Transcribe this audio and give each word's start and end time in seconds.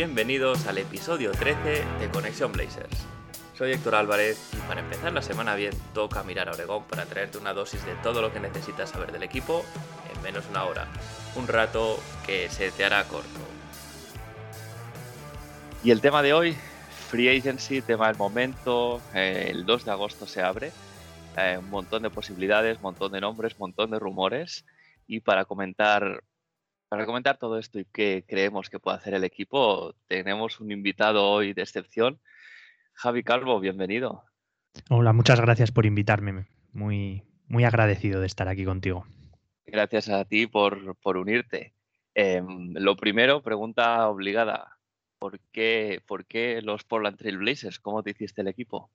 Bienvenidos 0.00 0.66
al 0.66 0.78
episodio 0.78 1.30
13 1.30 1.84
de 2.00 2.08
Conexión 2.10 2.52
Blazers. 2.52 3.06
Soy 3.54 3.72
Héctor 3.72 3.96
Álvarez 3.96 4.50
y 4.54 4.56
para 4.66 4.80
empezar 4.80 5.12
la 5.12 5.20
semana 5.20 5.54
bien 5.56 5.74
toca 5.92 6.22
mirar 6.22 6.48
a 6.48 6.52
Oregón 6.52 6.84
para 6.84 7.04
traerte 7.04 7.36
una 7.36 7.52
dosis 7.52 7.84
de 7.84 7.92
todo 7.96 8.22
lo 8.22 8.32
que 8.32 8.40
necesitas 8.40 8.88
saber 8.88 9.12
del 9.12 9.24
equipo 9.24 9.62
en 10.10 10.22
menos 10.22 10.44
de 10.44 10.52
una 10.52 10.64
hora. 10.64 10.88
Un 11.36 11.46
rato 11.46 11.98
que 12.24 12.48
se 12.48 12.70
te 12.70 12.82
hará 12.82 13.04
corto. 13.08 13.28
Y 15.84 15.90
el 15.90 16.00
tema 16.00 16.22
de 16.22 16.32
hoy, 16.32 16.56
Free 17.10 17.36
Agency, 17.36 17.82
tema 17.82 18.06
del 18.06 18.16
momento, 18.16 19.02
el 19.12 19.66
2 19.66 19.84
de 19.84 19.90
agosto 19.90 20.26
se 20.26 20.40
abre, 20.40 20.72
eh, 21.36 21.58
un 21.58 21.68
montón 21.68 22.04
de 22.04 22.08
posibilidades, 22.08 22.80
montón 22.80 23.12
de 23.12 23.20
nombres, 23.20 23.58
montón 23.58 23.90
de 23.90 23.98
rumores 23.98 24.64
y 25.06 25.20
para 25.20 25.44
comentar 25.44 26.22
para 26.90 27.06
comentar 27.06 27.38
todo 27.38 27.56
esto 27.56 27.78
y 27.78 27.84
qué 27.84 28.24
creemos 28.26 28.68
que 28.68 28.80
puede 28.80 28.96
hacer 28.96 29.14
el 29.14 29.22
equipo, 29.22 29.94
tenemos 30.08 30.58
un 30.58 30.72
invitado 30.72 31.30
hoy 31.30 31.52
de 31.52 31.62
excepción. 31.62 32.20
Javi 32.94 33.22
Calvo, 33.22 33.60
bienvenido. 33.60 34.24
Hola, 34.88 35.12
muchas 35.12 35.40
gracias 35.40 35.70
por 35.70 35.86
invitarme. 35.86 36.48
Muy, 36.72 37.22
muy 37.46 37.62
agradecido 37.62 38.20
de 38.20 38.26
estar 38.26 38.48
aquí 38.48 38.64
contigo. 38.64 39.06
Gracias 39.66 40.08
a 40.08 40.24
ti 40.24 40.48
por, 40.48 40.96
por 40.96 41.16
unirte. 41.16 41.74
Eh, 42.16 42.42
lo 42.72 42.96
primero, 42.96 43.40
pregunta 43.40 44.08
obligada. 44.08 44.76
¿Por 45.20 45.38
qué, 45.52 46.02
¿Por 46.08 46.26
qué 46.26 46.60
los 46.60 46.82
Portland 46.82 47.18
Trail 47.18 47.38
Blazers? 47.38 47.78
¿Cómo 47.78 48.02
te 48.02 48.10
hiciste 48.10 48.40
el 48.40 48.48
equipo? 48.48 48.90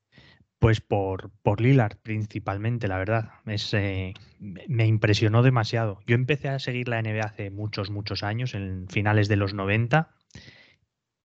Pues 0.59 0.81
por, 0.81 1.31
por 1.43 1.61
Lillard 1.61 1.97
principalmente, 2.01 2.87
la 2.87 2.97
verdad. 2.97 3.29
Es, 3.45 3.73
eh, 3.73 4.13
me 4.39 4.87
impresionó 4.87 5.43
demasiado. 5.43 5.99
Yo 6.07 6.15
empecé 6.15 6.49
a 6.49 6.59
seguir 6.59 6.87
la 6.87 7.01
NBA 7.01 7.25
hace 7.25 7.51
muchos, 7.51 7.89
muchos 7.89 8.23
años, 8.23 8.53
en 8.55 8.87
finales 8.87 9.27
de 9.27 9.35
los 9.35 9.53
90. 9.53 10.15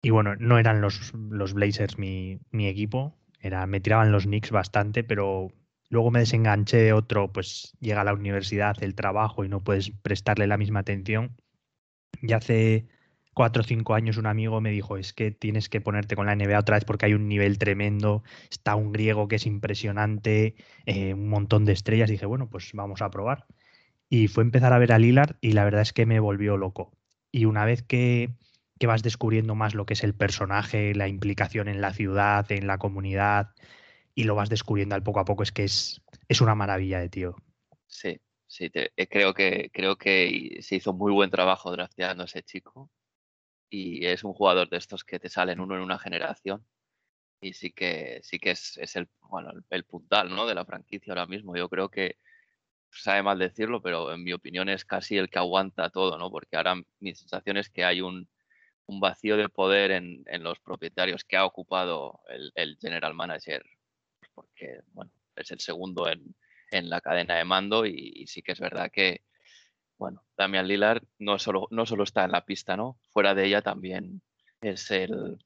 Y 0.02 0.10
bueno, 0.10 0.36
no 0.36 0.58
eran 0.58 0.80
los, 0.80 1.12
los 1.14 1.52
Blazers 1.52 1.98
mi, 1.98 2.40
mi 2.50 2.66
equipo. 2.66 3.16
Era, 3.40 3.66
me 3.66 3.80
tiraban 3.80 4.12
los 4.12 4.24
Knicks 4.24 4.50
bastante, 4.50 5.04
pero 5.04 5.48
luego 5.90 6.10
me 6.10 6.20
desenganché 6.20 6.78
de 6.78 6.92
otro, 6.92 7.32
pues 7.32 7.76
llega 7.80 8.00
a 8.00 8.04
la 8.04 8.14
universidad, 8.14 8.82
el 8.82 8.94
trabajo 8.94 9.44
y 9.44 9.48
no 9.48 9.62
puedes 9.62 9.90
prestarle 9.90 10.46
la 10.46 10.56
misma 10.56 10.80
atención. 10.80 11.36
Y 12.20 12.32
hace 12.32 12.88
cuatro 13.38 13.60
o 13.60 13.64
cinco 13.64 13.94
años 13.94 14.16
un 14.16 14.26
amigo 14.26 14.60
me 14.60 14.72
dijo, 14.72 14.96
es 14.96 15.12
que 15.12 15.30
tienes 15.30 15.68
que 15.68 15.80
ponerte 15.80 16.16
con 16.16 16.26
la 16.26 16.34
NBA 16.34 16.58
otra 16.58 16.74
vez 16.74 16.84
porque 16.84 17.06
hay 17.06 17.14
un 17.14 17.28
nivel 17.28 17.56
tremendo, 17.56 18.24
está 18.50 18.74
un 18.74 18.90
griego 18.90 19.28
que 19.28 19.36
es 19.36 19.46
impresionante, 19.46 20.56
eh, 20.86 21.14
un 21.14 21.28
montón 21.28 21.64
de 21.64 21.72
estrellas. 21.72 22.10
Dije, 22.10 22.26
bueno, 22.26 22.50
pues 22.50 22.72
vamos 22.72 23.00
a 23.00 23.10
probar. 23.10 23.46
Y 24.08 24.26
fue 24.26 24.42
empezar 24.42 24.72
a 24.72 24.78
ver 24.78 24.90
a 24.90 24.98
Lillard 24.98 25.36
y 25.40 25.52
la 25.52 25.62
verdad 25.62 25.82
es 25.82 25.92
que 25.92 26.04
me 26.04 26.18
volvió 26.18 26.56
loco. 26.56 26.90
Y 27.30 27.44
una 27.44 27.64
vez 27.64 27.84
que, 27.84 28.30
que 28.80 28.88
vas 28.88 29.04
descubriendo 29.04 29.54
más 29.54 29.72
lo 29.72 29.86
que 29.86 29.94
es 29.94 30.02
el 30.02 30.14
personaje, 30.14 30.92
la 30.96 31.06
implicación 31.06 31.68
en 31.68 31.80
la 31.80 31.92
ciudad, 31.94 32.50
en 32.50 32.66
la 32.66 32.78
comunidad, 32.78 33.54
y 34.16 34.24
lo 34.24 34.34
vas 34.34 34.48
descubriendo 34.48 34.96
al 34.96 35.04
poco 35.04 35.20
a 35.20 35.24
poco, 35.24 35.44
es 35.44 35.52
que 35.52 35.62
es, 35.62 36.02
es 36.26 36.40
una 36.40 36.56
maravilla 36.56 36.98
de 36.98 37.08
tío. 37.08 37.36
Sí, 37.86 38.18
sí, 38.48 38.68
te, 38.68 38.90
eh, 38.96 39.06
creo, 39.06 39.32
que, 39.32 39.70
creo 39.72 39.94
que 39.94 40.58
se 40.60 40.74
hizo 40.74 40.92
muy 40.92 41.12
buen 41.12 41.30
trabajo 41.30 41.70
drafteando 41.70 42.24
a 42.24 42.26
ese 42.26 42.42
chico 42.42 42.90
y 43.70 44.06
es 44.06 44.24
un 44.24 44.32
jugador 44.32 44.68
de 44.68 44.78
estos 44.78 45.04
que 45.04 45.18
te 45.18 45.28
salen 45.28 45.60
uno 45.60 45.76
en 45.76 45.82
una 45.82 45.98
generación. 45.98 46.64
Y 47.40 47.52
sí 47.54 47.70
que 47.72 48.20
sí 48.24 48.38
que 48.38 48.52
es, 48.52 48.78
es 48.78 48.96
el 48.96 49.08
bueno 49.20 49.52
el, 49.70 49.84
puntal 49.84 50.30
¿no? 50.34 50.46
de 50.46 50.54
la 50.54 50.64
franquicia 50.64 51.12
ahora 51.12 51.26
mismo. 51.26 51.56
Yo 51.56 51.68
creo 51.68 51.88
que 51.90 52.16
sabe 52.90 53.22
mal 53.22 53.38
decirlo 53.38 53.82
pero 53.82 54.12
en 54.12 54.24
mi 54.24 54.32
opinión 54.32 54.68
es 54.68 54.84
casi 54.84 55.18
el 55.18 55.28
que 55.30 55.38
aguanta 55.38 55.90
todo 55.90 56.18
no 56.18 56.30
porque 56.30 56.56
ahora 56.56 56.74
mi 57.00 57.14
sensación 57.14 57.58
es 57.58 57.68
que 57.70 57.84
hay 57.84 58.00
un, 58.00 58.28
un 58.86 59.00
vacío 59.00 59.36
de 59.36 59.48
poder 59.48 59.90
en, 59.92 60.24
en, 60.26 60.42
los 60.42 60.58
propietarios 60.60 61.24
que 61.24 61.36
ha 61.36 61.44
ocupado 61.44 62.20
el, 62.28 62.50
el, 62.54 62.78
general 62.80 63.14
manager 63.14 63.62
porque 64.34 64.80
bueno 64.92 65.12
es 65.36 65.50
el 65.50 65.60
segundo 65.60 66.08
en, 66.08 66.34
en 66.70 66.88
la 66.90 67.00
cadena 67.00 67.36
de 67.36 67.44
mando 67.44 67.86
y, 67.86 68.12
y 68.16 68.26
sí 68.26 68.42
que 68.42 68.52
es 68.52 68.60
verdad 68.60 68.90
que 68.90 69.22
bueno, 69.98 70.22
Damian 70.36 70.66
Lillard 70.66 71.02
no 71.18 71.38
solo, 71.38 71.68
no 71.70 71.84
solo 71.86 72.04
está 72.04 72.24
en 72.24 72.32
la 72.32 72.44
pista, 72.44 72.76
¿no? 72.76 72.98
Fuera 73.10 73.34
de 73.34 73.46
ella 73.46 73.62
también 73.62 74.22
es 74.60 74.90
el 74.90 75.38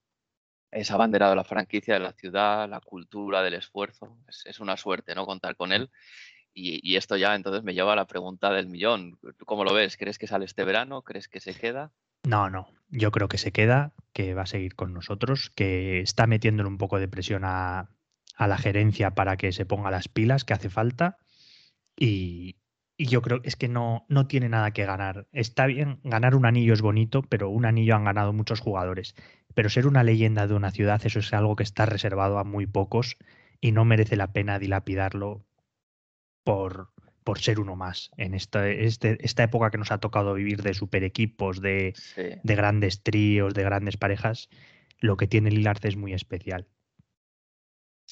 es 0.71 0.91
abanderado 0.91 1.33
de 1.33 1.37
la 1.37 1.45
franquicia 1.45 1.95
de 1.95 2.01
la 2.01 2.13
ciudad, 2.13 2.69
la 2.69 2.81
cultura 2.81 3.43
del 3.43 3.55
esfuerzo. 3.55 4.17
Es, 4.27 4.43
es 4.47 4.59
una 4.59 4.77
suerte, 4.77 5.15
¿no? 5.15 5.27
Contar 5.27 5.55
con 5.55 5.71
él. 5.71 5.91
Y, 6.55 6.81
y, 6.83 6.97
esto 6.97 7.17
ya 7.17 7.35
entonces 7.35 7.63
me 7.63 7.75
lleva 7.75 7.93
a 7.93 7.97
la 7.97 8.07
pregunta 8.07 8.51
del 8.51 8.69
millón. 8.69 9.19
¿Cómo 9.45 9.65
lo 9.65 9.75
ves? 9.75 9.97
¿Crees 9.97 10.19
que 10.19 10.27
sale 10.27 10.47
este 10.47 10.65
verano? 10.65 11.03
¿Crees 11.03 11.29
que 11.29 11.41
se 11.41 11.55
queda? 11.55 11.93
No, 12.25 12.51
no. 12.51 12.69
Yo 12.89 13.11
creo 13.11 13.29
que 13.29 13.39
se 13.39 13.53
queda, 13.53 13.93
que 14.13 14.35
va 14.35 14.43
a 14.43 14.47
seguir 14.47 14.75
con 14.75 14.93
nosotros, 14.93 15.51
que 15.51 16.01
está 16.01 16.27
metiéndole 16.27 16.69
un 16.69 16.79
poco 16.79 16.99
de 16.99 17.09
presión 17.09 17.43
a, 17.45 17.91
a 18.37 18.47
la 18.47 18.59
gerencia 18.59 19.15
para 19.15 19.37
que 19.37 19.53
se 19.53 19.67
ponga 19.67 19.91
las 19.91 20.09
pilas 20.09 20.45
que 20.45 20.55
hace 20.55 20.71
falta. 20.71 21.19
Y, 21.97 22.57
y 23.03 23.07
yo 23.07 23.21
creo 23.21 23.43
que 23.43 23.49
es 23.49 23.57
que 23.57 23.67
no, 23.67 24.07
no 24.09 24.29
tiene 24.29 24.49
nada 24.49 24.71
que 24.71 24.85
ganar. 24.85 25.27
Está 25.33 25.67
bien, 25.67 25.99
ganar 26.05 26.37
un 26.37 26.47
anillo 26.47 26.73
es 26.73 26.83
bonito, 26.83 27.23
pero 27.23 27.49
un 27.49 27.65
anillo 27.65 27.97
han 27.97 28.05
ganado 28.05 28.33
muchos 28.33 28.61
jugadores. 28.61 29.17
Pero 29.55 29.69
ser 29.71 29.89
una 29.89 30.05
leyenda 30.05 30.47
de 30.47 30.55
una 30.55 30.71
ciudad, 30.71 31.05
eso 31.05 31.19
es 31.19 31.33
algo 31.33 31.57
que 31.57 31.65
está 31.65 31.85
reservado 31.85 32.39
a 32.39 32.45
muy 32.45 32.69
pocos 32.69 33.17
y 33.61 33.73
no 33.73 33.85
merece 33.85 34.15
la 34.15 34.33
pena 34.33 34.61
dilapidarlo 34.61 35.45
por, 36.45 36.93
por 37.25 37.41
ser 37.41 37.59
uno 37.59 37.75
más. 37.75 38.13
En 38.19 38.35
esta, 38.35 38.69
este, 38.69 39.19
esta 39.27 39.43
época 39.43 39.73
que 39.73 39.79
nos 39.79 39.91
ha 39.91 39.99
tocado 39.99 40.35
vivir 40.35 40.63
de 40.63 40.73
super 40.73 41.03
equipos, 41.03 41.61
de, 41.61 41.95
sí. 41.97 42.39
de 42.41 42.55
grandes 42.55 43.03
tríos, 43.03 43.53
de 43.53 43.65
grandes 43.65 43.97
parejas, 43.97 44.49
lo 45.01 45.17
que 45.17 45.27
tiene 45.27 45.51
Lillard 45.51 45.85
es 45.85 45.97
muy 45.97 46.13
especial. 46.13 46.69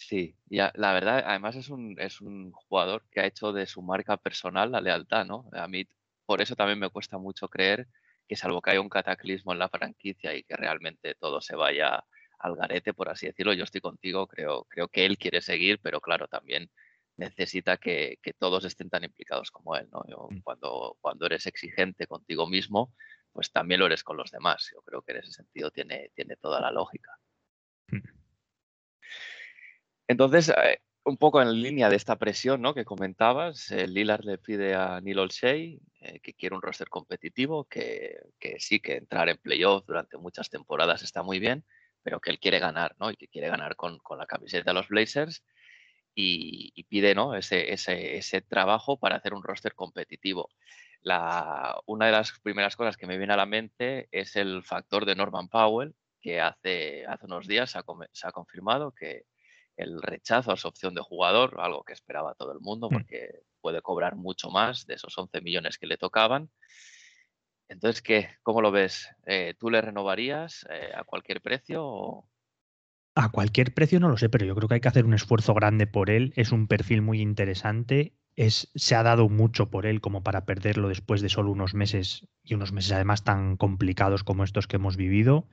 Sí, 0.01 0.35
ya, 0.47 0.73
la 0.77 0.95
verdad, 0.95 1.23
además 1.27 1.57
es 1.57 1.69
un, 1.69 1.95
es 2.01 2.23
un 2.23 2.53
jugador 2.53 3.05
que 3.11 3.21
ha 3.21 3.27
hecho 3.27 3.53
de 3.53 3.67
su 3.67 3.83
marca 3.83 4.17
personal 4.17 4.73
la 4.73 4.81
lealtad, 4.81 5.27
¿no? 5.27 5.49
A 5.53 5.69
mí, 5.69 5.87
por 6.25 6.41
eso 6.41 6.57
también 6.57 6.79
me 6.79 6.89
cuesta 6.89 7.19
mucho 7.19 7.49
creer 7.49 7.87
que 8.27 8.35
salvo 8.35 8.63
que 8.63 8.71
haya 8.71 8.81
un 8.81 8.89
cataclismo 8.89 9.53
en 9.53 9.59
la 9.59 9.69
franquicia 9.69 10.35
y 10.35 10.43
que 10.43 10.57
realmente 10.57 11.15
todo 11.17 11.43
se 11.43 11.55
vaya 11.55 12.03
al 12.39 12.57
garete, 12.57 12.95
por 12.95 13.11
así 13.11 13.27
decirlo, 13.27 13.53
yo 13.53 13.65
estoy 13.65 13.83
contigo, 13.83 14.27
creo, 14.27 14.65
creo 14.65 14.89
que 14.89 15.05
él 15.05 15.19
quiere 15.19 15.43
seguir, 15.43 15.79
pero 15.83 16.01
claro, 16.01 16.29
también 16.29 16.71
necesita 17.19 17.77
que, 17.77 18.19
que 18.23 18.33
todos 18.33 18.65
estén 18.65 18.89
tan 18.89 19.05
implicados 19.05 19.51
como 19.51 19.77
él, 19.77 19.87
¿no? 19.93 20.03
Yo, 20.09 20.29
cuando, 20.43 20.97
cuando 21.03 21.27
eres 21.27 21.47
exigente 21.47 22.07
contigo 22.07 22.47
mismo, 22.49 22.95
pues 23.33 23.53
también 23.53 23.81
lo 23.81 23.87
eres 23.87 24.03
con 24.03 24.17
los 24.17 24.31
demás. 24.31 24.71
Yo 24.73 24.81
creo 24.81 25.03
que 25.03 25.13
en 25.13 25.19
ese 25.19 25.33
sentido 25.33 25.71
tiene, 25.71 26.11
tiene 26.15 26.37
toda 26.37 26.59
la 26.59 26.71
lógica. 26.71 27.19
Entonces, 30.11 30.49
eh, 30.49 30.81
un 31.05 31.17
poco 31.17 31.41
en 31.41 31.63
línea 31.63 31.89
de 31.89 31.95
esta 31.95 32.17
presión 32.19 32.61
¿no? 32.61 32.75
que 32.75 32.85
comentabas, 32.85 33.71
eh, 33.71 33.87
Lillard 33.87 34.25
le 34.25 34.39
pide 34.39 34.75
a 34.75 35.01
Neil 35.01 35.21
Olshey 35.21 35.81
eh, 36.01 36.19
que 36.19 36.35
quiere 36.35 36.57
un 36.57 36.63
roster 36.63 36.89
competitivo, 36.89 37.67
que, 37.67 38.19
sí, 38.59 38.81
que 38.81 38.97
entrar 38.97 39.29
en 39.29 39.39
playoff 39.39 39.87
durante 39.87 40.19
muchas 40.19 40.51
temporadas 40.51 41.05
está 41.05 41.23
muy 41.23 41.39
bien, 41.39 41.65
pero 42.03 42.19
que 42.19 42.31
él 42.31 42.41
quiere 42.41 42.59
ganar, 42.59 42.97
¿no? 42.99 43.13
Y 43.13 43.17
que 43.17 43.29
quiere 43.29 43.49
ganar 43.51 43.77
con, 43.77 44.01
la 44.19 44.27
camiseta 44.27 44.71
de 44.71 44.75
los 44.75 44.89
Blazers 44.89 45.45
y, 46.13 46.73
y 46.75 46.83
pide, 46.85 47.15
¿no? 47.15 47.37
Ese, 47.37 48.41
trabajo 48.49 48.99
para 48.99 49.15
hacer 49.15 49.33
un 49.33 49.45
roster 49.45 49.77
competitivo. 49.77 50.51
Una 51.87 52.07
de 52.07 52.13
las 52.13 52.33
primeras 52.41 52.75
cosas 52.75 52.97
que 52.97 53.07
me 53.07 53.17
viene 53.17 53.35
a 53.35 53.37
la 53.37 53.47
mente 53.47 54.09
es 54.11 54.35
el 54.35 54.65
factor 54.65 55.05
de 55.07 55.15
Norman 55.15 55.49
Powell, 55.49 55.95
que 56.21 56.41
hace, 56.41 57.07
hace 57.07 57.27
unos 57.27 57.47
días 57.47 57.71
se 57.71 58.27
ha 58.27 58.33
confirmado 58.33 58.91
que 58.91 59.30
el 59.81 60.03
rechazo 60.03 60.53
a 60.53 60.57
su 60.57 60.69
opción 60.69 60.95
de 60.95 61.01
jugador, 61.01 61.57
algo 61.59 61.83
que 61.83 61.93
esperaba 61.93 62.35
todo 62.35 62.53
el 62.53 62.61
mundo, 62.61 62.89
porque 62.89 63.43
puede 63.61 63.83
cobrar 63.83 64.17
mucho 64.17 64.51
más 64.51 64.87
de 64.87 64.95
esos 64.95 65.17
11 65.17 65.41
millones 65.41 65.79
que 65.79 65.87
le 65.87 65.97
tocaban. 65.97 66.51
Entonces, 67.69 68.03
¿qué? 68.03 68.29
¿Cómo 68.43 68.63
lo 68.63 68.71
ves? 68.71 69.09
Eh, 69.27 69.55
¿Tú 69.59 69.71
le 69.71 69.81
renovarías 69.81 70.67
eh, 70.71 70.91
a 70.95 71.05
cualquier 71.05 71.41
precio? 71.41 71.85
O... 71.85 72.29
A 73.15 73.31
cualquier 73.31 73.73
precio 73.73 74.01
no 74.01 74.09
lo 74.09 74.17
sé, 74.17 74.29
pero 74.29 74.45
yo 74.45 74.55
creo 74.55 74.69
que 74.69 74.75
hay 74.75 74.81
que 74.81 74.89
hacer 74.89 75.07
un 75.07 75.15
esfuerzo 75.15 75.55
grande 75.55 75.87
por 75.87 76.11
él. 76.11 76.33
Es 76.37 76.53
un 76.53 76.67
perfil 76.67 77.01
muy 77.01 77.21
interesante. 77.21 78.15
Es, 78.37 78.71
se 78.75 78.95
ha 78.95 79.03
dado 79.03 79.29
mucho 79.29 79.71
por 79.71 79.87
él 79.87 80.01
como 80.01 80.23
para 80.23 80.45
perderlo 80.45 80.89
después 80.89 81.21
de 81.21 81.29
solo 81.29 81.51
unos 81.51 81.75
meses 81.75 82.27
y 82.43 82.55
unos 82.55 82.73
meses 82.73 82.93
además 82.93 83.25
tan 83.25 83.57
complicados 83.57 84.25
como 84.25 84.45
estos 84.45 84.67
que 84.67 84.77
hemos 84.77 84.97
vivido 84.97 85.47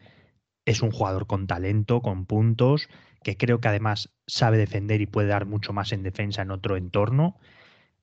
es 0.67 0.81
un 0.81 0.91
jugador 0.91 1.27
con 1.27 1.47
talento, 1.47 2.01
con 2.01 2.25
puntos, 2.25 2.89
que 3.27 3.35
creo 3.35 3.59
que 3.59 3.67
además 3.67 4.09
sabe 4.25 4.57
defender 4.57 5.01
y 5.01 5.05
puede 5.05 5.27
dar 5.27 5.45
mucho 5.45 5.73
más 5.73 5.91
en 5.91 6.01
defensa 6.01 6.43
en 6.43 6.49
otro 6.49 6.77
entorno. 6.77 7.37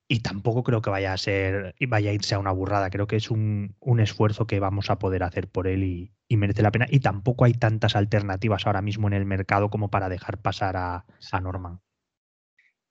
Y 0.07 0.21
tampoco 0.21 0.63
creo 0.63 0.83
que 0.83 0.91
vaya 0.91 1.15
a 1.15 1.17
ser, 1.17 1.75
vaya 1.89 2.11
a 2.11 2.13
irse 2.13 2.35
a 2.35 2.39
una 2.39 2.53
burrada. 2.53 2.91
Creo 2.91 3.07
que 3.07 3.17
es 3.17 3.31
un, 3.31 3.75
esfuerzo 4.01 4.47
que 4.47 4.61
vamos 4.61 4.91
a 4.91 4.99
poder 4.99 5.23
hacer 5.23 5.49
por 5.49 5.67
él 5.67 5.83
y, 5.83 6.37
merece 6.37 6.61
la 6.61 6.73
pena. 6.73 6.87
Y 6.91 7.01
tampoco 7.01 7.47
hay 7.47 7.55
tantas 7.55 7.97
alternativas 7.97 8.67
ahora 8.67 8.83
mismo 8.83 9.07
en 9.07 9.15
el 9.15 9.25
mercado 9.25 9.71
como 9.71 9.89
para 9.89 10.11
dejar 10.11 10.43
pasar 10.43 10.77
a, 10.77 11.07
a 11.33 11.41
Norman. 11.41 11.81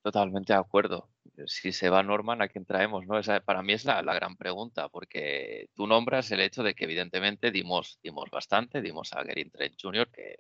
Totalmente 0.01 0.53
de 0.53 0.59
acuerdo. 0.59 1.09
Si 1.45 1.71
se 1.71 1.91
va 1.91 2.01
Norman, 2.01 2.41
¿a 2.41 2.47
quién 2.47 2.65
traemos? 2.65 3.05
¿no? 3.05 3.19
Esa, 3.19 3.41
para 3.41 3.61
mí 3.61 3.73
es 3.73 3.85
la, 3.85 4.01
gran 4.01 4.37
pregunta, 4.37 4.89
porque 4.89 5.69
tú 5.75 5.85
nombras 5.85 6.31
el 6.31 6.39
hecho 6.39 6.63
de 6.63 6.73
que 6.73 6.85
evidentemente 6.85 7.51
dimos, 7.51 7.99
dimos 8.01 8.31
bastante, 8.31 8.81
dimos 8.81 9.13
a 9.13 9.23
Gerin 9.23 9.51
Trent 9.51 9.75
Jr., 9.79 10.09
que 10.09 10.37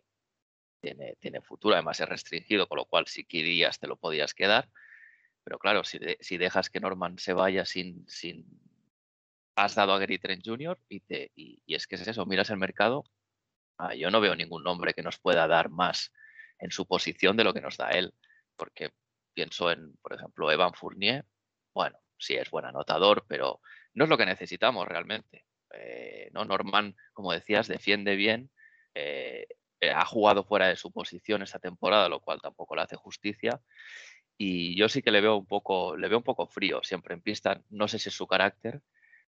tiene, 0.83 1.41
futuro, 1.41 1.75
además 1.75 1.99
es 1.99 2.09
restringido, 2.09 2.67
con 2.67 2.77
lo 2.77 2.85
cual 2.85 3.07
si 3.07 3.23
querías 3.23 3.79
te 3.79 3.87
lo 3.87 3.95
podías 3.95 4.33
quedar. 4.33 4.69
Pero 5.43 5.59
claro, 5.59 5.83
si, 5.83 5.99
si 6.19 6.37
dejas 6.37 6.69
que 6.69 6.79
Norman 6.79 7.17
se 7.17 7.33
vaya 7.33 7.65
sin, 7.65 8.07
sin 8.07 8.45
has 9.55 9.75
dado 9.75 9.93
a 9.93 9.99
Gary 9.99 10.19
Trent 10.19 10.43
Jr. 10.45 10.79
Y, 10.89 10.99
te, 11.01 11.31
y, 11.35 11.61
es 11.67 11.87
que 11.87 11.95
es 11.95 12.07
eso, 12.07 12.25
miras 12.25 12.49
el 12.49 12.57
mercado, 12.57 13.03
ah, 13.77 13.95
yo 13.95 14.11
no 14.11 14.19
veo 14.19 14.35
ningún 14.35 14.63
nombre 14.63 14.93
que 14.93 15.03
nos 15.03 15.19
pueda 15.19 15.47
dar 15.47 15.69
más 15.69 16.11
en 16.59 16.71
su 16.71 16.85
posición 16.85 17.37
de 17.37 17.43
lo 17.43 17.53
que 17.53 17.61
nos 17.61 17.77
da 17.77 17.89
él, 17.89 18.13
porque 18.55 18.91
pienso 19.33 19.71
en, 19.71 19.95
por 20.01 20.13
ejemplo, 20.13 20.51
Evan 20.51 20.73
Fournier, 20.73 21.25
bueno, 21.73 21.97
sí 22.17 22.35
es 22.35 22.49
buen 22.49 22.65
anotador, 22.65 23.25
pero 23.27 23.61
no 23.93 24.03
es 24.05 24.09
lo 24.09 24.17
que 24.17 24.25
necesitamos 24.25 24.87
realmente. 24.87 25.45
Eh, 25.73 26.29
¿no? 26.33 26.45
Norman, 26.45 26.95
como 27.13 27.33
decías, 27.33 27.67
defiende 27.67 28.15
bien, 28.15 28.51
eh, 28.93 29.47
ha 29.91 30.05
jugado 30.05 30.43
fuera 30.43 30.67
de 30.67 30.75
su 30.75 30.91
posición 30.91 31.41
esta 31.41 31.59
temporada, 31.59 32.09
lo 32.09 32.19
cual 32.19 32.41
tampoco 32.41 32.75
le 32.75 32.83
hace 32.83 32.95
justicia, 32.95 33.61
y 34.37 34.75
yo 34.75 34.89
sí 34.89 35.01
que 35.01 35.11
le 35.11 35.21
veo 35.21 35.37
un 35.37 35.45
poco, 35.45 35.95
le 35.95 36.07
veo 36.07 36.17
un 36.17 36.23
poco 36.23 36.47
frío 36.47 36.81
siempre 36.83 37.13
en 37.13 37.21
pista. 37.21 37.61
No 37.69 37.87
sé 37.87 37.99
si 37.99 38.09
es 38.09 38.15
su 38.15 38.27
carácter, 38.27 38.81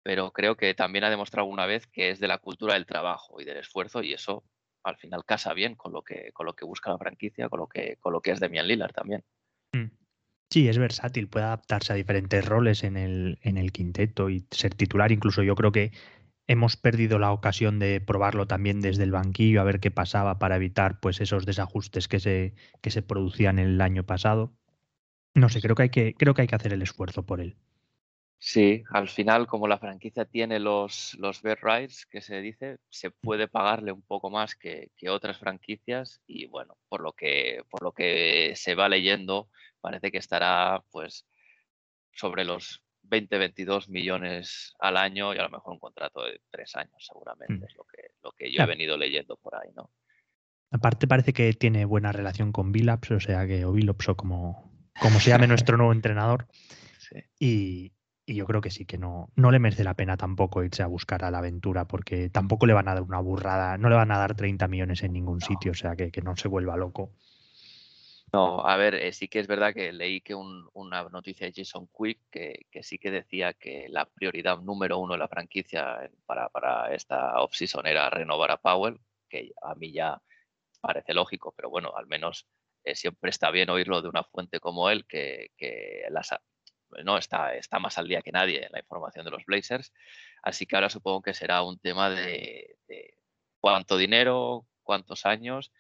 pero 0.04 0.31
creo 0.31 0.56
que 0.56 0.74
también 0.74 1.04
ha 1.04 1.10
demostrado 1.10 1.48
una 1.48 1.66
vez 1.66 1.88
que 1.88 2.10
es 2.10 2.19
de 2.19 2.28
la 2.28 2.38
cultura 2.38 2.74
del 2.74 2.86
trabajo 2.86 3.42
y 3.42 3.46
del 3.46 3.57
esfuerzo, 3.57 4.04
y 4.04 4.13
eso 4.13 4.44
al 4.84 4.98
final 4.98 5.25
casa 5.25 5.54
bien 5.54 5.75
con 5.75 5.94
lo 5.94 6.04
que, 6.04 6.31
con 6.34 6.46
lo 6.46 6.54
que 6.54 6.66
busca 6.66 6.92
la 6.92 6.98
franquicia, 6.98 7.50
con 7.50 7.60
lo 7.60 7.68
que, 7.68 7.98
con 8.00 8.13
lo 8.13 8.22
que 8.22 8.31
es 8.31 8.40
Demian 8.40 8.68
Lillard 8.68 8.94
también. 8.94 9.24
Mm. 9.74 9.92
Sí, 10.52 10.68
es 10.68 10.80
versátil, 10.80 11.28
puede 11.28 11.45
adaptarse 11.45 11.94
a 11.94 11.95
diferentes 11.95 12.44
roles 12.44 12.84
en 12.84 12.98
el, 12.98 13.38
en 13.44 13.57
el 13.57 13.72
quinteto 13.72 14.31
y 14.31 14.48
ser 14.50 14.74
titular. 14.74 15.12
Incluso 15.12 15.44
yo 15.44 15.54
creo 15.54 15.72
que 15.72 15.92
hemos 16.50 16.78
perdido 16.78 17.19
la 17.19 17.31
ocasión 17.31 17.78
de 17.78 18.01
probarlo 18.01 18.48
también 18.48 18.81
desde 18.81 19.04
el 19.04 19.12
banquillo, 19.12 19.62
a 19.62 19.63
ver 19.63 19.80
qué 19.80 19.92
pasaba 19.92 20.40
para 20.40 20.56
evitar 20.56 21.00
pues 21.00 21.22
esos 21.22 21.46
desajustes 21.46 22.07
que 22.07 22.19
se, 22.19 22.56
que 22.81 22.90
se 22.90 23.04
producían 23.04 23.60
el 23.60 23.80
año 23.80 24.04
pasado. 24.04 24.51
No 25.36 25.50
sé, 25.50 25.62
creo 25.62 25.75
que 25.75 25.84
hay 25.84 25.90
que, 25.92 26.16
creo 26.16 26.34
que 26.34 26.42
hay 26.42 26.48
que 26.48 26.56
hacer 26.56 26.74
el 26.74 26.81
esfuerzo 26.81 27.24
por 27.24 27.40
él. 27.40 27.56
Sí, 28.40 28.84
al 28.90 29.10
final, 29.10 29.46
como 29.46 29.68
la 29.68 29.78
franquicia 29.78 30.25
tiene 30.25 30.60
los, 30.60 31.16
los 31.19 31.44
bed 31.44 31.60
rights, 31.62 32.07
que 32.07 32.19
se 32.19 32.42
dice, 32.42 32.80
se 32.90 33.12
puede 33.12 33.48
pagarle 33.48 33.92
un 33.92 34.02
poco 34.02 34.31
más 34.31 34.56
que, 34.56 34.90
otras 35.07 35.38
franquicias 35.38 36.19
y 36.25 36.48
bueno, 36.48 36.78
por 36.88 37.02
lo 37.02 37.13
que, 37.13 37.62
por 37.69 37.84
lo 37.84 37.92
que 37.92 38.54
se 38.56 38.74
va 38.74 38.90
leyendo, 38.90 39.50
parece 39.81 40.12
que 40.12 40.18
estará 40.18 40.84
pues 40.90 41.28
sobre 42.13 42.44
los 42.44 42.81
20, 43.10 43.38
22 43.38 43.90
millones 43.90 44.74
al 44.80 44.98
año 44.98 45.34
y 45.34 45.38
a 45.38 45.44
lo 45.44 45.50
mejor 45.50 45.74
un 45.74 45.80
contrato 45.80 46.24
de 46.24 46.42
tres 46.50 46.76
años 46.76 47.06
seguramente, 47.06 47.54
mm. 47.54 47.64
es 47.64 47.76
lo 47.76 47.84
que, 47.86 48.12
lo 48.24 48.32
que 48.32 48.52
yo 48.52 48.64
he 48.64 48.68
venido 48.68 48.98
leyendo 48.98 49.36
por 49.38 49.56
ahí, 49.56 49.72
¿no? 49.76 49.92
Aparte 50.72 51.08
parece 51.08 51.34
que 51.34 51.52
tiene 51.54 51.86
buena 51.86 52.12
relación 52.12 52.52
con 52.52 52.72
Billups, 52.72 53.12
o 53.12 53.20
sea 53.20 53.48
que, 53.48 53.66
o 53.66 53.72
Billups 53.72 54.10
o 54.10 54.16
como, 54.16 54.72
como 55.02 55.20
se 55.20 55.32
llame 55.32 55.48
nuestro 55.48 55.78
nuevo 55.78 55.94
entrenador. 55.94 56.48
Y, 57.40 57.94
yo 58.28 58.46
creo 58.46 58.62
que 58.62 58.70
sí, 58.70 58.86
que 58.86 59.00
no, 59.00 59.32
no 59.36 59.50
le 59.50 59.58
merece 59.58 59.84
la 59.84 59.96
pena 59.96 60.16
tampoco 60.16 60.64
irse 60.64 60.84
a 60.84 60.86
buscar 60.86 61.24
a 61.24 61.32
la 61.32 61.40
aventura, 61.40 61.86
porque 61.86 62.30
tampoco 62.30 62.68
le 62.68 62.74
van 62.74 62.88
a 62.88 62.94
dar 62.94 63.02
una 63.02 63.20
burrada, 63.20 63.80
no 63.80 63.90
le 63.90 63.96
van 63.96 64.12
a 64.12 64.20
dar 64.20 64.36
30 64.36 64.68
millones 64.68 65.02
en 65.02 65.14
ningún 65.14 65.42
sitio, 65.42 65.72
o 65.72 65.74
sea, 65.74 65.96
que, 65.96 66.12
no 66.22 66.36
se 66.36 66.48
vuelva 66.48 66.78
loco. 66.78 67.16
No, 68.31 68.66
a 68.66 68.78
ver, 68.78 68.96
eh, 68.96 69.12
sí 69.12 69.28
que 69.28 69.40
es 69.40 69.48
verdad 69.48 69.74
que 69.74 69.92
leí 69.92 70.22
que 70.22 70.36
una 70.36 71.04
noticia 71.10 71.48
de 71.48 71.54
Jason 71.56 71.88
Quick 71.88 72.20
que, 72.30 72.84
sí 72.84 73.00
que 73.00 73.12
decía 73.12 73.54
que 73.54 73.88
la 73.90 74.06
prioridad 74.06 74.60
número 74.60 75.00
uno 75.00 75.14
de 75.14 75.20
la 75.20 75.28
franquicia 75.28 76.10
para, 76.26 76.50
para 76.50 76.94
esta 76.94 77.42
offseason 77.42 77.88
era 77.88 78.10
renovar 78.10 78.52
a 78.52 78.58
Powell, 78.58 79.00
que 79.30 79.52
a 79.62 79.74
mí 79.76 79.92
ya 79.92 80.22
parece 80.81 81.14
lógico, 81.14 81.54
pero 81.56 81.70
bueno, 81.70 81.94
al 81.96 82.08
menos 82.08 82.48
eh, 82.84 82.96
siempre 82.96 83.30
está 83.30 83.52
bien 83.52 83.70
oírlo 83.70 84.02
de 84.02 84.10
una 84.10 84.24
fuente 84.24 84.60
como 84.60 84.90
él, 84.90 85.06
que, 85.06 85.52
no 87.04 87.18
está 87.18 87.80
más 87.80 87.98
al 87.98 88.08
día 88.08 88.22
que 88.22 88.31
nadie 88.31 88.66
en 88.66 88.72
la 88.72 88.80
información 88.80 89.26
de 89.26 89.31
los 89.31 89.46
Blazers. 89.46 89.94
Así 90.42 90.66
que 90.66 90.76
ahora 90.76 90.90
supongo 90.90 91.22
que 91.22 91.34
será 91.34 91.62
un 91.62 91.80
tema 91.80 92.10
de, 92.10 92.78
cuánto 93.60 93.98
dinero, 93.98 94.66
cuántos 94.84 95.26
años. 95.26 95.72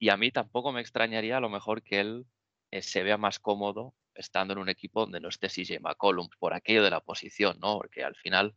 Y 0.00 0.08
a 0.08 0.16
mí 0.16 0.32
tampoco 0.32 0.72
me 0.72 0.80
extrañaría 0.80 1.36
a 1.36 1.40
lo 1.40 1.50
mejor 1.50 1.82
que 1.82 2.00
él 2.00 2.26
eh, 2.70 2.80
se 2.80 3.02
vea 3.02 3.18
más 3.18 3.38
cómodo 3.38 3.94
estando 4.14 4.54
en 4.54 4.58
un 4.58 4.70
equipo 4.70 5.02
donde 5.02 5.20
no 5.20 5.28
esté 5.28 5.48
CJ 5.48 5.78
McCollum 5.80 6.28
por 6.38 6.54
aquello 6.54 6.82
de 6.82 6.90
la 6.90 7.00
posición, 7.00 7.58
¿no? 7.60 7.76
Porque 7.76 8.02
al 8.02 8.16
final 8.16 8.54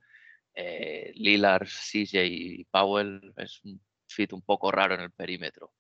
eh, 0.56 1.12
Lillard, 1.16 1.68
CJ 1.68 2.26
y 2.26 2.64
Powell 2.72 3.34
es 3.36 3.62
un 3.66 3.82
fit 4.08 4.32
un 4.32 4.42
poco 4.42 4.72
raro 4.72 4.96
en 4.96 5.02
el 5.02 5.12
perímetro. 5.12 5.74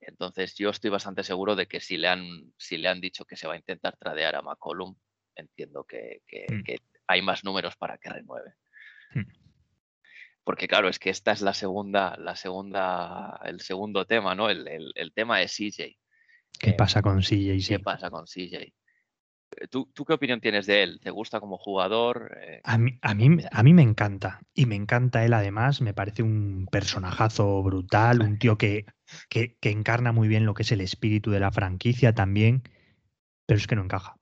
Entonces 0.00 0.54
yo 0.54 0.68
estoy 0.68 0.90
bastante 0.90 1.24
seguro 1.24 1.56
de 1.56 1.66
que 1.66 1.80
si 1.80 1.96
le 1.96 2.08
han, 2.08 2.52
si 2.58 2.76
le 2.76 2.88
han 2.88 3.00
dicho 3.00 3.24
que 3.24 3.36
se 3.36 3.46
va 3.46 3.54
a 3.54 3.58
intentar 3.58 3.96
tradear 3.96 4.36
a 4.36 4.42
McCollum, 4.42 4.94
entiendo 5.34 5.84
que, 5.84 6.22
mm. 6.50 6.60
hay 7.06 7.22
más 7.22 7.42
números 7.42 7.74
para 7.76 7.96
que 7.96 8.10
renueve. 8.10 8.52
Mm. 9.14 9.45
Porque 10.46 10.68
claro, 10.68 10.88
es 10.88 11.00
que 11.00 11.10
esta 11.10 11.32
es 11.32 11.42
la 11.42 11.52
segunda, 11.52 12.16
la 12.18 12.36
segunda, 12.36 13.40
el 13.44 13.60
segundo 13.60 14.04
tema, 14.04 14.36
¿no? 14.36 14.48
El, 14.48 15.12
tema 15.12 15.40
de 15.40 15.46
CJ. 15.48 15.98
¿Qué 16.56 16.72
pasa 16.72 17.02
con 17.02 17.20
CJ? 17.20 17.66
¿Qué 17.66 17.80
pasa 17.80 18.10
con 18.10 18.26
CJ? 18.26 18.72
¿Tú, 19.70 19.90
qué 20.06 20.12
opinión 20.12 20.40
tienes 20.40 20.66
de 20.66 20.84
él? 20.84 21.00
¿Te 21.02 21.10
gusta 21.10 21.40
como 21.40 21.58
jugador? 21.58 22.38
Eh, 22.40 22.60
a, 22.62 22.78
mí, 22.78 22.96
a, 23.02 23.14
mí, 23.14 23.38
a 23.50 23.62
mí 23.64 23.74
me 23.74 23.82
encanta. 23.82 24.40
Y 24.54 24.66
me 24.66 24.76
encanta 24.76 25.24
él 25.24 25.32
además. 25.32 25.80
Me 25.80 25.94
parece 25.94 26.22
un 26.22 26.68
personajazo 26.70 27.60
brutal, 27.64 28.22
un 28.22 28.38
tío 28.38 28.56
que, 28.56 28.86
que, 29.28 29.56
encarna 29.62 30.12
muy 30.12 30.28
bien 30.28 30.46
lo 30.46 30.54
que 30.54 30.62
es 30.62 30.70
el 30.70 30.80
espíritu 30.80 31.32
de 31.32 31.40
la 31.40 31.50
franquicia 31.50 32.14
también. 32.14 32.62
Pero 33.46 33.58
es 33.58 33.66
que 33.66 33.74
no 33.74 33.82
encaja. 33.82 34.14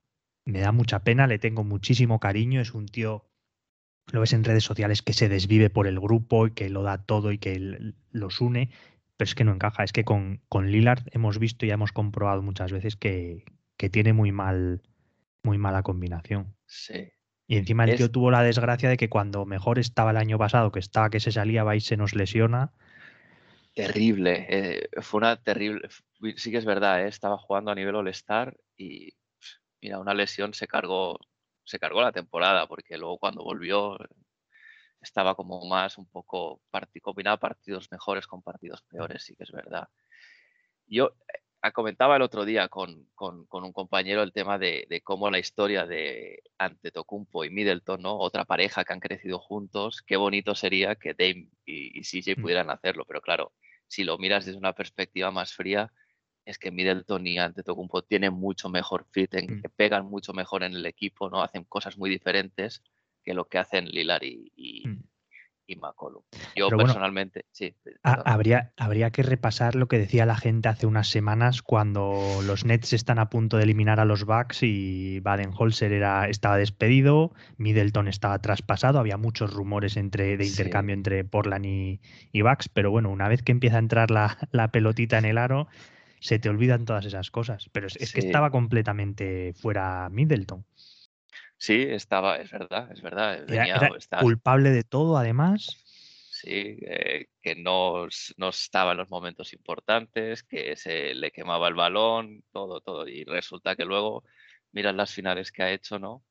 Me 0.47 0.61
da 0.61 0.73
mucha 0.73 1.01
pena, 1.01 1.27
le 1.27 1.39
tengo 1.39 1.65
muchísimo 1.65 2.19
cariño. 2.19 2.63
Es 2.63 2.73
un 2.73 2.87
tío, 2.87 3.27
lo 4.13 4.21
ves 4.21 4.33
en 4.33 4.45
redes 4.45 4.65
sociales, 4.65 5.03
que 5.03 5.13
se 5.13 5.29
desvive 5.29 5.71
por 5.71 5.87
el 5.87 6.01
grupo 6.01 6.47
y 6.47 6.53
que 6.53 6.69
lo 6.71 6.83
da 6.83 6.99
todo 6.99 7.33
y 7.33 7.39
que 7.39 7.95
los 8.11 8.41
une. 8.41 8.71
Pero 9.17 9.29
es 9.29 9.35
que 9.35 9.45
no 9.45 9.53
encaja. 9.53 9.85
Es 9.85 9.93
que 9.93 10.05
con, 10.05 10.41
con 10.49 10.71
Lillard 10.71 11.05
hemos 11.13 11.39
visto 11.39 11.67
y 11.67 11.71
hemos 11.71 11.93
comprobado 11.93 12.43
muchas 12.43 12.73
veces 12.73 12.97
que, 12.97 13.45
que 13.77 13.89
tiene 13.89 14.13
muy 14.13 14.33
mal 14.33 14.83
muy 15.45 15.59
mala 15.59 15.83
combinación. 15.83 16.57
Sí. 16.67 17.13
Y 17.47 17.59
encima 17.59 17.85
el 17.85 17.97
tío 17.97 18.11
tuvo 18.11 18.31
la 18.31 18.43
desgracia 18.43 18.89
de 18.89 18.97
que 18.97 19.11
cuando 19.11 19.45
mejor 19.45 19.79
estaba 19.79 20.11
el 20.11 20.17
año 20.17 20.39
pasado, 20.39 20.73
que 20.73 20.79
estaba 20.79 21.11
que 21.11 21.21
se 21.21 21.31
salía, 21.31 21.63
va 21.63 21.77
y 21.77 21.81
se 21.81 21.97
nos 21.97 22.15
lesiona. 22.15 22.73
Terrible, 23.75 24.47
eh, 24.49 24.89
fue 25.03 25.19
una 25.19 25.37
terrible, 25.37 25.89
sí 26.37 26.51
que 26.51 26.59
es 26.59 26.65
verdad, 26.65 27.05
eh, 27.05 27.09
estaba 27.09 27.37
jugando 27.37 27.71
a 27.71 27.75
nivel 27.75 27.97
All-Star 27.97 28.57
y 28.77 29.13
mira, 29.83 29.99
una 29.99 30.15
lesión 30.15 30.55
se 30.55 30.67
cargó, 30.67 31.19
se 31.65 31.79
cargó 31.79 32.03
la 32.03 32.13
temporada, 32.13 32.67
porque 32.67 32.97
luego 32.99 33.19
cuando 33.19 33.43
volvió 33.43 33.99
estaba 35.01 35.35
como 35.35 35.65
más 35.67 35.99
un 35.99 36.09
poco, 36.09 36.63
combinaba 37.03 37.37
partidos 37.37 37.91
mejores 37.91 38.27
con 38.27 38.43
partidos 38.43 38.83
peores, 38.83 39.23
sí 39.23 39.37
que 39.37 39.45
es 39.45 39.53
verdad. 39.53 39.89
Yo, 40.87 41.15
Ah, 41.67 41.73
comentaba 41.73 42.17
el 42.17 42.21
otro 42.21 42.45
día 42.45 42.69
con, 42.69 43.09
un 43.19 43.73
compañero 43.73 44.23
el 44.23 44.35
tema 44.35 44.59
de, 44.59 45.01
cómo 45.03 45.31
la 45.31 45.39
historia 45.39 45.87
de 45.87 46.43
Antetokounmpo 46.59 47.43
y 47.43 47.49
Middleton, 47.49 48.03
¿no? 48.03 48.19
Otra 48.19 48.45
pareja 48.45 48.85
que 48.85 48.93
han 48.93 49.01
crecido 49.01 49.39
juntos, 49.39 50.03
qué 50.07 50.17
bonito 50.17 50.55
sería 50.55 50.95
que 50.95 51.15
Dame 51.15 51.49
y, 51.65 52.03
CJ 52.03 52.37
mm. 52.37 52.43
pudieran 52.43 52.69
hacerlo, 52.69 53.07
pero 53.09 53.23
claro, 53.23 53.55
si 53.87 54.05
lo 54.05 54.19
miras 54.19 54.45
desde 54.45 54.59
una 54.59 54.75
perspectiva 54.75 55.31
más 55.31 55.55
fría, 55.55 55.91
es 56.45 56.59
que 56.59 56.71
Middleton 56.71 57.27
y 57.27 57.39
Antetokounmpo 57.39 58.03
tienen 58.03 58.35
mucho 58.35 58.69
mejor 58.69 59.07
fit, 59.11 59.35
en, 59.35 59.59
mm. 59.59 59.63
que 59.63 59.69
pegan 59.69 60.07
mucho 60.07 60.33
mejor 60.33 60.63
en 60.63 60.75
el 60.75 60.87
equipo, 60.87 61.31
¿no? 61.31 61.43
Hacen 61.43 61.65
cosas 61.65 61.97
muy 61.99 62.11
diferentes 62.11 62.83
que 63.23 63.35
lo 63.35 63.47
que 63.47 63.59
hacen 63.59 63.87
Lillard 63.87 64.23
y, 64.23 64.53
y, 64.55 64.85
y 65.67 65.77
McCollum. 65.77 66.23
Yo 66.55 66.69
personalmente, 66.69 67.47
sí. 67.51 67.75
Habría, 68.03 68.73
habría 68.77 69.11
que 69.11 69.23
repasar 69.23 69.75
lo 69.75 69.89
que 69.89 69.99
decía 69.99 70.27
la 70.27 70.37
gente 70.37 70.69
hace 70.69 70.87
unas 70.87 71.09
semanas 71.09 71.63
cuando 71.63 72.41
los 72.45 72.65
Nets 72.65 72.93
están 72.93 73.19
a 73.19 73.31
punto 73.31 73.57
de 73.57 73.65
eliminar 73.65 74.01
a 74.01 74.05
los 74.05 74.25
Bucks 74.25 74.63
y 74.63 75.21
Baden-Holzer 75.21 75.93
era, 75.93 76.29
estaba 76.29 76.57
despedido, 76.57 77.33
Middleton 77.57 78.09
estaba 78.09 78.39
traspasado, 78.41 78.99
había 78.99 79.17
muchos 79.17 79.53
rumores 79.53 79.97
entre, 79.97 80.37
de 80.37 80.47
intercambio 80.47 80.95
entre 80.95 81.25
Portland 81.25 81.65
y, 81.65 82.01
y, 82.33 82.43
Bucks, 82.43 82.69
pero 82.69 82.91
bueno, 82.91 83.11
una 83.11 83.29
vez 83.29 83.43
que 83.43 83.53
empieza 83.53 83.77
a 83.77 83.81
entrar 83.81 84.11
la, 84.11 84.37
la, 84.53 84.69
pelotita 84.69 85.19
en 85.19 85.25
el 85.25 85.39
aro, 85.39 85.69
se 86.25 86.39
te 86.39 86.49
olvidan 86.49 86.87
todas 86.87 87.05
esas 87.05 87.31
cosas. 87.31 87.69
Pero 87.71 87.87
es, 87.87 88.13
que 88.15 88.21
estaba 88.21 88.51
completamente 88.51 89.53
fuera 89.53 90.09
Middleton. 90.11 90.65
Sí, 91.59 91.83
estaba, 91.83 92.39
es 92.39 92.51
verdad, 92.51 92.91
es 92.91 93.03
verdad. 93.03 93.45
Era, 93.47 93.91
culpable 94.23 94.71
de 94.71 94.85
todo, 94.85 95.19
además. 95.19 95.85
Sí, 96.31 96.79
eh, 96.81 97.27
que 97.43 97.57
no, 97.57 98.09
no, 98.39 98.49
estaba 98.49 98.93
en 98.93 98.99
los 98.99 99.11
momentos 99.11 99.53
importantes, 99.53 100.43
que 100.43 100.77
se 100.77 101.15
le 101.15 101.31
quemaba 101.31 101.69
el 101.69 101.75
balón, 101.75 102.43
todo, 102.53 102.81
todo. 102.81 103.07
Y 103.07 103.25
resulta 103.25 103.77
que 103.77 103.85
luego 103.85 104.25
miras 104.73 104.95
las 104.95 105.13
finales 105.13 105.53
que 105.53 105.63
ha 105.63 105.73
hecho, 105.73 105.99
¿no? 105.99 106.25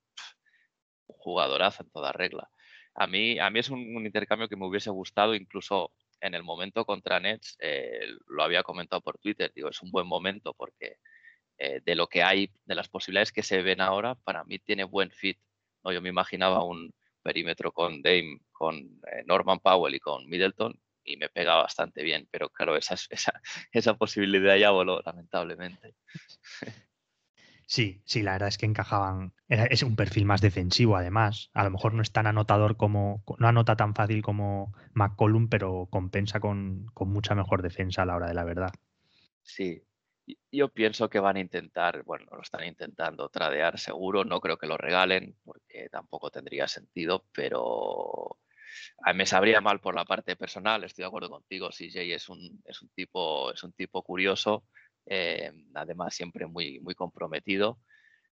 Un 1.05 1.17
jugadorazo 1.19 1.83
en 1.83 1.91
toda 1.91 2.12
regla. 2.12 2.50
A 2.95 3.05
mí, 3.05 3.38
a 3.38 3.51
mí 3.51 3.59
es 3.59 3.69
un, 3.69 4.03
intercambio 4.03 4.50
que 4.50 4.55
me 4.55 4.65
hubiese 4.65 4.89
gustado, 4.89 5.35
incluso 5.35 5.91
en 6.24 6.34
el 6.34 6.44
momento 6.44 6.86
contra 6.86 7.20
Nets, 7.20 7.58
eh, 7.60 8.08
lo 8.27 8.44
había 8.44 8.63
comentado 8.63 9.01
por 9.01 9.18
Twitter, 9.18 9.51
digo, 9.53 9.70
es 9.70 9.82
un 9.82 9.92
buen 9.92 10.08
momento 10.08 10.53
porque 10.53 10.98
eh, 11.58 11.82
de 11.86 11.96
lo 11.96 12.08
que 12.08 12.24
hay, 12.24 12.50
de 12.65 12.75
las 12.75 12.88
posibilidades 12.88 13.32
que 13.32 13.44
se 13.44 13.62
ven 13.62 13.82
ahora, 13.82 14.15
para 14.15 14.44
mí 14.46 14.58
tiene 14.58 14.86
buen 14.86 15.12
fit. 15.12 15.38
¿no? 15.84 15.92
Yo 15.92 16.01
me 16.01 16.10
imaginaba 16.10 16.63
un 16.63 16.94
perímetro 17.22 17.72
con 17.74 18.01
Dame, 18.01 18.39
con 18.51 18.77
eh, 18.77 19.24
Norman 19.25 19.60
Powell 19.60 19.96
y 19.96 20.00
con 20.00 20.27
Middleton 20.30 20.80
y 21.03 21.18
me 21.18 21.30
pega 21.30 21.56
bastante 21.56 22.03
bien, 22.03 22.27
pero 22.32 22.50
claro, 22.50 22.77
esa, 22.77 22.96
esa, 23.10 23.42
esa 23.74 23.96
posibilidad 23.96 24.56
ya 24.56 24.72
voló, 24.72 25.01
lamentablemente. 25.06 25.96
Sí, 27.65 28.01
sí, 28.05 28.22
la 28.22 28.34
verdad 28.34 28.50
es 28.50 28.58
que 28.58 28.65
encajaban. 28.65 29.34
es 29.48 29.84
un 29.84 29.96
perfil 29.96 30.25
más 30.25 30.41
defensivo, 30.41 30.96
además. 30.98 31.50
A 31.53 31.63
lo 31.63 31.72
mejor 31.72 31.93
no 31.93 32.01
es 32.01 32.12
tan 32.12 32.27
anotador 32.27 32.77
como. 32.77 33.24
No 33.39 33.48
anota 33.48 33.75
tan 33.75 33.96
fácil 33.96 34.22
como 34.22 34.74
McCollum, 34.93 35.50
pero 35.50 35.88
compensa 35.89 36.39
con, 36.39 36.88
mucha 37.00 37.36
mejor 37.36 37.62
defensa 37.62 38.03
a 38.03 38.05
la 38.05 38.15
hora 38.15 38.27
de 38.27 38.34
la 38.34 38.43
verdad. 38.43 38.72
Sí, 39.41 39.84
yo 40.51 40.70
pienso 40.70 41.10
que 41.10 41.20
van 41.20 41.38
a 41.38 41.41
intentar, 41.41 42.03
bueno, 42.03 42.25
lo 42.32 42.41
están 42.41 42.63
intentando 42.65 43.29
tradear 43.29 43.77
seguro, 43.77 44.24
no 44.24 44.39
creo 44.39 44.58
que 44.58 44.67
lo 44.67 44.77
regalen 44.77 45.36
porque 45.43 45.89
tampoco 45.91 46.32
tendría 46.32 46.67
sentido, 46.67 47.25
pero 47.34 48.38
me 49.13 49.25
sabría 49.25 49.62
mal 49.62 49.79
por 49.79 49.96
la 49.96 50.05
parte 50.05 50.36
personal, 50.36 50.84
estoy 50.84 51.03
de 51.03 51.08
acuerdo 51.08 51.29
contigo, 51.29 51.72
CJ 51.72 52.15
es 52.15 52.29
un, 52.29 52.62
tipo, 52.96 53.51
es 53.51 53.63
un 53.63 53.74
tipo 53.74 54.01
curioso, 54.03 54.65
eh, 55.05 55.51
además 55.74 56.15
siempre 56.15 56.45
muy, 56.45 56.79
muy 56.79 56.95
comprometido 56.95 57.79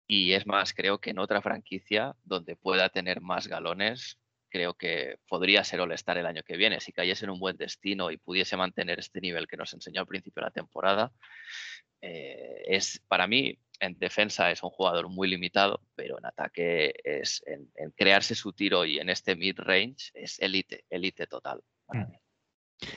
y 0.07 0.33
es 0.33 0.45
más, 0.45 0.73
creo 0.73 0.99
que 0.99 1.11
en 1.11 1.19
otra 1.19 1.41
franquicia 1.41 2.15
donde 2.23 2.55
pueda 2.55 2.89
tener 2.89 3.21
más 3.21 3.47
galones, 3.47 4.19
creo 4.49 4.73
que 4.73 5.17
podría 5.27 5.63
ser 5.63 5.79
All-Star 5.79 6.17
el 6.17 6.25
año 6.25 6.43
que 6.43 6.57
viene. 6.57 6.81
Si 6.81 6.91
cayese 6.91 7.23
en 7.23 7.31
un 7.31 7.39
buen 7.39 7.55
destino 7.55 8.11
y 8.11 8.17
pudiese 8.17 8.57
mantener 8.57 8.99
este 8.99 9.21
nivel 9.21 9.47
que 9.47 9.55
nos 9.55 9.73
enseñó 9.73 10.01
al 10.01 10.07
principio 10.07 10.41
de 10.41 10.47
la 10.47 10.51
temporada, 10.51 11.13
eh, 12.01 12.63
es 12.65 13.01
para 13.07 13.25
mí 13.25 13.57
en 13.79 13.97
defensa 13.97 14.51
es 14.51 14.61
un 14.63 14.69
jugador 14.69 15.07
muy 15.07 15.29
limitado, 15.29 15.81
pero 15.95 16.17
en 16.19 16.25
ataque 16.25 16.93
es 17.03 17.41
en, 17.45 17.71
crearse 17.95 18.35
su 18.35 18.53
tiro 18.53 18.85
y 18.85 18.99
en 18.99 19.09
este 19.09 19.35
mid-range 19.35 20.11
es 20.13 20.39
élite, 20.39 20.83
élite 20.89 21.25
total. 21.25 21.63
Mm. 21.87 22.03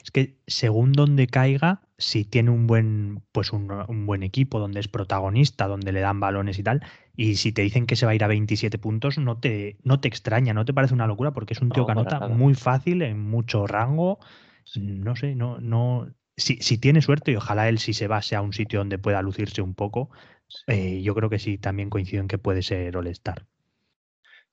Es 0.03 0.11
que 0.11 0.38
según 0.47 0.93
donde 0.93 1.26
caiga, 1.26 1.83
si 1.99 2.25
tiene 2.25 2.50
un 2.50 2.67
buen, 2.67 3.23
pues 3.33 3.53
un, 3.53 4.07
buen 4.07 4.23
equipo, 4.23 4.59
donde 4.59 4.81
es 4.81 4.88
protagonista, 4.88 5.67
donde 5.67 5.93
le 5.93 6.00
dan 6.00 6.21
balones 6.21 6.59
y 6.59 6.62
tal, 6.62 6.83
y 7.17 7.37
si 7.37 7.53
te 7.53 7.62
dicen 7.62 7.87
que 7.87 7.97
se 7.97 8.07
va 8.07 8.12
a 8.12 8.14
ir 8.14 8.25
a 8.25 8.29
27 8.29 8.79
puntos, 8.79 9.19
no 9.19 9.38
te, 9.38 9.76
no 9.83 10.00
te 10.00 10.09
extraña, 10.09 10.55
no 10.55 10.64
te 10.64 10.75
parece 10.75 10.95
una 10.95 11.07
locura, 11.07 11.33
porque 11.33 11.55
es 11.55 11.61
un 11.61 11.71
tío 11.71 11.87
que 11.87 11.93
anota 11.93 12.29
muy 12.29 12.55
fácil, 12.55 13.03
en 13.03 13.21
mucho 13.21 13.67
rango. 13.67 14.19
No 14.76 15.14
sé, 15.17 15.35
no, 15.35 15.61
no. 15.61 16.12
Si, 16.37 16.57
si, 16.57 16.79
tiene 16.79 17.00
suerte, 17.00 17.31
y 17.31 17.37
ojalá 17.37 17.69
él 17.69 17.79
si 17.79 17.93
se 17.93 18.09
va 18.09 18.21
sea 18.23 18.43
un 18.43 18.53
sitio 18.53 18.81
donde 18.81 18.99
pueda 18.99 19.23
lucirse 19.23 19.62
un 19.62 19.75
poco, 19.75 20.11
eh, 20.67 21.00
yo 21.03 21.14
creo 21.14 21.31
que 21.31 21.38
sí, 21.38 21.59
también 21.59 21.91
coincido 21.91 22.23
en 22.23 22.29
que 22.29 22.38
puede 22.38 22.62
ser 22.62 22.97
All-Star. 22.97 23.47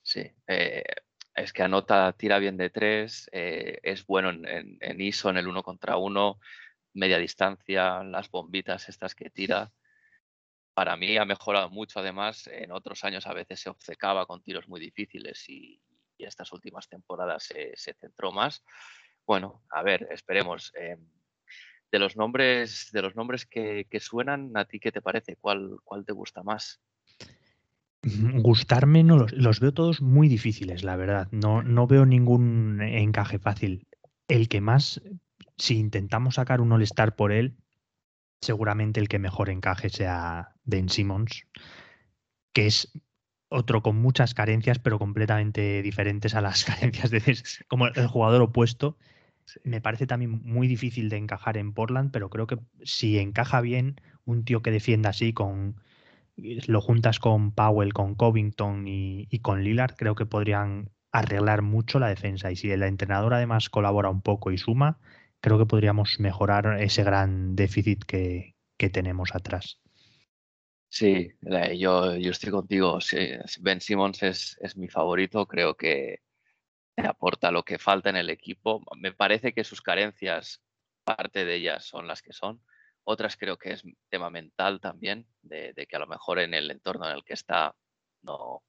Sí, 0.03 0.31
eh, 0.47 0.83
es 1.41 1.53
que 1.53 1.63
anota, 1.63 2.13
tira 2.13 2.39
bien 2.39 2.57
de 2.57 2.69
tres, 2.69 3.29
eh, 3.31 3.79
es 3.83 4.05
bueno 4.05 4.29
en, 4.29 5.01
ISO, 5.01 5.29
en 5.29 5.37
el 5.37 5.47
uno 5.47 5.63
contra 5.63 5.97
uno, 5.97 6.39
media 6.93 7.17
distancia, 7.17 8.03
las 8.03 8.29
bombitas 8.29 8.89
estas 8.89 9.15
que 9.15 9.29
tira. 9.29 9.71
Para 10.73 10.95
mí 10.95 11.17
ha 11.17 11.25
mejorado 11.25 11.69
mucho, 11.69 11.99
además, 11.99 12.47
en 12.47 12.71
otros 12.71 13.03
años 13.03 13.27
a 13.27 13.33
veces 13.33 13.59
se 13.59 13.69
obcecaba 13.69 14.25
con 14.25 14.41
tiros 14.41 14.67
muy 14.67 14.79
difíciles 14.79 15.47
y, 15.49 15.81
estas 16.17 16.51
últimas 16.51 16.87
temporadas 16.87 17.41
se, 17.45 17.73
centró 17.95 18.31
más. 18.31 18.63
Bueno, 19.25 19.63
a 19.71 19.81
ver, 19.81 20.07
esperemos. 20.11 20.71
Eh, 20.75 20.95
de 21.91 21.99
los 21.99 22.15
nombres, 22.15 22.89
de 22.93 23.01
los 23.01 23.15
nombres 23.15 23.47
que, 23.47 23.87
suenan, 23.99 24.55
¿a 24.55 24.65
ti 24.65 24.79
qué 24.79 24.91
te 24.91 25.01
parece? 25.01 25.35
¿Cuál, 25.37 25.79
cuál 25.83 26.05
te 26.05 26.13
gusta 26.13 26.43
más? 26.43 26.79
Gustarme 28.03 29.03
no 29.03 29.27
los, 29.31 29.59
veo 29.59 29.73
todos 29.73 30.01
muy 30.01 30.27
difíciles, 30.27 30.83
la 30.83 30.95
verdad. 30.95 31.27
No, 31.31 31.61
no 31.61 31.85
veo 31.85 32.05
ningún 32.05 32.81
encaje 32.81 33.37
fácil. 33.37 33.87
El 34.27 34.47
que 34.47 34.59
más, 34.59 35.01
si 35.57 35.77
intentamos 35.77 36.35
sacar 36.35 36.61
un 36.61 36.71
All-Star 36.71 37.15
por 37.15 37.31
él, 37.31 37.57
seguramente 38.41 38.99
el 38.99 39.07
que 39.07 39.19
mejor 39.19 39.49
encaje 39.49 39.89
sea 39.89 40.55
Ben 40.63 40.89
Simmons, 40.89 41.45
que 42.53 42.65
es 42.65 42.91
otro 43.49 43.83
con 43.83 43.97
muchas 43.97 44.33
carencias, 44.33 44.79
pero 44.79 44.97
completamente 44.97 45.83
diferentes 45.83 46.33
a 46.33 46.41
las 46.41 46.63
carencias 46.65 47.11
de 47.11 47.21
como 47.67 47.87
el 47.87 48.07
jugador 48.07 48.41
opuesto. 48.41 48.97
Me 49.63 49.81
parece 49.81 50.07
también 50.07 50.41
muy 50.43 50.67
difícil 50.67 51.09
de 51.09 51.17
encajar 51.17 51.57
en 51.57 51.73
Portland, 51.73 52.11
pero 52.11 52.29
creo 52.29 52.47
que 52.47 52.57
si 52.83 53.19
encaja 53.19 53.61
bien 53.61 53.99
un 54.25 54.43
tío 54.43 54.61
que 54.61 54.71
defienda 54.71 55.09
así 55.09 55.33
con 55.33 55.75
lo 56.35 56.81
juntas 56.81 57.19
con 57.19 57.53
Powell, 57.53 57.93
con 57.93 58.15
Covington 58.15 58.85
y, 58.87 59.27
con 59.39 59.63
Lillard, 59.63 59.95
creo 59.95 60.15
que 60.15 60.25
podrían 60.25 60.89
arreglar 61.11 61.61
mucho 61.61 61.99
la 61.99 62.07
defensa. 62.07 62.51
Y 62.51 62.55
si 62.55 62.71
el 62.71 62.83
entrenador 62.83 63.33
además 63.33 63.69
colabora 63.69 64.09
un 64.09 64.21
poco 64.21 64.51
y 64.51 64.57
suma, 64.57 64.99
creo 65.41 65.57
que 65.57 65.65
podríamos 65.65 66.19
mejorar 66.19 66.79
ese 66.81 67.03
gran 67.03 67.55
déficit 67.55 68.03
que, 68.05 68.55
tenemos 68.91 69.35
atrás. 69.35 69.79
Sí, 70.89 71.33
yo, 71.77 72.15
yo 72.15 72.31
estoy 72.31 72.49
contigo. 72.49 72.97
ben 73.59 73.79
Simmons 73.79 74.23
es, 74.23 74.57
es, 74.59 74.75
mi 74.75 74.87
favorito. 74.87 75.45
Creo 75.45 75.75
que 75.75 76.21
aporta 76.97 77.51
lo 77.51 77.63
que 77.63 77.77
falta 77.77 78.09
en 78.09 78.15
el 78.15 78.31
equipo. 78.31 78.83
Me 78.97 79.11
parece 79.11 79.53
que 79.53 79.63
sus 79.63 79.81
carencias, 79.81 80.63
parte 81.03 81.45
de 81.45 81.55
ellas 81.55 81.85
son 81.85 82.07
las 82.07 82.23
que 82.23 82.33
son. 82.33 82.59
Otras 83.03 83.35
creo 83.35 83.57
que 83.57 83.73
es 83.73 83.83
tema 84.09 84.29
mental 84.29 84.79
también, 84.79 85.25
de, 85.41 85.73
que 85.89 85.95
a 85.95 85.99
lo 85.99 86.07
mejor 86.07 86.39
en 86.39 86.53
el 86.53 86.69
entorno 86.69 87.09
en 87.09 87.15
el 87.15 87.23
que 87.23 87.33
está 87.33 87.75
no, 88.21 88.61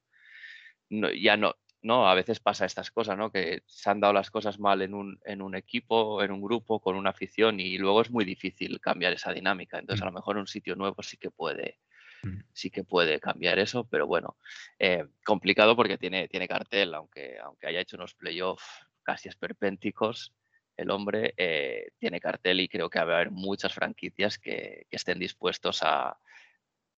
ya 0.89 1.37
no, 1.37 1.55
no, 1.83 2.07
a 2.07 2.15
veces 2.15 2.39
pasa 2.39 2.65
estas 2.65 2.91
cosas, 2.91 3.17
¿no? 3.17 3.31
Que 3.31 3.61
se 3.67 3.89
han 3.89 3.99
dado 3.99 4.13
las 4.13 4.31
cosas 4.31 4.59
mal 4.59 4.81
en 4.81 4.93
un, 4.93 5.19
en 5.25 5.41
un 5.41 5.53
equipo, 5.53 6.23
en 6.23 6.31
un 6.31 6.41
grupo, 6.41 6.79
con 6.79 6.95
una 6.95 7.11
afición 7.11 7.59
y 7.59 7.77
luego 7.77 8.01
es 8.01 8.09
muy 8.09 8.25
difícil 8.25 8.79
cambiar 8.79 9.13
esa 9.13 9.33
dinámica. 9.33 9.77
Entonces 9.77 10.01
a 10.01 10.05
mm. 10.05 10.09
lo 10.09 10.13
mejor 10.13 10.37
un 10.37 10.47
sitio 10.47 10.75
nuevo 10.75 11.03
sí 11.03 11.17
que 11.17 11.29
puede, 11.29 11.79
mm. 12.23 12.39
sí 12.53 12.71
que 12.71 12.83
puede 12.83 13.19
cambiar 13.19 13.59
eso, 13.59 13.83
pero 13.83 14.07
bueno, 14.07 14.37
eh, 14.79 15.05
complicado 15.25 15.75
porque 15.75 15.97
tiene, 15.97 16.27
tiene 16.27 16.47
cartel, 16.47 16.93
aunque, 16.93 17.37
aunque 17.39 17.67
haya 17.67 17.81
hecho 17.81 17.97
unos 17.97 18.15
playoffs 18.15 18.87
casi 19.03 19.27
esperpénticos, 19.27 20.33
el 20.77 20.89
hombre 20.89 21.33
eh, 21.37 21.89
tiene 21.97 22.19
cartel 22.19 22.59
y 22.59 22.67
creo 22.67 22.89
que 22.89 22.99
va 22.99 23.11
a 23.11 23.15
haber 23.15 23.31
muchas 23.31 23.73
franquicias 23.73 24.37
que, 24.37 24.87
estén 24.89 25.19
dispuestos 25.19 25.81
a, 25.83 26.17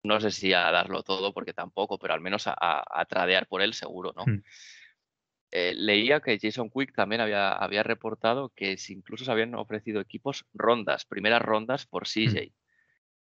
no 0.02 0.20
sé 0.20 0.30
si 0.30 0.52
a 0.52 0.70
darlo 0.70 1.02
todo, 1.02 1.32
porque 1.32 1.52
tampoco, 1.52 1.98
pero 1.98 2.14
al 2.14 2.20
menos 2.20 2.44
a, 2.46 3.06
tradear 3.08 3.46
por 3.46 3.62
él 3.62 3.74
seguro, 3.74 4.12
¿no? 4.16 4.24
Hmm. 4.24 4.42
Eh, 5.50 5.72
leía 5.76 6.20
que 6.20 6.38
Jason 6.40 6.68
Quick 6.68 6.94
también 6.94 7.20
había, 7.20 7.52
había 7.52 7.84
reportado 7.84 8.48
que 8.56 8.76
incluso 8.88 9.24
se 9.24 9.30
habían 9.30 9.54
ofrecido 9.54 10.00
equipos 10.00 10.44
rondas, 10.52 11.04
primeras 11.04 11.42
rondas 11.42 11.86
por 11.86 12.04
hmm. 12.04 12.06
CJ 12.06 12.52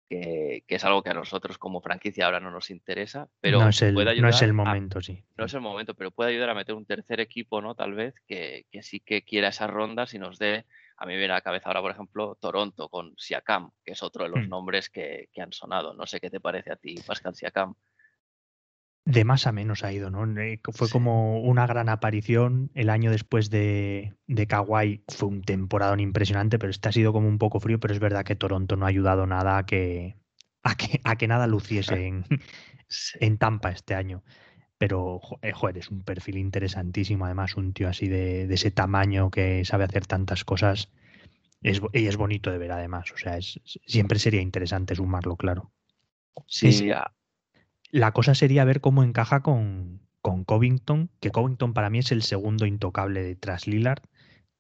que, 0.09 0.65
es 0.67 0.85
algo 0.85 1.03
que 1.03 1.11
a 1.11 1.15
nosotros 1.15 1.59
como 1.59 1.81
franquicia 1.81 2.25
ahora 2.25 2.41
no 2.41 2.51
nos 2.51 2.71
interesa, 2.71 3.29
pero 3.41 3.61
no 3.61 3.69
es 3.69 3.83
el, 3.83 3.95
no 3.95 4.29
es 4.29 4.43
el 4.43 4.53
momento, 4.53 5.01
sí. 5.01 5.23
No 5.37 5.45
es 5.45 5.55
el 5.55 5.61
momento, 5.61 5.95
pero 5.95 6.11
puede 6.11 6.31
ayudar 6.31 6.51
a 6.51 6.55
meter 6.55 6.75
un 6.75 6.87
tercer 6.87 7.21
equipo, 7.21 7.61
¿no? 7.61 7.75
Tal 7.75 7.95
vez, 7.95 8.15
que, 8.27 8.65
sí 8.81 9.01
que 9.01 9.23
quiera 9.23 9.49
esas 9.49 9.71
rondas 9.71 10.15
y 10.15 10.19
nos 10.19 10.39
dé, 10.39 10.65
a 10.97 11.07
mí 11.07 11.13
me 11.13 11.19
viene 11.19 11.33
a 11.33 11.37
la 11.37 11.43
cabeza 11.43 11.69
ahora, 11.69 11.83
por 11.83 11.91
ejemplo, 11.91 12.37
Toronto 12.41 12.89
con 12.89 13.15
Siakam, 13.19 13.71
que 13.85 13.93
es 13.93 14.03
otro 14.03 14.25
de 14.25 14.31
los 14.31 14.47
hmm. 14.47 14.49
nombres 14.49 14.89
que, 14.89 15.29
han 15.37 15.53
sonado. 15.53 15.95
No 15.95 16.07
sé 16.07 16.21
qué 16.21 16.31
te 16.31 16.41
parece 16.41 16.73
a 16.73 16.77
ti, 16.77 16.97
Pascal 17.07 17.35
Siakam. 17.35 17.75
De 19.09 19.25
más 19.25 19.47
a 19.47 19.53
menos 19.53 19.85
ha 19.85 19.93
ido, 19.93 20.11
¿no? 20.11 20.39
Eh, 20.39 20.61
fue 20.71 20.91
como 20.91 21.41
una 21.41 21.67
gran 21.67 21.89
aparición. 21.89 22.71
El 22.75 22.91
año 22.91 23.11
después 23.11 23.49
de, 23.49 24.15
de 24.27 24.47
Kawhi 24.47 25.03
fue 25.09 25.31
un 25.31 25.41
temporadón 25.41 26.01
impresionante, 26.01 26.59
pero 26.59 26.71
este 26.71 26.91
ha 26.91 26.93
sido 26.93 27.15
como 27.15 27.27
un 27.27 27.39
poco 27.39 27.59
frío, 27.59 27.81
pero 27.81 27.95
es 27.95 28.01
verdad 28.01 28.23
que 28.23 28.37
Toronto 28.37 28.77
no 28.77 28.85
ha 28.85 28.91
ayudado 28.91 29.27
nada 29.27 29.57
a 29.57 29.65
que, 29.65 30.19
a 30.63 30.77
que, 30.77 31.01
a 31.05 31.17
que 31.17 31.27
nada 31.27 31.47
luciese 31.47 32.07
en, 32.07 32.27
en 33.21 33.39
Tampa 33.39 33.71
este 33.71 33.95
año. 33.95 34.23
Pero, 34.77 35.21
eh, 35.41 35.53
joder, 35.53 35.79
es 35.79 35.89
un 35.91 36.03
perfil 36.03 36.37
interesantísimo. 36.37 37.25
Además, 37.25 37.57
un 37.57 37.73
tío 37.73 37.89
así 37.89 38.09
de, 38.09 38.47
de 38.47 38.55
ese 38.55 38.71
tamaño 38.71 39.31
que 39.31 39.65
sabe 39.65 39.85
hacer 39.85 40.05
tantas 40.05 40.45
cosas. 40.45 40.91
Es, 41.63 41.81
y 41.95 42.09
es 42.09 42.19
bonito 42.19 42.51
de 42.51 42.59
ver, 42.59 42.73
además. 42.73 43.11
O 43.15 43.17
sea, 43.17 43.39
es, 43.39 43.59
siempre 43.87 44.19
sería 44.19 44.43
interesante 44.43 44.95
sumarlo, 44.95 45.37
claro. 45.37 45.73
Sí, 46.47 46.93
la 47.91 48.13
cosa 48.13 48.35
sería 48.35 48.65
ver 48.65 48.81
cómo 48.81 49.03
encaja 49.03 49.43
con, 49.43 50.01
con 50.21 50.45
Covington, 50.45 51.11
que 51.21 51.31
Covington 51.31 51.75
para 51.75 51.91
mí 51.91 51.99
es 51.99 52.13
el 52.13 52.23
segundo 52.23 52.67
intocable 52.67 53.23
detrás 53.23 53.67
Lillard. 53.67 54.03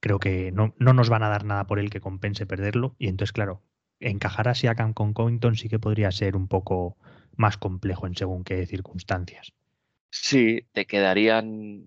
Creo 0.00 0.18
que 0.18 0.52
no, 0.52 0.74
no, 0.78 0.92
nos 0.92 1.08
van 1.08 1.22
a 1.22 1.28
dar 1.28 1.44
nada 1.44 1.66
por 1.66 1.78
él 1.78 1.90
que 1.90 2.00
compense 2.00 2.46
perderlo. 2.46 2.94
Y 2.98 3.08
entonces, 3.08 3.32
claro, 3.32 3.62
encajar 4.00 4.48
a 4.48 4.54
Siakam 4.54 4.94
con 4.94 5.12
Covington 5.12 5.56
sí 5.56 5.68
que 5.68 5.78
podría 5.78 6.10
ser 6.12 6.36
un 6.36 6.48
poco 6.48 6.96
más 7.36 7.58
complejo 7.58 8.06
en 8.06 8.16
según 8.16 8.44
qué 8.44 8.64
circunstancias. 8.66 9.52
Sí, 10.10 10.66
te 10.72 10.86
quedarían 10.86 11.86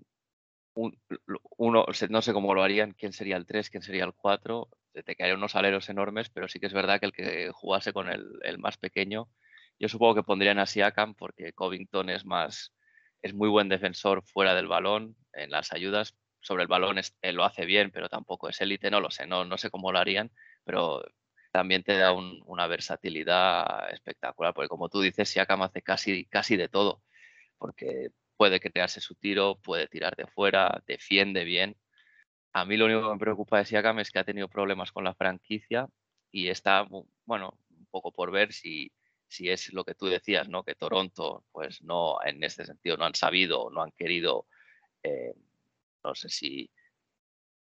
uno, 0.74 1.86
no 2.08 2.22
sé 2.22 2.32
cómo 2.32 2.54
lo 2.54 2.62
harían, 2.62 2.92
quién 2.92 3.12
sería 3.12 3.36
el 3.36 3.46
3, 3.46 3.70
quién 3.70 3.82
sería 3.82 4.04
el 4.04 4.14
4. 4.14 4.68
Te 4.92 5.14
quedarían 5.16 5.38
unos 5.38 5.56
aleros 5.56 5.88
enormes, 5.88 6.28
pero 6.28 6.48
sí 6.48 6.60
que 6.60 6.66
es 6.66 6.72
verdad 6.72 7.00
que 7.00 7.06
el 7.06 7.12
que 7.12 7.50
jugase 7.52 7.92
con 7.92 8.08
el, 8.08 8.24
el 8.42 8.58
más 8.58 8.76
pequeño 8.76 9.28
yo 9.82 9.88
supongo 9.88 10.14
que 10.14 10.22
pondrían 10.22 10.60
a 10.60 10.66
Siakam 10.66 11.14
porque 11.16 11.52
Covington 11.52 12.08
es 12.08 12.24
más, 12.24 12.72
es 13.20 13.34
muy 13.34 13.48
buen 13.48 13.68
defensor 13.68 14.22
fuera 14.22 14.54
del 14.54 14.68
balón, 14.68 15.16
en 15.32 15.50
las 15.50 15.72
ayudas. 15.72 16.14
Sobre 16.38 16.62
el 16.62 16.68
balón 16.68 17.00
lo 17.20 17.44
hace 17.44 17.66
bien, 17.66 17.90
pero 17.90 18.08
tampoco 18.08 18.48
es 18.48 18.60
élite, 18.60 18.92
no 18.92 19.00
lo 19.00 19.10
sé, 19.10 19.26
no, 19.26 19.44
no 19.44 19.58
sé 19.58 19.70
cómo 19.70 19.90
lo 19.90 19.98
harían, 19.98 20.30
pero 20.62 21.02
también 21.50 21.82
te 21.82 21.98
da 21.98 22.12
una 22.12 22.68
versatilidad 22.68 23.90
espectacular, 23.92 24.54
porque 24.54 24.68
como 24.68 24.88
tú 24.88 25.00
dices, 25.00 25.28
Siakam 25.28 25.62
hace 25.62 25.82
casi, 25.82 26.26
casi 26.26 26.56
de 26.56 26.68
todo, 26.68 27.02
porque 27.58 28.10
puede 28.36 28.60
crearse 28.60 29.00
su 29.00 29.16
tiro, 29.16 29.56
puede 29.56 29.88
tirar 29.88 30.14
de 30.14 30.28
fuera, 30.28 30.80
defiende 30.86 31.42
bien. 31.42 31.76
A 32.52 32.64
mí 32.64 32.76
lo 32.76 32.84
único 32.84 33.02
que 33.02 33.14
me 33.14 33.18
preocupa 33.18 33.58
de 33.58 33.64
Siakam 33.64 33.98
es 33.98 34.12
que 34.12 34.20
ha 34.20 34.24
tenido 34.24 34.48
problemas 34.48 34.92
con 34.92 35.02
la 35.02 35.14
franquicia 35.14 35.88
y 36.30 36.48
está, 36.48 36.86
bueno, 37.24 37.58
un 37.70 37.86
poco 37.90 38.12
por 38.12 38.30
ver 38.30 38.52
si, 38.52 38.92
si 39.32 39.48
es 39.48 39.72
lo 39.72 39.84
que 39.84 39.94
tú 39.94 40.06
decías, 40.06 40.48
¿no? 40.48 40.62
Que 40.62 40.74
Toronto, 40.74 41.44
pues 41.52 41.82
no, 41.82 42.18
en 42.22 42.44
este 42.44 42.66
sentido, 42.66 42.98
no 42.98 43.06
han 43.06 43.14
sabido, 43.14 43.70
no 43.70 43.82
han 43.82 43.92
querido, 43.92 44.46
eh, 45.02 45.34
no 46.04 46.14
sé 46.14 46.28
si 46.28 46.70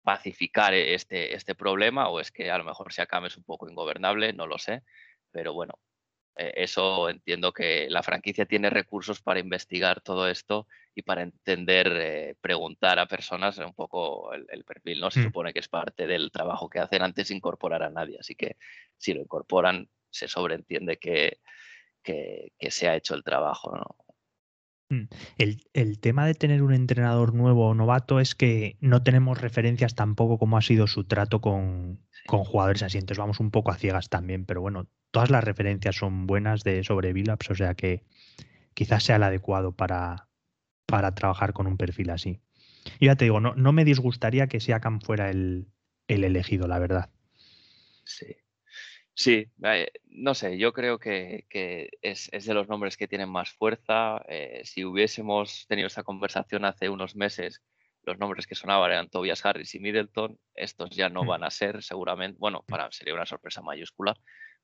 pacificar 0.02 0.75
este, 0.75 1.35
este 1.35 1.54
problema 1.54 2.09
o 2.09 2.19
es 2.19 2.33
que 2.33 2.50
a 2.50 2.59
lo 2.59 2.64
mejor 2.64 2.92
Siakam 2.92 3.26
es 3.26 3.37
un 3.37 3.45
poco 3.45 3.69
ingobernable, 3.69 4.33
no 4.33 4.49
lo 4.49 4.59
sé, 4.59 4.83
pero 5.31 5.52
bueno, 5.52 5.78
eh, 6.37 6.52
eso 6.57 7.09
entiendo 7.09 7.52
que 7.52 7.88
la 7.88 8.02
franquicia 8.02 8.45
tiene 8.45 8.69
recursos 8.69 9.23
para 9.23 9.38
investigar 9.38 10.00
todo 10.00 10.28
esto 10.28 10.66
y 10.97 11.02
para 11.02 11.23
entender, 11.23 11.92
eh, 11.95 12.37
preguntar 12.40 12.99
a 12.99 13.07
personas 13.07 13.59
un 13.59 13.75
poco 13.75 14.33
el, 14.33 14.64
perfil, 14.64 15.00
¿no? 15.00 15.12
Se 15.12 15.21
mm. 15.21 15.25
supone 15.25 15.52
que 15.52 15.61
es 15.61 15.69
parte 15.69 16.09
del 16.09 16.33
trabajo 16.33 16.69
que 16.69 16.81
hacen 16.81 17.02
antes 17.02 17.28
de 17.28 17.37
incorporar 17.37 17.85
a 17.85 17.90
nadie, 17.90 18.19
así 18.19 18.35
que 18.35 18.57
si 18.97 19.14
lo 19.14 19.21
incorporan, 19.21 19.88
se 20.12 20.28
sobreentiende 20.28 20.99
que, 20.99 21.40
que, 22.02 22.52
se 22.71 22.88
ha 22.88 22.97
hecho 22.97 23.14
el 23.14 23.25
trabajo. 23.25 23.75
¿no? 23.75 23.97
Mm, 24.90 25.09
el, 25.73 26.00
tema 26.00 26.26
de 26.26 26.35
tener 26.35 26.62
un 26.62 26.75
entrenador 26.75 27.35
nuevo 27.35 27.69
o 27.69 27.75
novato 27.75 28.21
es 28.21 28.35
que 28.35 28.76
no 28.81 29.02
tenemos 29.02 29.40
referencias 29.40 29.95
tampoco 29.95 30.38
como 30.38 30.59
ha 30.59 30.62
sido 30.62 30.87
su 30.87 31.04
trato 31.04 31.40
con, 31.40 32.07
con 32.26 32.45
jugadores 32.45 32.83
así. 32.83 32.99
Entonces 32.99 33.19
vamos 33.19 33.40
un 33.40 33.50
poco 33.50 33.71
a 33.71 33.78
ciegas 33.78 34.09
también, 34.09 34.45
pero 34.45 34.61
bueno, 34.61 34.88
todas 35.11 35.31
las 35.31 35.45
referencias 35.45 35.97
son 35.97 36.26
buenas 36.26 36.62
de 36.62 36.85
sobre 36.85 37.12
Villaps, 37.12 37.50
o 37.50 37.54
sea 37.54 37.75
que 37.75 38.04
quizás 38.75 39.04
sea 39.04 39.16
el 39.16 39.23
adecuado 39.23 39.73
para, 39.73 40.28
para 40.87 41.14
trabajar 41.14 41.52
con 41.52 41.66
un 41.66 41.76
perfil 41.76 42.11
así. 42.11 42.40
Y 42.99 43.07
ya 43.07 43.16
te 43.16 43.25
digo, 43.25 43.40
no, 43.40 43.54
no 43.54 43.73
me 43.73 43.85
disgustaría 43.85 44.49
que 44.49 44.61
Siakam 44.61 45.00
fuera 45.00 45.31
el, 45.31 45.69
el 46.09 46.25
elegido, 46.25 46.66
la 46.66 46.78
verdad. 46.78 47.11
Sí. 48.04 48.37
Sí, 49.15 49.47
no 50.09 50.35
sé, 50.35 50.57
yo 50.57 50.73
creo 50.73 50.99
que, 50.99 51.47
es, 52.01 52.31
de 52.31 52.55
los 52.55 52.69
nombres 52.69 52.97
que 52.97 53.09
tienen 53.09 53.29
más 53.29 53.51
fuerza. 53.51 54.23
Eh, 54.29 54.63
si 54.65 54.85
hubiésemos 54.85 55.67
tenido 55.69 55.87
esta 55.87 56.03
conversación 56.03 56.65
hace 56.65 56.89
unos 56.89 57.15
meses, 57.15 57.63
los 58.05 58.19
nombres 58.19 58.47
que 58.47 58.55
sonaban 58.55 58.91
eran 58.91 59.11
Tobias 59.11 59.45
Harris 59.45 59.75
y 59.75 59.81
Middleton. 59.81 60.39
Estos 60.55 60.91
ya 60.91 61.09
no 61.09 61.25
mm. 61.25 61.27
van 61.27 61.45
a 61.45 61.51
ser, 61.51 61.83
seguramente, 61.83 62.39
bueno, 62.39 62.65
para 62.67 62.91
sería 62.91 63.15
una 63.15 63.27
sorpresa 63.27 63.63
mayúscula, 63.63 64.17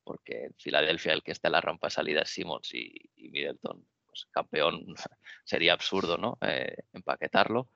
porque 0.03 0.47
en 0.47 0.55
Filadelfia 0.55 1.13
el 1.13 1.23
que 1.23 1.33
está 1.33 1.49
en 1.49 1.53
la 1.53 1.61
rampa 1.61 1.89
de 1.89 1.93
salida 1.93 2.23
es 2.23 2.31
Simmons 2.31 2.73
y, 2.75 3.11
Middleton, 3.17 3.87
pues 4.07 4.27
campeón, 4.31 4.87
sería 5.45 5.75
absurdo, 5.75 6.17
¿no? 6.17 6.39
Eh, 6.41 6.75
empaquetarlo. 6.95 7.69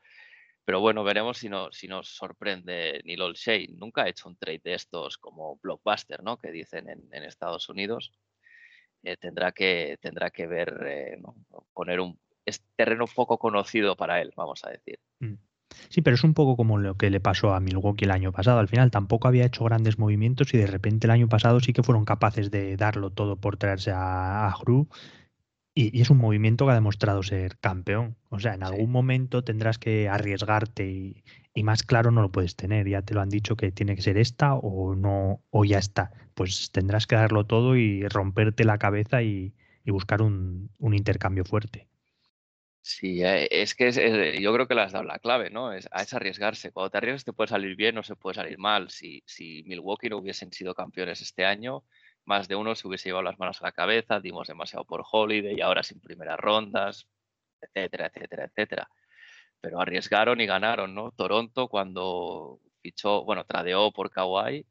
Pero 0.65 0.81
bueno, 0.81 1.03
veremos 1.03 1.39
si, 1.39 1.49
no, 1.49 1.73
si 1.73 1.89
nos 1.89 2.09
sorprende 2.09 3.01
Neil 3.05 3.23
Olshey. 3.23 3.69
Nunca 3.77 4.03
ha 4.03 4.09
hecho 4.09 4.29
un 4.29 4.37
trade 4.37 4.61
de 4.63 4.75
estos 4.75 5.19
como 5.19 5.59
blockbuster, 5.63 6.23
¿no? 6.23 6.39
Que 6.39 6.53
dicen 6.53 6.89
en, 6.89 7.25
Estados 7.25 7.69
Unidos. 7.69 8.13
Eh, 9.03 9.17
tendrá, 9.17 9.51
que, 9.51 9.99
tendrá 10.01 10.31
que 10.31 10.47
ver, 10.47 10.81
eh, 10.87 11.23
poner 11.73 12.01
un 12.01 12.19
terreno 12.77 13.07
poco 13.07 13.39
conocido 13.39 13.97
para 13.97 14.21
él, 14.21 14.33
vamos 14.37 14.65
a 14.65 14.71
decir. 14.71 15.01
Mm. 15.19 15.35
Sí, 15.89 16.03
pero 16.03 16.15
es 16.15 16.23
un 16.23 16.35
poco 16.35 16.57
como 16.57 16.79
lo 16.79 16.97
que 16.97 17.11
le 17.11 17.19
pasó 17.19 17.55
a 17.55 17.61
Milwaukee 17.61 18.05
el 18.05 18.11
año 18.11 18.31
pasado. 18.31 18.61
Al 18.61 18.69
final 18.69 18.91
tampoco 18.91 19.27
había 19.27 19.47
hecho 19.47 19.65
grandes 19.65 19.99
movimientos 19.99 20.53
y 20.55 20.59
de 20.59 20.67
repente 20.67 21.07
el 21.07 21.11
año 21.11 21.29
pasado 21.29 21.61
sí 21.61 21.73
que 21.73 21.83
fueron 21.83 22.05
capaces 22.05 22.51
de 22.51 22.77
darlo 22.77 23.11
todo 23.11 23.37
por 23.37 23.57
traerse 23.57 23.91
a, 23.91 24.47
a 24.47 24.53
y, 25.75 26.01
es 26.01 26.11
un 26.11 26.19
movimiento 26.19 26.67
que 26.67 26.73
ha 26.73 26.75
demostrado 26.75 27.23
ser 27.23 27.59
campeón. 27.59 28.17
O 28.29 28.39
sea, 28.39 28.55
en 28.55 28.63
algún 28.63 28.91
momento 28.91 29.43
tendrás 29.43 29.79
que 29.79 30.09
arriesgarte 30.09 30.87
y, 30.87 31.25
más 31.63 31.83
claro 31.83 32.11
no 32.11 32.23
lo 32.23 32.33
puedes 32.33 32.57
tener. 32.57 32.89
Ya 32.89 33.03
te 33.03 33.15
lo 33.15 33.21
han 33.21 33.29
dicho 33.29 33.57
que 33.57 33.73
tiene 33.73 33.97
que 33.97 34.03
ser 34.03 34.19
esta 34.19 34.55
o 34.55 34.95
no, 34.95 35.43
o 35.51 35.65
ya 35.65 35.79
está. 35.79 36.11
Pues 36.35 36.71
tendrás 36.73 37.07
que 37.07 37.17
darlo 37.17 37.47
todo 37.47 37.77
y 37.77 38.07
romperte 38.09 38.65
la 38.65 38.79
cabeza 38.79 39.23
y, 39.23 39.55
buscar 39.87 40.23
un, 40.23 40.71
intercambio 40.81 41.45
fuerte. 41.45 41.89
Sí, 42.85 43.23
eh, 43.23 43.49
es 43.51 43.75
que 43.75 43.93
yo 44.41 44.53
creo 44.53 44.67
que 44.67 44.75
le 44.75 44.83
has 44.83 44.93
dado 44.93 45.05
la 45.05 45.21
clave, 45.21 45.51
¿no? 45.51 45.73
Es, 45.73 45.89
es 45.95 46.15
arriesgarse. 46.15 46.73
Cuando 46.73 46.91
te 46.91 46.99
arriesgas 46.99 47.25
te 47.25 47.33
puede 47.33 47.49
salir 47.49 47.77
bien 47.77 47.97
o 47.99 48.03
se 48.03 48.17
puede 48.17 48.35
salir 48.35 48.59
mal. 48.59 48.91
Si, 48.91 49.23
si 49.27 49.63
Milwaukee 49.67 50.09
no 50.09 50.19
hubiesen 50.19 50.53
sido 50.53 50.75
campeones 50.75 51.21
este 51.21 51.45
año, 51.45 51.85
más 52.25 52.49
de 52.49 52.57
uno 52.57 52.75
se 52.75 52.87
hubiese 52.87 53.09
llevado 53.09 53.25
las 53.25 53.39
manos 53.39 53.61
a 53.61 53.67
la 53.67 53.73
cabeza, 53.73 54.21
dimos 54.21 54.49
demasiado 54.49 54.85
por 54.85 55.05
Holiday 55.11 55.57
y 55.57 55.61
ahora 55.61 55.83
sin 55.83 56.01
primeras 56.01 56.39
rondas, 56.39 57.09
etcétera, 57.61 58.07
etcétera, 58.07 58.45
etcétera. 58.45 58.89
Pero 59.61 59.81
arriesgaron 59.81 60.41
y 60.41 60.47
ganaron, 60.47 60.95
¿no? 60.95 61.13
Toronto 61.13 61.69
cuando 61.69 62.61
fichó, 62.81 63.25
bueno, 63.25 63.45
tradeó 63.45 63.93
por 63.93 64.11
Kawhi, 64.11 64.67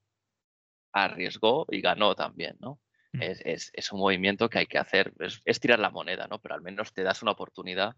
arriesgó 0.93 1.65
y 1.69 1.81
ganó 1.81 2.15
también, 2.15 2.57
¿no? 2.59 2.79
Mm. 3.13 3.21
Es, 3.21 3.91
un 3.91 3.99
movimiento 3.99 4.49
que 4.49 4.59
hay 4.59 4.67
que 4.67 4.77
hacer, 4.77 5.13
es, 5.19 5.59
tirar 5.59 5.79
la 5.79 5.89
moneda, 5.89 6.27
¿no? 6.27 6.39
Pero 6.39 6.55
al 6.55 6.61
menos 6.61 6.93
te 6.93 7.03
das 7.03 7.21
una 7.21 7.31
oportunidad 7.31 7.95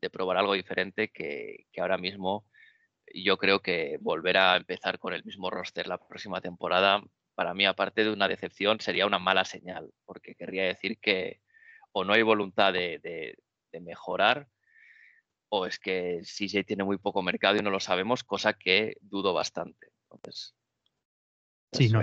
de 0.00 0.10
probar 0.10 0.36
algo 0.36 0.54
diferente 0.54 1.10
que, 1.10 1.66
que 1.72 1.80
ahora 1.80 1.98
mismo 1.98 2.46
yo 3.14 3.36
creo 3.38 3.60
que 3.60 3.98
volver 4.00 4.36
a 4.36 4.56
empezar 4.56 4.98
con 4.98 5.12
el 5.12 5.24
mismo 5.24 5.50
roster 5.50 5.86
la 5.86 5.98
próxima 5.98 6.40
temporada 6.40 7.02
para 7.34 7.54
mí, 7.54 7.64
aparte 7.64 8.04
de 8.04 8.10
una 8.10 8.28
decepción, 8.28 8.80
sería 8.80 9.06
una 9.06 9.18
mala 9.18 9.44
señal, 9.44 9.90
porque 10.04 10.34
querría 10.34 10.64
decir 10.64 10.98
que 10.98 11.40
o 11.92 12.04
no 12.04 12.12
hay 12.12 12.22
voluntad 12.22 12.72
de, 12.72 13.36
mejorar, 13.80 14.48
o 15.48 15.66
es 15.66 15.78
que 15.78 16.20
CJ 16.22 16.64
tiene 16.64 16.84
muy 16.84 16.98
poco 16.98 17.22
mercado 17.22 17.56
y 17.56 17.62
no 17.62 17.70
lo 17.70 17.80
sabemos, 17.80 18.24
cosa 18.24 18.54
que 18.54 18.96
dudo 19.00 19.34
bastante. 19.34 19.88
Entonces, 20.10 20.54
sí, 21.72 21.88
no, 21.88 22.00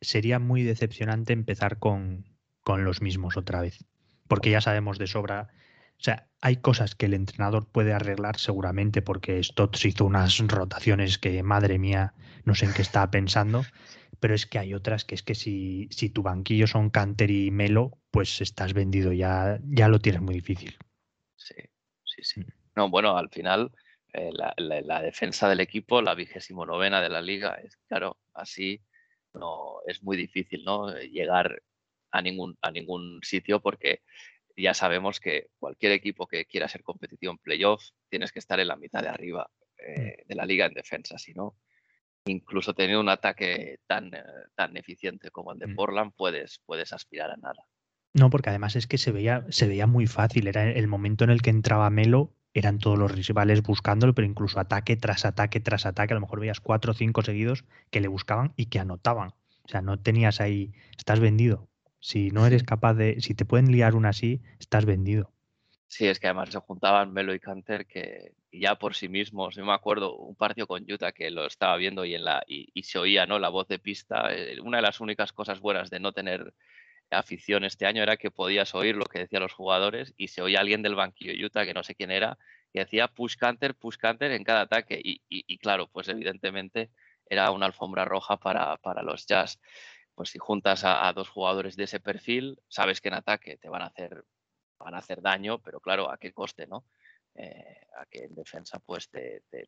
sería 0.00 0.38
muy 0.38 0.62
decepcionante 0.62 1.32
empezar 1.32 1.78
con, 1.78 2.24
con 2.62 2.84
los 2.84 3.02
mismos 3.02 3.36
otra 3.36 3.60
vez, 3.60 3.84
porque 4.26 4.50
ya 4.50 4.60
sabemos 4.60 4.98
de 4.98 5.06
sobra 5.06 5.48
o 5.98 6.04
sea, 6.04 6.28
hay 6.40 6.58
cosas 6.58 6.94
que 6.94 7.06
el 7.06 7.14
entrenador 7.14 7.66
puede 7.66 7.92
arreglar 7.92 8.38
seguramente 8.38 9.02
porque 9.02 9.42
Stotts 9.42 9.84
hizo 9.84 10.04
unas 10.04 10.38
rotaciones 10.38 11.18
que, 11.18 11.42
madre 11.42 11.78
mía, 11.78 12.14
no 12.44 12.54
sé 12.54 12.66
en 12.66 12.72
qué 12.72 12.82
estaba 12.82 13.10
pensando, 13.10 13.64
pero 14.20 14.34
es 14.34 14.46
que 14.46 14.58
hay 14.58 14.74
otras 14.74 15.04
que 15.04 15.14
es 15.14 15.22
que 15.22 15.34
si, 15.34 15.88
si 15.90 16.10
tu 16.10 16.22
banquillo 16.22 16.66
son 16.66 16.90
Canter 16.90 17.30
y 17.30 17.50
Melo, 17.50 17.98
pues 18.10 18.40
estás 18.40 18.74
vendido, 18.74 19.12
ya, 19.12 19.58
ya 19.64 19.88
lo 19.88 19.98
tienes 19.98 20.20
muy 20.20 20.34
difícil. 20.34 20.76
Sí, 21.36 21.54
sí, 22.04 22.22
sí. 22.22 22.40
Mm. 22.40 22.46
No, 22.76 22.90
bueno, 22.90 23.16
al 23.16 23.28
final 23.28 23.72
eh, 24.12 24.30
la, 24.32 25.02
defensa 25.02 25.48
del 25.48 25.60
equipo, 25.60 26.00
la 26.00 26.14
vigésimo 26.14 26.64
novena 26.64 27.02
de 27.02 27.08
la 27.08 27.20
liga, 27.20 27.54
es 27.54 27.76
claro, 27.88 28.16
así 28.34 28.80
no 29.34 29.80
es 29.86 30.02
muy 30.02 30.16
difícil, 30.16 30.64
¿no? 30.64 30.96
Llegar 30.96 31.62
a 32.10 32.22
ningún, 32.22 32.56
a 32.62 32.70
ningún 32.70 33.20
sitio 33.22 33.60
porque 33.60 34.02
ya 34.56 34.74
sabemos 34.74 35.20
que 35.20 35.48
cualquier 35.58 35.92
equipo 35.92 36.26
que 36.26 36.46
quiera 36.46 36.68
ser 36.68 36.82
competitivo 36.82 37.32
en 37.32 37.38
playoff 37.38 37.90
tienes 38.08 38.32
que 38.32 38.38
estar 38.38 38.58
en 38.60 38.68
la 38.68 38.76
mitad 38.76 39.02
de 39.02 39.08
arriba 39.08 39.50
eh, 39.78 40.24
de 40.26 40.34
la 40.34 40.46
liga 40.46 40.66
en 40.66 40.74
defensa, 40.74 41.18
si 41.18 41.34
no, 41.34 41.56
incluso 42.28 42.74
teniendo 42.74 43.00
un 43.00 43.08
ataque 43.08 43.80
tan, 43.86 44.14
eh, 44.14 44.22
tan 44.54 44.76
eficiente 44.76 45.30
como 45.30 45.52
el 45.52 45.58
de 45.58 45.68
Portland, 45.68 46.12
puedes, 46.16 46.60
puedes 46.64 46.92
aspirar 46.92 47.30
a 47.30 47.36
nada. 47.36 47.64
No, 48.14 48.30
porque 48.30 48.50
además 48.50 48.76
es 48.76 48.86
que 48.86 48.98
se 48.98 49.12
veía, 49.12 49.44
se 49.50 49.66
veía 49.66 49.86
muy 49.86 50.06
fácil. 50.06 50.48
Era 50.48 50.70
el 50.70 50.86
momento 50.88 51.24
en 51.24 51.30
el 51.30 51.42
que 51.42 51.50
entraba 51.50 51.90
Melo, 51.90 52.32
eran 52.54 52.78
todos 52.78 52.98
los 52.98 53.12
rivales 53.14 53.62
buscándolo, 53.62 54.14
pero 54.14 54.26
incluso 54.26 54.58
ataque 54.58 54.96
tras 54.96 55.24
ataque 55.24 55.60
tras 55.60 55.86
ataque. 55.86 56.14
A 56.14 56.16
lo 56.16 56.20
mejor 56.20 56.40
veías 56.40 56.60
cuatro 56.60 56.92
o 56.92 56.94
cinco 56.94 57.22
seguidos 57.22 57.64
que 57.90 58.00
le 58.00 58.08
buscaban 58.08 58.52
y 58.56 58.66
que 58.66 58.80
anotaban. 58.80 59.30
O 59.62 59.68
sea, 59.68 59.82
no 59.82 59.98
tenías 59.98 60.40
ahí, 60.40 60.72
estás 60.96 61.20
vendido. 61.20 61.68
Si 62.00 62.30
no 62.30 62.46
eres 62.46 62.62
capaz 62.62 62.94
de, 62.94 63.20
si 63.20 63.34
te 63.34 63.44
pueden 63.44 63.70
liar 63.70 63.94
una 63.94 64.10
así, 64.10 64.40
estás 64.58 64.84
vendido. 64.84 65.32
Sí, 65.88 66.06
es 66.06 66.20
que 66.20 66.26
además 66.26 66.50
se 66.50 66.58
juntaban 66.58 67.12
Melo 67.12 67.34
y 67.34 67.40
Canter 67.40 67.86
que 67.86 68.32
ya 68.52 68.76
por 68.76 68.94
sí 68.94 69.08
mismos, 69.08 69.56
yo 69.56 69.64
me 69.64 69.72
acuerdo 69.72 70.16
un 70.16 70.34
partido 70.34 70.66
con 70.66 70.90
Utah 70.90 71.12
que 71.12 71.30
lo 71.30 71.46
estaba 71.46 71.76
viendo 71.76 72.04
y, 72.04 72.14
en 72.14 72.24
la, 72.24 72.42
y, 72.46 72.82
se 72.82 72.98
oía 72.98 73.26
¿no? 73.26 73.38
la 73.38 73.50
voz 73.50 73.68
de 73.68 73.78
pista. 73.78 74.34
Eh, 74.34 74.60
una 74.60 74.78
de 74.78 74.82
las 74.82 75.00
únicas 75.00 75.32
cosas 75.32 75.60
buenas 75.60 75.90
de 75.90 76.00
no 76.00 76.12
tener 76.12 76.54
afición 77.10 77.64
este 77.64 77.86
año 77.86 78.02
era 78.02 78.16
que 78.16 78.30
podías 78.30 78.74
oír 78.74 78.96
lo 78.96 79.04
que 79.06 79.20
decían 79.20 79.42
los 79.42 79.52
jugadores 79.52 80.14
y 80.16 80.28
se 80.28 80.42
oía 80.42 80.60
alguien 80.60 80.82
del 80.82 80.94
banquillo 80.94 81.46
Utah, 81.46 81.64
que 81.64 81.74
no 81.74 81.82
sé 81.82 81.94
quién 81.94 82.10
era, 82.10 82.38
que 82.72 82.80
decía 82.80 83.08
push 83.08 83.36
canter, 83.36 83.74
push 83.74 83.96
canter 83.96 84.32
en 84.32 84.44
cada 84.44 84.62
ataque. 84.62 85.00
Y, 85.02 85.58
claro, 85.58 85.88
pues 85.88 86.08
evidentemente 86.08 86.90
era 87.26 87.50
una 87.50 87.66
alfombra 87.66 88.04
roja 88.04 88.38
para, 88.38 88.76
para 88.78 89.02
los 89.02 89.26
Jazz. 89.26 89.60
Pues 90.14 90.30
si 90.30 90.38
juntas 90.38 90.82
a, 90.84 91.12
dos 91.12 91.28
jugadores 91.28 91.76
de 91.76 91.84
ese 91.84 92.00
perfil, 92.00 92.60
sabes 92.68 93.00
que 93.00 93.08
en 93.08 93.14
ataque 93.14 93.56
te 93.56 93.68
van 93.68 93.82
a 93.82 93.86
hacer, 93.86 94.24
van 94.78 94.94
a 94.94 94.98
hacer 94.98 95.22
daño, 95.22 95.60
pero 95.60 95.80
claro, 95.80 96.10
¿a 96.10 96.18
qué 96.18 96.32
coste, 96.32 96.66
no? 96.66 96.84
Eh, 97.40 97.86
a 97.96 98.04
que 98.06 98.24
en 98.24 98.34
defensa, 98.34 98.80
pues 98.80 99.08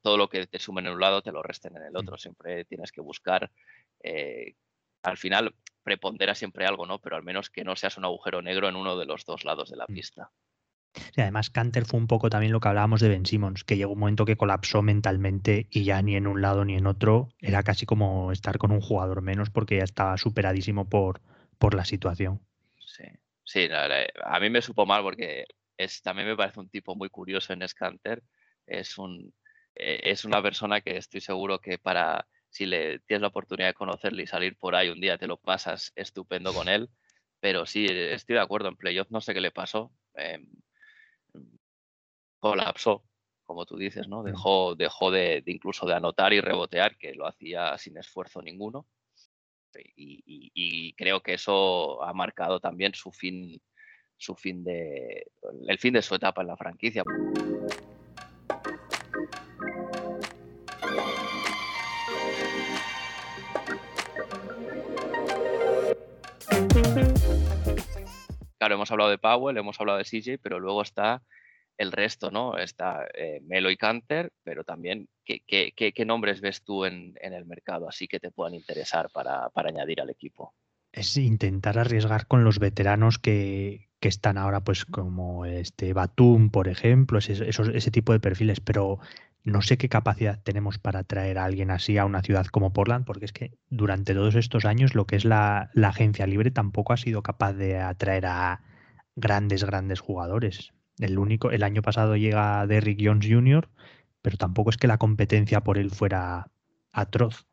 todo 0.02 0.16
lo 0.16 0.28
que 0.28 0.46
te 0.48 0.59
sumen 0.59 0.87
en 0.87 0.94
un 0.94 1.00
lado 1.00 1.22
te 1.22 1.30
lo 1.30 1.40
resten 1.42 1.76
en 1.76 1.85
el 1.85 1.96
otro. 1.96 2.18
Siempre 2.18 2.64
tienes 2.64 2.90
que 2.90 3.00
buscar 3.00 3.50
eh, 4.02 4.54
al 5.02 5.16
final 5.16 5.54
prepondera 5.83 6.35
siempre 6.35 6.66
algo, 6.66 6.85
¿no? 6.85 6.98
Pero 6.98 7.16
al 7.16 7.22
menos 7.22 7.48
que 7.48 7.64
no 7.64 7.76
seas 7.76 7.96
un 7.96 8.04
agujero 8.04 8.42
negro 8.42 8.68
en 8.68 8.76
uno 8.76 8.96
de 8.98 9.06
los 9.06 9.24
dos 9.24 9.44
lados 9.44 9.70
de 9.70 9.76
la 9.76 9.87
mm. 9.88 9.94
pista. 9.94 10.30
Y 11.16 11.20
además, 11.20 11.50
Canter 11.50 11.85
fue 11.87 12.00
un 12.00 12.09
poco 12.09 12.28
también 12.28 12.52
lo 12.52 12.59
que 12.59 12.66
hablábamos 12.66 13.00
de 13.00 13.09
Ben 13.09 13.24
Simmons, 13.24 13.62
que 13.62 13.76
llegó 13.76 13.92
un 13.92 14.00
momento 14.00 14.24
que 14.24 14.37
colapsó 14.37 14.83
mentalmente 14.83 15.68
y 15.70 15.85
ya 15.85 16.02
ni 16.02 16.16
en 16.16 16.26
un 16.26 16.42
lado 16.42 16.64
ni 16.64 16.74
en 16.74 16.87
otro 16.87 17.28
era 17.38 17.62
casi 17.62 17.87
como 17.87 18.33
estar 18.33 18.59
con 18.59 18.72
un 18.72 18.80
jugador 18.80 19.22
menos 19.22 19.50
porque 19.50 19.76
ya 19.76 19.85
estaba 19.85 20.16
superadísimo 20.18 20.88
por, 20.88 21.20
por 21.59 21.74
la 21.74 21.85
situación. 21.85 22.40
Sí, 22.85 23.04
sí, 23.44 23.68
a 23.70 24.40
mí 24.40 24.50
me 24.50 24.62
supo 24.62 24.85
mal 24.85 25.02
porque 25.02 25.46
es, 25.85 26.03
también 26.03 26.29
me 26.29 26.37
parece 26.37 26.61
un 26.61 26.69
tipo 26.69 26.95
muy 26.95 27.09
curioso 27.09 27.53
en 27.53 27.66
Scanter. 27.66 28.23
Es, 28.66 28.99
un, 28.99 29.33
eh, 29.75 30.01
es 30.05 30.25
una 30.25 30.43
persona 30.43 30.81
que 30.81 30.97
estoy 30.97 31.21
seguro 31.21 31.59
que 31.61 31.79
para 31.79 32.27
si 32.51 32.66
le 32.66 32.99
tienes 33.01 33.23
la 33.23 33.29
oportunidad 33.29 33.69
de 33.69 33.75
conocerle 33.75 34.25
y 34.25 34.27
salir 34.27 34.57
por 34.57 34.75
ahí 34.75 34.88
un 34.88 35.01
día, 35.01 35.19
te 35.19 35.27
lo 35.27 35.37
pasas 35.37 35.93
estupendo 35.95 36.53
con 36.53 36.69
él. 36.69 36.90
Pero 37.40 37.64
sí, 37.64 37.87
estoy 37.88 38.35
de 38.35 38.43
acuerdo, 38.43 38.69
en 38.69 38.77
playoff 38.77 39.11
no 39.11 39.21
sé 39.21 39.33
qué 39.33 39.40
le 39.40 39.51
pasó. 39.53 39.93
Em, 40.14 40.47
colapsó, 42.40 43.05
como 43.45 43.66
tú 43.66 43.77
dices, 43.77 44.09
¿no? 44.09 44.23
Dejó, 44.23 44.75
dejó 44.75 45.11
de, 45.11 45.43
incluso 45.47 45.87
de 45.87 45.95
anotar 45.95 46.33
y 46.33 46.40
rebotear, 46.40 46.97
que 46.97 47.14
lo 47.14 47.27
hacía 47.27 47.77
sin 47.79 47.97
esfuerzo 47.97 48.43
ninguno. 48.43 48.87
Y, 49.97 50.93
creo 50.95 51.23
que 51.23 51.35
eso 51.35 52.03
ha 52.03 52.12
marcado 52.12 52.59
también 52.59 52.93
su 52.95 53.12
fin, 53.12 53.62
su 54.20 54.35
fin 54.35 54.62
de, 54.62 55.26
el 55.66 55.78
fin 55.78 55.94
de 55.94 56.02
su 56.02 56.14
etapa 56.14 56.42
en 56.42 56.48
la 56.48 56.56
franquicia. 56.56 57.02
Claro, 68.59 68.74
hemos 68.74 68.90
hablado 68.90 69.09
de 69.09 69.16
Powell, 69.16 69.56
hemos 69.56 69.80
hablado 69.80 69.98
de 69.98 70.04
CJ, 70.04 70.38
pero 70.42 70.61
luego 70.61 70.83
está 70.83 71.22
el 71.78 71.92
resto, 71.92 72.30
¿no? 72.30 72.59
Está 72.59 73.09
eh, 73.14 73.40
Melo 73.42 73.70
y 73.70 73.78
Canter, 73.78 74.33
pero 74.42 74.64
también, 74.64 75.09
¿qué, 75.24 76.04
nombres 76.04 76.42
ves 76.42 76.62
tú 76.62 76.85
en, 76.85 77.14
el 77.22 77.46
mercado 77.46 77.88
así 77.88 78.06
que 78.06 78.20
te 78.20 78.30
puedan 78.30 78.54
interesar 78.54 79.09
para, 79.11 79.50
añadir 79.54 80.02
al 80.02 80.11
equipo? 80.11 80.52
Es 80.92 81.16
intentar 81.16 81.79
arriesgar 81.79 82.26
con 82.26 82.44
los 82.44 82.59
veteranos 82.59 83.18
que, 83.18 83.88
están 84.00 84.38
ahora, 84.38 84.64
pues 84.64 84.85
como 84.85 85.44
este 85.46 85.92
Batum, 85.92 86.50
por 86.50 86.68
ejemplo, 86.68 87.18
ese, 87.18 87.48
ese 87.48 87.90
tipo 87.90 88.12
de 88.12 88.20
perfiles, 88.20 88.61
pero 88.61 88.98
no 89.44 89.62
sé 89.62 89.79
qué 89.79 89.88
capacidad 89.88 90.40
tenemos 90.42 90.79
para 90.79 91.05
traer 91.05 91.38
a 91.38 91.44
alguien 91.44 91.70
así 91.70 91.96
a 91.98 92.05
una 92.05 92.22
ciudad 92.22 92.46
como 92.46 92.72
Portland, 92.72 93.05
porque 93.05 93.24
es 93.24 93.33
que 93.33 93.53
durante 93.68 94.14
todos 94.14 94.35
estos 94.35 94.64
años 94.64 94.94
lo 94.94 95.07
que 95.07 95.16
es 95.16 95.24
la, 95.24 95.70
la 95.74 95.88
agencia 95.88 96.26
libre 96.26 96.50
tampoco 96.50 96.92
ha 96.92 96.96
sido 96.96 97.22
capaz 97.22 97.55
de 97.55 97.79
atraer 97.79 98.26
a 98.26 98.62
grandes, 99.16 99.64
grandes 99.64 100.00
jugadores. 100.00 100.72
El 100.98 101.18
único, 101.18 101.50
el 101.50 101.62
año 101.62 101.83
pasado 101.83 102.16
llega 102.16 102.66
Derrick 102.66 103.00
Jones 103.03 103.26
Jr., 103.29 103.68
pero 104.22 104.37
tampoco 104.37 104.70
es 104.70 104.76
que 104.76 104.87
la 104.87 104.98
competencia 104.98 105.62
por 105.62 105.79
él 105.79 105.90
fuera 105.90 106.50
atroz. 106.92 107.46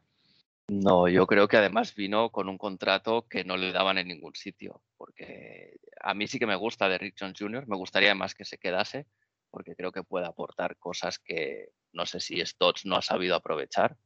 No, 0.70 1.08
yo 1.08 1.28
creo 1.28 1.48
que 1.48 1.56
además 1.56 1.96
vino 1.96 2.30
con 2.30 2.50
un 2.50 2.58
contrato 2.58 3.26
que 3.30 3.46
no 3.46 3.56
le 3.56 3.72
daban 3.72 3.98
en 3.98 4.10
ningún 4.10 4.36
sitio, 4.36 4.82
porque 4.98 5.78
a 6.02 6.14
mí 6.14 6.28
sí 6.28 6.40
que 6.40 6.46
me 6.46 6.58
gusta 6.58 6.90
Derrick 6.90 7.16
Jones 7.18 7.40
Jr., 7.40 7.68
me 7.68 7.78
gustaría 7.78 8.14
más 8.16 8.36
que 8.36 8.44
se 8.44 8.58
quedase, 8.58 9.08
porque 9.50 9.76
creo 9.76 9.94
que 9.94 10.04
puede 10.04 10.26
aportar 10.26 10.78
cosas 10.78 11.20
que 11.20 11.70
no 11.94 12.06
sé 12.06 12.20
si 12.20 12.46
Stotts 12.46 12.86
no 12.86 12.98
ha 12.98 13.02
sabido 13.02 13.36
aprovechar, 13.36 13.98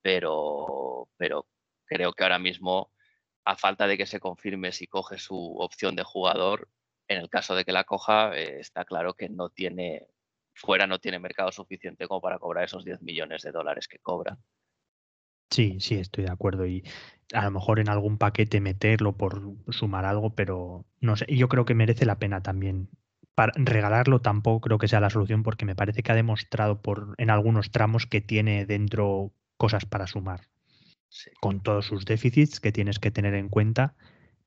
pero, 0.00 1.08
pero 1.16 1.46
creo 1.86 2.12
que 2.12 2.22
ahora 2.22 2.38
mismo, 2.38 2.92
a 3.44 3.56
falta 3.56 3.88
de 3.88 3.98
que 3.98 4.06
se 4.06 4.20
confirme 4.20 4.70
si 4.70 4.86
coge 4.86 5.18
su 5.18 5.56
opción 5.58 5.96
de 5.96 6.04
jugador, 6.04 6.68
en 7.08 7.18
el 7.18 7.28
caso 7.28 7.56
de 7.56 7.64
que 7.64 7.72
la 7.72 7.84
coja, 7.84 8.36
eh, 8.36 8.60
está 8.60 8.84
claro 8.84 9.14
que 9.14 9.28
no 9.28 9.50
tiene, 9.50 10.06
fuera 10.54 10.86
no 10.86 11.00
tiene 11.00 11.18
mercado 11.18 11.50
suficiente 11.50 12.06
como 12.06 12.20
para 12.20 12.38
cobrar 12.38 12.64
esos 12.64 12.84
10 12.84 13.02
millones 13.02 13.42
de 13.42 13.50
dólares 13.50 13.88
que 13.88 13.98
cobra. 13.98 14.38
Sí, 15.50 15.78
sí, 15.80 15.96
estoy 15.96 16.24
de 16.24 16.30
acuerdo. 16.30 16.66
Y 16.66 16.84
a 17.32 17.44
lo 17.44 17.50
mejor 17.50 17.80
en 17.80 17.88
algún 17.88 18.18
paquete 18.18 18.60
meterlo 18.60 19.16
por 19.16 19.42
sumar 19.68 20.04
algo, 20.04 20.34
pero 20.34 20.86
no 21.00 21.16
sé, 21.16 21.26
yo 21.34 21.48
creo 21.48 21.64
que 21.64 21.74
merece 21.74 22.06
la 22.06 22.18
pena 22.18 22.42
también. 22.42 22.88
Para 23.34 23.52
regalarlo 23.56 24.20
tampoco 24.20 24.60
creo 24.60 24.78
que 24.78 24.88
sea 24.88 25.00
la 25.00 25.10
solución 25.10 25.42
porque 25.42 25.64
me 25.64 25.76
parece 25.76 26.02
que 26.02 26.12
ha 26.12 26.14
demostrado 26.14 26.82
por 26.82 27.14
en 27.18 27.30
algunos 27.30 27.70
tramos 27.70 28.06
que 28.06 28.20
tiene 28.20 28.66
dentro 28.66 29.32
cosas 29.56 29.86
para 29.86 30.06
sumar. 30.06 30.40
Con 31.40 31.60
todos 31.60 31.86
sus 31.86 32.04
déficits 32.04 32.60
que 32.60 32.72
tienes 32.72 32.98
que 32.98 33.10
tener 33.10 33.34
en 33.34 33.48
cuenta 33.48 33.94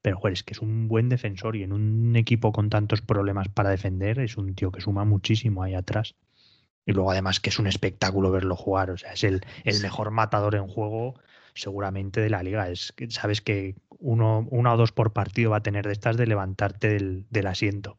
pero, 0.01 0.17
joder, 0.19 0.33
es 0.33 0.43
que 0.43 0.53
es 0.53 0.61
un 0.61 0.87
buen 0.87 1.09
defensor 1.09 1.55
y 1.57 1.63
en 1.63 1.73
un 1.73 2.15
equipo 2.17 2.51
con 2.53 2.69
tantos 2.69 3.01
problemas 3.01 3.49
para 3.49 3.71
defender 3.71 4.19
es 4.19 4.37
un 4.37 4.55
tío 4.55 4.71
que 4.71 4.81
suma 4.81 5.05
muchísimo 5.05 5.63
ahí 5.63 5.75
atrás. 5.75 6.15
Y 6.85 6.91
luego 6.91 7.11
además 7.11 7.39
que 7.39 7.49
es 7.49 7.59
un 7.59 7.67
espectáculo 7.67 8.31
verlo 8.31 8.55
jugar, 8.55 8.91
o 8.91 8.97
sea, 8.97 9.13
es 9.13 9.23
el, 9.23 9.45
el 9.63 9.81
mejor 9.81 10.11
matador 10.11 10.55
en 10.55 10.67
juego 10.67 11.15
seguramente 11.53 12.19
de 12.21 12.29
la 12.29 12.43
liga. 12.43 12.69
Es 12.69 12.91
que 12.91 13.09
sabes 13.09 13.41
que 13.41 13.75
uno, 13.99 14.47
uno 14.49 14.73
o 14.73 14.77
dos 14.77 14.91
por 14.91 15.13
partido 15.13 15.51
va 15.51 15.57
a 15.57 15.63
tener 15.63 15.85
de 15.85 15.93
estas 15.93 16.17
de 16.17 16.27
levantarte 16.27 16.89
del, 16.89 17.25
del 17.29 17.47
asiento. 17.47 17.97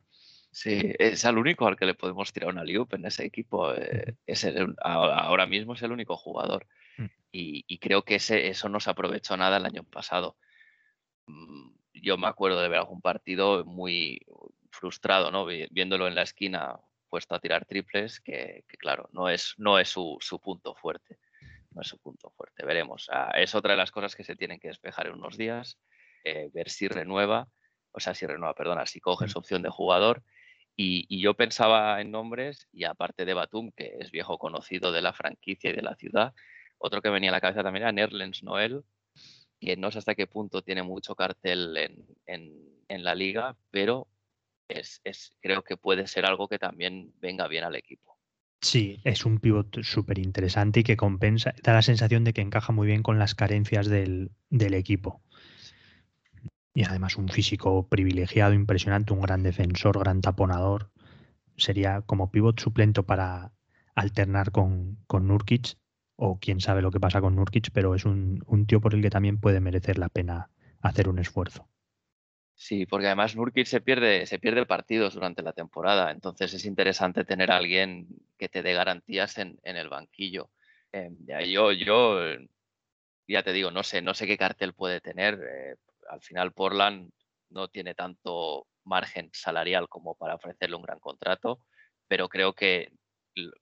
Sí, 0.51 0.93
es 0.99 1.25
el 1.25 1.39
único 1.39 1.67
al 1.67 1.77
que 1.77 1.87
le 1.87 1.95
podemos 1.95 2.33
tirar 2.33 2.51
una 2.51 2.63
liup 2.63 2.95
en 2.95 3.07
ese 3.07 3.25
equipo. 3.25 3.75
Eh, 3.75 4.15
es 4.27 4.47
ahora 4.83 5.47
mismo 5.47 5.75
es 5.75 5.83
el 5.83 5.91
único 5.91 6.17
jugador. 6.17 6.69
Mm. 6.97 7.07
Y, 7.33 7.65
y, 7.67 7.79
creo 7.79 8.05
que 8.05 8.17
ese, 8.17 8.49
eso 8.49 8.69
no 8.69 8.79
se 8.79 8.91
aprovechó 8.91 9.37
nada 9.37 9.57
el 9.57 9.67
año 9.67 9.83
pasado. 9.83 10.37
Mm, 11.27 11.71
yo 11.95 12.17
me 12.19 12.29
acuerdo 12.29 12.61
de 12.61 12.69
ver 12.69 12.79
algún 12.79 13.01
partido 13.01 13.65
muy 13.65 14.21
frustrado, 14.71 15.31
¿no? 15.31 15.45
Viéndolo 15.45 16.07
en 16.07 16.15
la 16.15 16.23
esquina 16.23 16.79
puesto 17.15 17.37
a 17.37 17.39
tirar 17.39 17.65
triples, 17.65 18.19
que, 18.19 18.65
claro, 18.77 19.09
no 19.13 19.29
es, 19.29 19.55
no 19.57 19.79
es 19.79 19.89
su, 19.89 20.19
punto 20.43 20.75
fuerte. 20.75 21.21
No 21.71 21.81
es 21.81 21.87
su 21.87 21.97
punto 22.01 22.29
fuerte. 22.31 22.67
Veremos. 22.67 23.09
Ah, 23.09 23.31
es 23.37 23.55
otra 23.55 23.75
de 23.75 23.77
las 23.77 23.93
cosas 23.93 24.17
que 24.17 24.25
se 24.25 24.35
tienen 24.35 24.59
que 24.59 24.67
despejar 24.67 25.07
en 25.07 25.13
unos 25.13 25.37
días, 25.37 25.79
eh, 26.25 26.51
ver 26.53 26.69
si 26.71 26.89
renueva, 26.89 27.47
o 27.93 28.01
sea, 28.01 28.15
si 28.15 28.27
renueva, 28.27 28.53
perdona, 28.57 28.85
si 28.85 28.99
coge 28.99 29.29
su 29.29 29.39
opción 29.39 29.63
de 29.63 29.71
jugador. 29.71 30.25
Y, 30.75 31.21
yo 31.23 31.35
pensaba 31.35 32.01
en 32.01 32.11
nombres, 32.11 32.67
y 32.73 32.83
aparte 32.83 33.25
de 33.25 33.35
Batum, 33.35 33.71
que 33.77 33.97
es 34.01 34.11
viejo 34.11 34.37
conocido 34.37 34.91
de 34.91 35.01
la 35.01 35.13
franquicia 35.13 35.71
y 35.71 35.75
de 35.75 35.83
la 35.83 35.95
ciudad, 35.95 36.35
otro 36.79 37.01
que 37.01 37.11
venía 37.11 37.31
a 37.31 37.33
la 37.33 37.41
cabeza 37.41 37.63
también 37.63 37.85
era 37.85 37.93
Nerlens 37.93 38.43
Noel, 38.43 38.83
que 39.61 39.77
no 39.77 39.93
sé 39.93 39.99
hasta 39.99 40.17
qué 40.17 40.27
punto 40.27 40.63
tiene 40.63 40.83
mucho 40.83 41.15
cartel 41.15 41.77
en, 42.27 43.05
la 43.05 43.15
liga, 43.15 43.57
pero 43.71 44.09
es, 44.69 45.37
creo 45.41 45.63
que 45.63 45.77
puede 45.77 46.07
ser 46.07 46.27
algo 46.27 46.49
que 46.49 46.59
también 46.59 47.13
venga 47.21 47.49
bien 47.49 47.65
al 47.65 47.77
equipo. 47.77 48.19
Sí, 48.61 49.01
es 49.05 49.27
un 49.27 49.39
pivot 49.41 49.83
súper 49.83 50.19
interesante 50.19 50.81
y 50.81 50.85
que 50.85 50.97
compensa, 50.97 51.55
da 51.63 51.75
la 51.75 51.83
sensación 51.83 52.25
de 52.25 52.33
que 52.33 52.41
encaja 52.41 52.73
muy 52.73 52.87
bien 52.87 53.03
con 53.03 53.19
las 53.19 53.35
carencias 53.35 53.89
del, 53.89 54.31
equipo. 54.51 55.23
y 56.73 56.85
además 56.85 57.17
un 57.17 57.29
físico 57.29 57.89
privilegiado, 57.89 58.55
impresionante, 58.55 59.13
un 59.13 59.21
gran 59.21 59.43
defensor, 59.43 59.99
gran 59.99 60.21
taponador. 60.23 60.91
Sería 61.57 62.01
como 62.03 62.31
pivot 62.31 62.59
suplento 62.59 63.05
para 63.05 63.53
alternar 63.95 64.51
con, 64.51 64.99
con 65.07 65.29
Nurkic, 65.29 65.77
o 66.17 66.39
quién 66.41 66.61
sabe 66.61 66.83
lo 66.83 66.91
que 66.91 67.01
pasa 67.01 67.21
con 67.21 67.37
Nurkic, 67.37 67.71
pero 67.73 67.95
es 67.95 68.05
un, 68.05 68.43
un 68.47 68.67
tío 68.67 68.81
por 68.81 68.95
el 68.95 69.03
que 69.03 69.11
también 69.11 69.39
puede 69.39 69.61
merecer 69.61 69.99
la 69.99 70.09
pena 70.09 70.51
hacer 70.81 71.09
un 71.09 71.19
esfuerzo. 71.19 71.69
Sí, 72.57 72.87
porque 72.87 73.07
además 73.07 73.35
Nurkic 73.35 73.67
se 73.67 73.81
pierde, 73.81 74.27
se 74.27 74.39
pierde 74.39 74.65
partidos 74.65 75.15
durante 75.15 75.43
la 75.43 75.53
temporada, 75.53 76.11
entonces 76.13 76.55
es 76.55 76.65
interesante 76.65 77.25
tener 77.25 77.51
a 77.51 77.57
alguien 77.57 78.07
que 78.39 78.49
te 78.49 78.63
dé 78.63 78.73
garantías 78.73 79.39
en, 79.39 79.59
en 79.65 79.77
el 79.77 79.89
banquillo. 79.89 80.51
Eh, 80.93 81.11
yo, 81.47 81.73
yo, 81.73 82.21
ya 83.27 83.43
te 83.43 83.53
digo, 83.53 83.71
no 83.71 83.83
sé, 83.83 84.03
no 84.03 84.15
sé 84.15 84.27
qué 84.27 84.39
cartel 84.39 84.75
puede 84.75 85.01
tener. 85.01 85.35
Eh, 85.35 85.77
al 86.09 86.21
final 86.21 86.53
Portland 86.53 87.11
no 87.51 87.69
tiene 87.69 87.95
tanto 87.95 88.69
margen 88.85 89.31
salarial 89.33 89.89
como 89.89 90.15
para 90.15 90.37
ofrecerle 90.37 90.77
un 90.77 90.83
gran 90.83 91.01
contrato, 91.01 91.67
pero 92.07 92.29
creo 92.29 92.53
que 92.55 92.93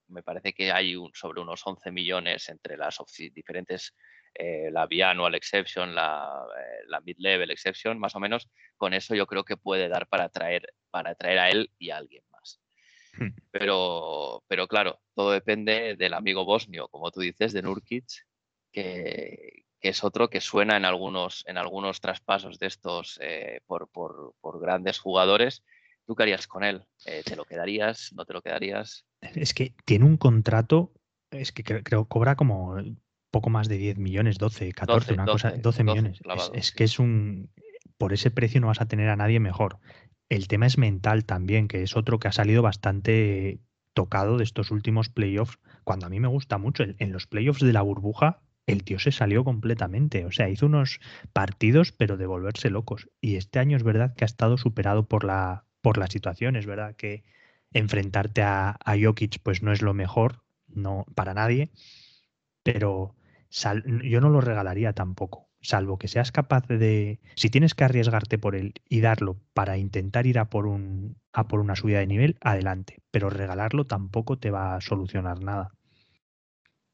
me 0.09 0.23
parece 0.23 0.53
que 0.53 0.71
hay 0.71 0.97
un, 0.97 1.11
sobre 1.15 1.41
unos 1.41 1.67
11 1.67 1.91
millones 1.91 2.49
entre 2.51 2.77
las 2.77 2.99
diferentes 3.33 3.95
eh, 4.35 4.71
la 4.73 4.87
biannual 4.87 5.35
exception, 5.35 5.95
la, 5.95 6.47
eh, 6.59 6.85
la 6.89 7.01
mid-level 7.01 7.51
exception, 7.51 7.99
más 7.99 8.15
o 8.15 8.21
menos, 8.21 8.49
con 8.77 8.95
eso 8.95 9.15
yo 9.15 9.27
creo 9.27 9.45
que 9.45 9.57
puede 9.57 9.89
dar 9.89 10.07
para 10.07 10.29
traer, 10.31 10.73
para 10.91 11.15
traer 11.15 11.39
a 11.39 11.51
él 11.51 11.71
y 11.79 11.91
a 11.91 11.99
alguien 11.99 12.25
más. 12.31 12.61
Hmm. 13.19 13.35
Pero, 13.51 14.43
pero 14.49 14.69
claro, 14.69 15.01
todo 15.15 15.33
depende 15.33 15.97
del 15.97 16.15
amigo 16.15 16.45
bosnio, 16.47 16.89
como 16.89 17.11
tú 17.11 17.21
dices, 17.21 17.53
de 17.53 17.63
Nurkic, 17.63 18.07
que, 18.73 19.65
que 19.79 19.89
es 19.91 20.03
otro 20.03 20.31
que 20.31 20.41
suena 20.41 20.79
en 20.79 20.87
algunos, 20.87 21.45
en 21.47 21.59
algunos 21.59 22.01
traspasos 22.01 22.59
de 22.59 22.69
estos 22.69 23.19
eh, 23.23 23.61
por, 23.67 23.91
por, 23.91 24.35
por, 24.41 24.61
grandes 24.61 24.99
jugadores. 24.99 25.63
¿Tú 26.07 26.15
qué 26.15 26.23
harías 26.23 26.47
con 26.47 26.65
él? 26.65 26.85
¿Te 27.05 27.37
lo 27.37 27.45
quedarías? 27.45 28.13
¿No 28.13 28.25
te 28.25 28.33
lo 28.33 28.43
quedarías? 28.43 29.07
Es 29.21 29.55
que 29.55 29.75
tiene 29.85 30.05
un 30.05 30.17
contrato, 30.17 30.93
es 31.31 31.53
que 31.53 31.63
creo, 31.63 31.83
creo 31.85 32.09
cobra 32.09 32.35
como 32.35 32.77
poco 33.33 33.51
más 33.51 33.67
de 33.67 33.79
10 33.79 33.99
millones, 33.99 34.39
12, 34.39 34.73
14, 34.73 35.15
una 35.15 35.25
cosa, 35.25 35.51
12 35.57 35.83
millones. 35.83 36.21
es, 36.53 36.71
que 36.71 36.85
es 36.85 37.01
un. 37.01 37.51
Por 37.99 38.13
ese 38.13 38.31
precio 38.31 38.61
no 38.61 38.69
vas 38.69 38.81
a 38.81 38.87
tener 38.87 39.09
a 39.09 39.17
nadie 39.17 39.41
mejor. 39.41 39.79
El 40.29 40.47
tema 40.47 40.67
es 40.67 40.79
mental 40.79 41.25
también, 41.25 41.67
que 41.67 41.83
es 41.83 41.97
otro 41.97 42.21
que 42.21 42.29
ha 42.29 42.33
salido 42.33 42.63
bastante 42.63 43.61
tocado 43.95 44.37
de 44.37 44.45
estos 44.45 44.71
últimos 44.71 45.09
playoffs. 45.09 45.59
Cuando 45.83 46.07
a 46.07 46.09
mí 46.11 46.21
me 46.21 46.29
gusta 46.29 46.59
mucho, 46.59 46.85
en 46.85 47.13
los 47.13 47.27
playoffs 47.27 47.63
de 47.63 47.73
la 47.73 47.83
burbuja, 47.83 48.43
el 48.67 48.85
tío 48.85 48.99
se 48.99 49.13
salió 49.13 49.45
completamente. 49.45 50.25
O 50.27 50.31
sea, 50.31 50.49
hizo 50.49 50.67
unos 50.67 51.01
partidos, 51.33 51.93
pero 51.93 52.17
de 52.17 52.27
volverse 52.27 52.71
locos. 52.71 53.09
Y 53.21 53.37
este 53.37 53.59
año 53.59 53.77
es 53.77 53.83
verdad 53.83 54.15
que 54.15 54.25
ha 54.25 54.27
estado 54.27 54.59
superado 54.59 55.07
por 55.07 55.25
la, 55.25 55.65
por 55.81 55.97
la 55.97 56.07
situación. 56.07 56.57
Es 56.57 56.67
verdad 56.67 56.97
que 56.97 57.25
enfrentarte 57.73 58.43
a, 58.43 58.77
a 58.85 58.95
Jokic, 59.03 59.41
pues 59.43 59.63
no 59.63 59.73
es 59.73 59.81
lo 59.81 59.95
mejor, 59.95 60.43
no 60.69 61.07
para 61.15 61.35
nadie. 61.35 61.71
Pero 62.63 63.15
yo 63.53 64.21
no 64.21 64.31
lo 64.31 64.41
regalaría 64.41 64.93
tampoco, 64.93 65.51
salvo 65.61 65.99
que 65.99 66.09
seas 66.09 66.33
capaz 66.33 66.67
de, 66.67 67.21
si 67.37 67.51
tienes 67.51 67.75
que 67.75 67.85
arriesgarte 67.85 68.39
por 68.39 68.57
él 68.57 68.75
y 68.89 69.01
darlo 69.01 69.37
para 69.53 69.77
intentar 69.77 70.27
ir 70.27 70.39
a 70.39 70.49
por, 70.49 70.67
un, 70.67 71.17
a 71.33 71.49
por 71.49 71.61
una 71.61 71.77
subida 71.77 71.99
de 71.99 72.07
nivel, 72.07 72.39
adelante, 72.41 73.03
pero 73.11 73.31
regalarlo 73.31 73.85
tampoco 73.85 74.39
te 74.39 74.51
va 74.51 74.77
a 74.77 74.81
solucionar 74.81 75.41
nada. 75.41 75.73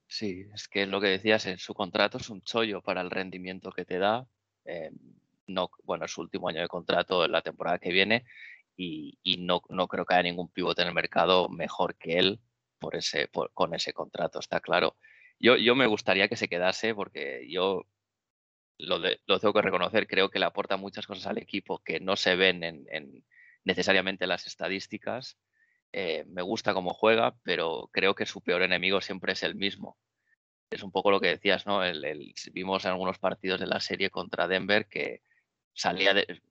Sí, 0.08 0.46
es 0.54 0.68
que 0.68 0.86
lo 0.86 1.00
que 1.00 1.08
decías, 1.08 1.46
en 1.46 1.58
su 1.58 1.74
contrato 1.74 2.16
es 2.16 2.30
un 2.30 2.42
chollo 2.42 2.80
para 2.80 3.02
el 3.02 3.10
rendimiento 3.10 3.70
que 3.70 3.84
te 3.84 3.98
da. 3.98 4.26
Eh, 4.64 4.90
no, 5.46 5.70
bueno, 5.84 6.06
es 6.06 6.12
su 6.12 6.22
último 6.22 6.48
año 6.48 6.62
de 6.62 6.68
contrato 6.68 7.24
en 7.24 7.32
la 7.32 7.42
temporada 7.42 7.78
que 7.78 7.92
viene 7.92 8.24
y, 8.74 9.18
no, 9.40 9.60
no, 9.68 9.86
creo 9.88 10.06
que 10.06 10.14
haya 10.14 10.22
ningún 10.22 10.48
pivote 10.48 10.82
en 10.82 10.88
el 10.88 10.94
mercado 10.94 11.48
mejor 11.48 11.96
que 11.96 12.18
él 12.18 12.40
por 12.78 12.94
ese, 12.94 13.28
con 13.52 13.74
ese 13.74 13.92
contrato, 13.92 14.38
está 14.38 14.60
claro. 14.60 14.96
Yo, 15.40 15.74
me 15.74 15.86
gustaría 15.86 16.28
que 16.28 16.36
se 16.36 16.48
quedase 16.48 16.94
porque 16.94 17.46
yo 17.48 17.86
lo, 18.78 18.98
lo, 18.98 19.38
tengo 19.38 19.54
que 19.54 19.62
reconocer, 19.62 20.06
creo 20.06 20.30
que 20.30 20.38
le 20.38 20.46
aporta 20.46 20.76
muchas 20.76 21.06
cosas 21.06 21.26
al 21.26 21.38
equipo 21.38 21.78
que 21.78 22.00
no 22.00 22.16
se 22.16 22.34
ven 22.36 22.64
en, 22.64 22.86
en 22.90 23.24
necesariamente 23.64 24.26
las 24.26 24.46
estadísticas. 24.46 25.38
Eh, 25.92 26.24
me 26.28 26.42
gusta 26.42 26.74
cómo 26.74 26.92
juega, 26.92 27.36
pero 27.42 27.88
creo 27.92 28.14
que 28.14 28.26
su 28.26 28.42
peor 28.42 28.62
enemigo 28.62 29.00
siempre 29.00 29.32
es 29.32 29.42
el 29.42 29.54
mismo. 29.54 29.96
Es 30.70 30.82
un 30.82 30.92
poco 30.92 31.10
lo 31.10 31.20
que 31.20 31.28
decías, 31.28 31.66
¿no? 31.66 31.84
El, 31.84 32.34
vimos 32.52 32.84
en 32.84 32.90
algunos 32.90 33.18
partidos 33.18 33.60
de 33.60 33.66
la 33.66 33.80
serie 33.80 34.10
contra 34.10 34.48
Denver 34.48 34.86
que 34.86 35.22
salía, 35.72 36.14
de, 36.14 36.42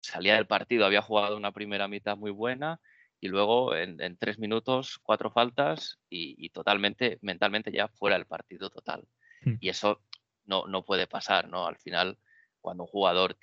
salía 0.00 0.36
del 0.36 0.46
partido, 0.46 0.86
había 0.86 1.02
jugado 1.02 1.36
una 1.36 1.52
primera 1.52 1.88
mitad 1.88 2.16
muy 2.16 2.30
buena 2.30 2.80
y 3.20 3.28
luego 3.28 3.74
en, 3.74 4.16
tres 4.16 4.38
minutos, 4.38 4.98
cuatro 5.02 5.30
faltas 5.30 5.98
y, 6.08 6.50
totalmente, 6.50 7.18
mentalmente 7.20 7.72
ya 7.72 7.88
fuera 7.88 8.16
del 8.16 8.26
partido 8.26 8.70
total. 8.70 9.06
Hmm. 9.42 9.54
Y 9.60 9.68
eso 9.68 10.00
no, 10.44 10.66
no 10.66 10.84
puede 10.84 11.06
pasar, 11.06 11.48
¿no? 11.48 11.66
Al 11.66 11.76
final, 11.76 12.18
cuando 12.60 12.84
un 12.84 12.88
jugador 12.88 13.36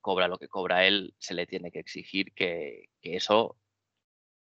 cobra 0.00 0.28
lo 0.28 0.38
que 0.38 0.48
cobra 0.48 0.86
él, 0.86 1.14
se 1.18 1.34
le 1.34 1.46
tiene 1.46 1.70
que 1.70 1.78
exigir 1.78 2.32
que, 2.34 2.90
eso 3.00 3.56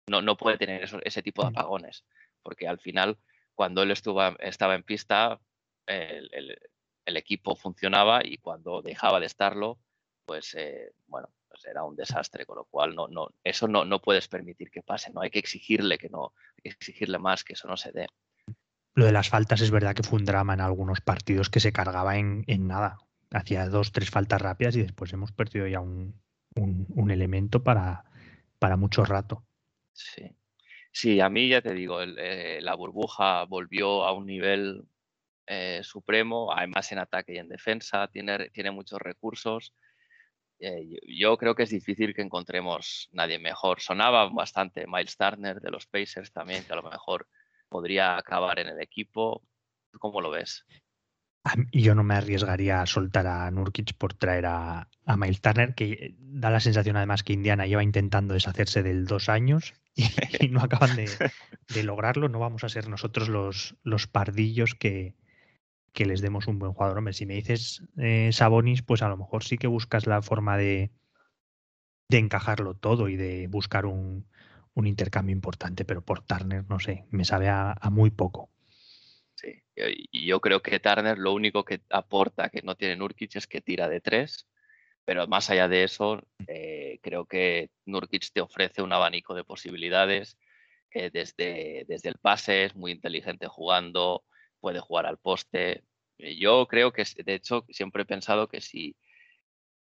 no, 0.07 0.21
no 0.21 0.37
puede 0.37 0.59
tener 0.59 0.89
ese 1.03 1.23
tipo 1.23 1.43
de 1.43 1.49
hmm. 1.49 1.59
apagones, 1.59 2.05
porque 2.43 2.69
al 2.69 2.79
final, 2.79 3.19
cuando 3.55 3.83
él 3.83 3.91
estuvo, 3.91 4.23
estaba 4.39 4.75
en 4.75 4.83
pista, 4.83 5.41
el, 5.87 6.59
el, 7.07 7.17
equipo 7.17 7.55
funcionaba 7.55 8.21
y 8.25 8.39
cuando 8.39 8.83
dejaba 8.83 9.21
de 9.21 9.27
estarlo, 9.27 9.79
pues 10.25 10.55
eh, 10.55 10.93
bueno, 11.07 11.29
era 11.67 11.85
un 11.85 11.97
desastre, 11.97 12.47
con 12.47 12.57
lo 12.57 12.65
cual 12.65 12.95
no, 12.95 13.09
no, 13.09 13.29
eso 13.43 13.69
no, 13.69 13.85
no 13.85 14.01
puedes 14.01 14.29
permitir 14.29 14.71
que 14.71 14.83
pase, 14.83 15.13
no 15.13 15.21
hay 15.21 15.31
que 15.31 15.39
exigirle 15.39 15.99
que 15.99 16.09
no, 16.09 16.33
hay 16.57 16.63
que 16.63 16.69
exigirle 16.71 17.19
más, 17.19 17.45
que 17.45 17.55
eso 17.55 17.69
no 17.69 17.77
se 17.77 17.93
dé. 17.93 18.07
Lo 18.95 19.07
de 19.07 19.13
las 19.13 19.29
faltas 19.29 19.61
es 19.61 19.71
verdad 19.71 19.95
que 19.95 20.05
fue 20.05 20.19
un 20.19 20.25
drama 20.25 20.55
en 20.55 20.61
algunos 20.61 21.01
partidos 21.01 21.51
que 21.51 21.61
se 21.61 21.73
cargaba 21.73 22.17
en, 22.17 22.45
en 22.47 22.69
nada. 22.69 22.99
Hacía 23.33 23.69
dos, 23.69 23.91
tres 23.91 24.11
faltas 24.11 24.41
rápidas 24.41 24.77
y 24.77 24.83
después 24.83 25.13
hemos 25.13 25.33
perdido 25.33 25.67
ya 25.67 25.81
un, 25.81 26.15
un, 26.55 27.11
elemento 27.11 27.65
para, 27.65 28.05
para 28.59 28.77
mucho 28.77 29.05
rato. 29.05 29.45
Sí. 29.93 30.31
Sí, 30.93 31.21
a 31.21 31.29
mí 31.29 31.49
ya 31.49 31.61
te 31.61 31.75
digo, 31.75 32.01
eh, 32.03 32.61
la 32.63 32.77
burbuja 32.77 33.45
volvió 33.47 34.05
a 34.05 34.13
un 34.13 34.27
nivel 34.27 34.87
eh, 35.47 35.81
supremo, 35.83 36.53
además 36.53 36.93
en 36.93 37.01
ataque 37.01 37.35
y 37.35 37.39
en 37.39 37.49
defensa, 37.49 38.07
tiene, 38.09 38.51
tiene 38.51 38.71
muchos 38.71 39.01
recursos. 39.01 39.75
Eh, 40.59 40.99
yo 41.07 41.37
creo 41.37 41.55
que 41.55 41.65
es 41.65 41.71
difícil 41.71 42.15
que 42.15 42.23
encontremos 42.23 43.09
nadie 43.13 43.39
mejor. 43.39 43.81
Sonaba 43.81 44.29
bastante 44.29 44.87
Miles 44.87 45.17
Turner 45.17 45.61
de 45.61 45.71
los 45.71 45.87
Pacers 45.87 46.33
también, 46.33 46.65
que 46.65 46.73
a 46.73 46.77
lo 46.77 46.83
mejor 46.83 47.29
podría 47.69 48.17
acabar 48.17 48.59
en 48.59 48.69
el 48.69 48.81
equipo. 48.81 49.43
¿Cómo 49.99 50.21
lo 50.21 50.31
ves? 50.31 50.65
Yo 51.73 51.95
no 51.95 52.03
me 52.03 52.15
arriesgaría 52.15 52.81
a 52.81 52.87
soltar 52.87 53.27
a 53.27 53.51
Nurkic 53.51 53.95
por 53.95 54.15
traer 54.15 54.47
a, 54.47 54.89
Miles 55.17 55.43
Turner, 55.43 55.75
que 55.75 56.15
da 56.19 56.51
la 56.51 56.61
sensación 56.61 56.97
además 56.97 57.23
que 57.23 57.35
Indiana 57.35 57.67
lleva 57.67 57.83
intentando 57.83 58.33
deshacerse 58.33 58.83
del 58.83 59.05
dos 59.05 59.29
años 59.29 59.75
y, 59.95 60.05
no 60.51 60.63
acaban 60.63 60.97
de, 60.97 61.05
de, 61.75 61.83
lograrlo. 61.83 62.29
No 62.29 62.39
vamos 62.39 62.65
a 62.65 62.71
ser 62.71 62.89
nosotros 62.89 63.29
los, 63.29 63.77
los 63.83 64.07
pardillos 64.07 64.75
que, 64.75 65.15
que 65.95 66.05
les 66.05 66.21
demos 66.21 66.49
un 66.49 66.59
buen 66.59 66.73
jugador. 66.73 66.99
Hombre, 66.99 67.15
si 67.15 67.25
me 67.25 67.35
dices 67.35 67.83
eh, 67.97 68.31
Sabonis, 68.33 68.83
pues 68.83 69.01
a 69.01 69.09
lo 69.09 69.17
mejor 69.17 69.45
sí 69.45 69.57
que 69.57 69.69
buscas 69.69 70.07
la 70.07 70.21
forma 70.21 70.59
de, 70.59 70.91
de 72.09 72.19
encajarlo 72.19 72.75
todo 72.75 73.09
y 73.09 73.17
de 73.17 73.47
buscar 73.47 73.87
un, 73.87 74.27
un, 74.75 74.87
intercambio 74.87 75.33
importante, 75.33 75.85
pero 75.85 76.05
por 76.05 76.21
Turner, 76.21 76.65
no 76.69 76.81
sé, 76.81 77.07
me 77.11 77.25
sabe 77.25 77.49
a, 77.49 77.77
muy 77.93 78.11
poco. 78.11 78.51
Sí, 79.37 79.63
y 80.11 80.27
yo 80.27 80.41
creo 80.41 80.63
que 80.63 80.81
Turner 80.81 81.17
lo 81.17 81.33
único 81.33 81.65
que 81.65 81.81
aporta 81.91 82.51
que 82.51 82.63
no 82.63 82.75
tiene 82.75 82.97
Nurkic 82.97 83.37
es 83.37 83.47
que 83.47 83.61
tira 83.61 83.89
de 83.89 84.01
tres, 84.01 84.49
pero 85.05 85.29
más 85.29 85.49
allá 85.49 85.69
de 85.69 85.85
eso, 85.85 86.21
eh, 86.49 86.99
creo 87.03 87.27
que 87.27 87.71
Nurkic 87.85 88.33
te 88.33 88.41
ofrece 88.41 88.83
un 88.83 88.93
abanico 88.93 89.35
de 89.35 89.45
posibilidades. 89.45 90.37
Desde, 90.93 91.85
desde 91.89 92.09
el 92.09 92.19
pase, 92.19 92.67
es 92.67 92.77
muy 92.77 92.93
inteligente 92.93 93.49
jugando, 93.49 94.23
puede 94.65 94.81
jugar 94.81 95.05
al 95.05 95.19
poste. 95.19 95.85
Eh, 96.17 96.39
yo 96.39 96.67
creo 96.67 96.91
que, 96.91 97.05
de 97.23 97.35
hecho, 97.35 97.67
siempre 97.69 98.05
he 98.05 98.07
pensado 98.07 98.49
que 98.49 98.63
si 98.63 98.97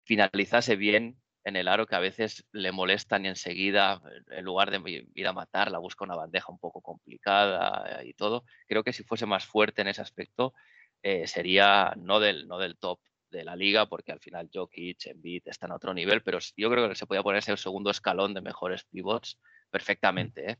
finalizase 0.05 0.75
bien 0.75 1.19
en 1.43 1.55
el 1.55 1.67
aro, 1.67 1.87
que 1.87 1.95
a 1.95 1.99
veces 1.99 2.45
le 2.51 2.71
molestan 2.71 3.25
y 3.25 3.29
enseguida, 3.29 3.99
en 4.29 4.45
lugar 4.45 4.69
de 4.69 5.07
ir 5.15 5.27
a 5.27 5.33
matarla, 5.33 5.79
busca 5.79 6.05
una 6.05 6.15
bandeja 6.15 6.51
un 6.51 6.59
poco 6.59 6.81
complicada 6.81 8.03
y 8.03 8.13
todo, 8.13 8.43
creo 8.67 8.83
que 8.83 8.93
si 8.93 9.03
fuese 9.03 9.25
más 9.25 9.47
fuerte 9.47 9.81
en 9.81 9.87
ese 9.87 10.03
aspecto, 10.03 10.53
eh, 11.01 11.25
sería 11.25 11.93
no 11.97 12.19
del, 12.19 12.47
no 12.47 12.59
del 12.59 12.77
top 12.77 12.99
de 13.31 13.43
la 13.43 13.55
liga, 13.55 13.87
porque 13.87 14.11
al 14.11 14.19
final 14.19 14.51
Jokic, 14.53 15.07
Embiid 15.07 15.47
están 15.47 15.71
a 15.71 15.77
otro 15.77 15.91
nivel, 15.91 16.21
pero 16.21 16.37
yo 16.55 16.69
creo 16.69 16.87
que 16.87 16.93
se 16.93 17.07
podía 17.07 17.23
ponerse 17.23 17.51
el 17.51 17.57
segundo 17.57 17.89
escalón 17.89 18.35
de 18.35 18.41
mejores 18.41 18.83
pivots 18.83 19.39
perfectamente. 19.71 20.59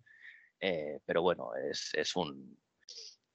¿eh? 0.60 1.00
pero 1.06 1.22
bueno, 1.22 1.52
es, 1.56 1.94
es, 1.94 2.16
un, 2.16 2.58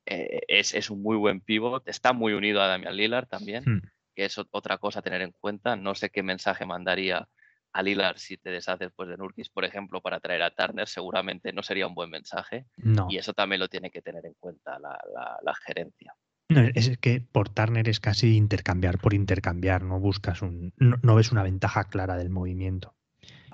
eh, 0.06 0.40
es, 0.48 0.90
un 0.90 1.02
muy 1.02 1.16
buen 1.16 1.40
pivot, 1.40 1.86
está 1.88 2.12
muy 2.12 2.32
unido 2.32 2.60
a 2.60 2.66
Damian 2.66 2.96
Lillard 2.96 3.28
también. 3.28 3.64
Hmm. 3.64 3.80
que 4.14 4.26
es 4.26 4.36
otra 4.50 4.76
cosa 4.76 4.98
a 4.98 5.02
tener 5.02 5.22
en 5.22 5.32
cuenta. 5.40 5.74
No 5.74 5.94
sé 5.94 6.10
qué 6.10 6.22
mensaje 6.22 6.66
mandaría 6.66 7.28
a 7.72 7.82
Lillard 7.82 8.18
si 8.18 8.36
te 8.36 8.50
deshaces 8.50 8.90
pues, 8.94 9.08
de 9.08 9.16
Nurkis, 9.16 9.48
por 9.48 9.64
ejemplo, 9.64 10.00
para 10.00 10.20
traer 10.20 10.42
a 10.42 10.50
Turner, 10.50 10.86
seguramente 10.86 11.52
no 11.52 11.62
sería 11.62 11.86
un 11.86 11.94
buen 11.94 12.10
mensaje. 12.10 12.66
No. 12.76 13.06
Y 13.08 13.16
eso 13.16 13.32
también 13.32 13.60
lo 13.60 13.68
tiene 13.68 13.90
que 13.90 14.02
tener 14.02 14.24
en 14.26 14.34
cuenta 14.38 14.78
la, 14.78 14.98
la, 15.42 15.54
gerencia. 15.66 16.14
No, 16.50 16.60
es 16.60 16.98
que 16.98 17.20
por 17.20 17.48
Turner 17.48 17.88
es 17.88 18.00
casi 18.00 18.36
intercambiar 18.36 18.98
por 18.98 19.14
intercambiar, 19.14 19.82
no 19.82 19.98
buscas 19.98 20.42
un, 20.42 20.74
no 20.76 21.14
ves 21.14 21.32
una 21.32 21.42
ventaja 21.42 21.84
clara 21.84 22.16
del 22.16 22.28
movimiento. 22.28 22.94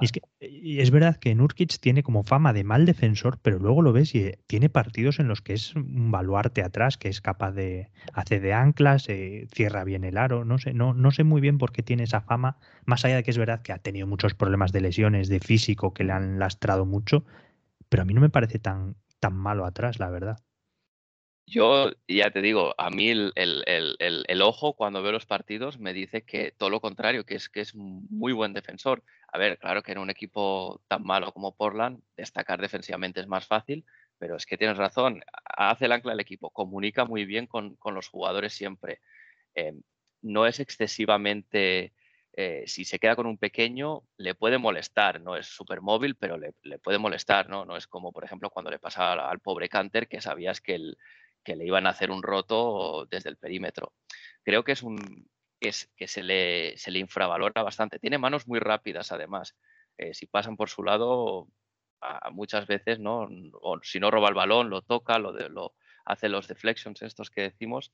Y 0.01 0.05
es 0.05 0.13
que 0.13 0.21
es 0.41 0.91
verdad 0.91 1.17
que 1.17 1.35
Nurkic 1.35 1.79
tiene 1.81 2.03
como 2.03 2.23
fama 2.23 2.53
de 2.53 2.65
mal 2.65 2.87
defensor, 2.87 3.39
pero 3.43 3.59
luego 3.59 3.83
lo 3.83 3.93
ves 3.93 4.15
y 4.15 4.21
eh, 4.21 4.39
tiene 4.47 4.69
partidos 4.69 5.19
en 5.19 5.29
los 5.29 5.43
que 5.43 5.55
es 5.55 5.75
un 5.75 6.11
baluarte 6.11 6.63
atrás, 6.63 6.97
que 6.97 7.09
es 7.09 7.21
capaz 7.21 7.53
de 7.53 7.91
hacer 8.13 8.41
de 8.41 8.53
anclas, 8.53 9.09
eh, 9.09 9.47
cierra 9.53 9.85
bien 9.85 10.05
el 10.05 10.19
aro, 10.19 10.45
no 10.45 10.59
sé, 10.59 10.73
no, 10.75 10.95
no 10.95 11.11
sé 11.11 11.25
muy 11.25 11.41
bien 11.41 11.59
por 11.59 11.73
qué 11.73 11.83
tiene 11.83 12.05
esa 12.05 12.21
fama, 12.21 12.59
más 12.85 13.05
allá 13.05 13.17
de 13.17 13.23
que 13.23 13.31
es 13.31 13.39
verdad 13.39 13.63
que 13.63 13.73
ha 13.73 13.79
tenido 13.79 14.07
muchos 14.07 14.35
problemas 14.35 14.73
de 14.73 14.81
lesiones, 14.83 15.29
de 15.29 15.41
físico, 15.41 15.93
que 15.93 16.05
le 16.05 16.13
han 16.13 16.39
lastrado 16.39 16.87
mucho, 16.87 17.25
pero 17.89 18.03
a 18.03 18.07
mí 18.07 18.15
no 18.15 18.21
me 18.21 18.31
parece 18.31 18.59
tan, 18.59 18.97
tan 19.21 19.35
malo 19.35 19.65
atrás, 19.65 19.99
la 19.99 20.11
verdad. 20.11 20.39
Yo 21.49 21.93
ya 22.07 22.31
te 22.31 22.43
digo, 22.43 22.75
a 22.77 22.91
mí 22.91 23.09
el, 23.09 23.33
el, 23.35 24.43
ojo 24.43 24.75
cuando 24.75 25.03
veo 25.03 25.13
los 25.13 25.25
partidos 25.25 25.79
me 25.79 25.95
dice 25.95 26.23
que 26.23 26.53
todo 26.53 26.69
lo 26.69 26.83
contrario, 26.83 27.25
que 27.25 27.37
es 27.37 27.49
que 27.49 27.61
es 27.61 27.75
muy 27.75 28.35
buen 28.35 28.53
defensor. 28.53 29.03
A 29.33 29.39
ver, 29.39 29.59
claro 29.59 29.83
que 29.83 29.93
en 29.93 29.99
un 29.99 30.11
equipo 30.11 30.83
tan 30.89 31.05
malo 31.05 31.33
como 31.33 31.57
Portland, 31.57 32.03
destacar 32.19 32.61
defensivamente 32.61 33.21
es 33.21 33.27
más 33.27 33.47
fácil, 33.47 33.87
pero 34.19 34.37
es 34.37 34.45
que 34.45 34.59
tienes 34.59 34.77
razón, 34.77 35.23
hace 35.45 35.87
el 35.87 35.93
ancla 35.93 36.13
el 36.13 36.21
equipo, 36.21 36.51
comunica 36.51 37.07
muy 37.07 37.25
bien 37.25 37.47
con, 37.47 37.79
los 37.83 38.09
jugadores 38.09 38.53
siempre. 38.53 39.01
Em, 39.55 39.81
no 40.21 40.47
es 40.47 40.61
excesivamente, 40.61 41.95
eh, 42.35 42.65
si 42.67 42.85
se 42.85 42.99
queda 42.99 43.17
con 43.17 43.27
un 43.27 43.39
pequeño, 43.39 44.03
le 44.19 44.35
puede 44.35 44.59
molestar, 44.59 45.23
no 45.23 45.35
es 45.35 45.47
súper 45.47 45.81
móvil, 45.81 46.15
pero 46.17 46.37
le, 46.37 46.53
puede 46.81 46.99
molestar, 46.99 47.49
¿no? 47.49 47.65
No 47.65 47.77
es 47.77 47.87
como, 47.87 48.13
por 48.13 48.25
ejemplo, 48.25 48.51
cuando 48.51 48.71
le 48.71 48.79
pasaba 48.79 49.31
al 49.31 49.41
pobre 49.41 49.71
Canter, 49.71 50.09
que 50.09 50.21
sabías 50.21 50.61
que 50.61 50.75
el 50.75 50.99
que 51.49 51.57
le 51.57 51.65
iban 51.65 51.87
a 51.87 51.91
hacer 51.91 52.11
un 52.11 52.23
roto 52.23 53.07
desde 53.11 53.31
el 53.31 53.39
perímetro. 53.39 53.95
Creo 54.43 54.65
que 54.65 54.73
es 54.73 54.83
un 54.83 55.27
es, 55.61 55.91
que 55.97 56.07
se 56.07 56.23
le, 56.23 56.77
se 56.77 56.91
le 56.91 56.99
infravalora 56.99 57.63
bastante. 57.63 57.99
Tiene 57.99 58.19
manos 58.19 58.47
muy 58.47 58.59
rápidas, 58.59 59.13
además. 59.13 59.57
Eh, 59.97 60.13
si 60.13 60.27
pasan 60.27 60.59
por 60.59 60.69
su 60.69 60.83
lado, 60.83 61.49
muchas 62.33 62.67
veces, 62.67 62.99
¿no? 62.99 63.27
O 63.63 63.79
si 63.83 63.99
no 63.99 64.11
roba 64.11 64.29
el 64.29 64.35
balón, 64.35 64.69
lo 64.69 64.83
toca, 64.83 65.19
lo, 65.19 65.33
lo 65.49 65.73
hace 66.05 66.29
los 66.29 66.49
deflections 66.49 67.01
estos 67.01 67.31
que 67.31 67.41
decimos. 67.41 67.93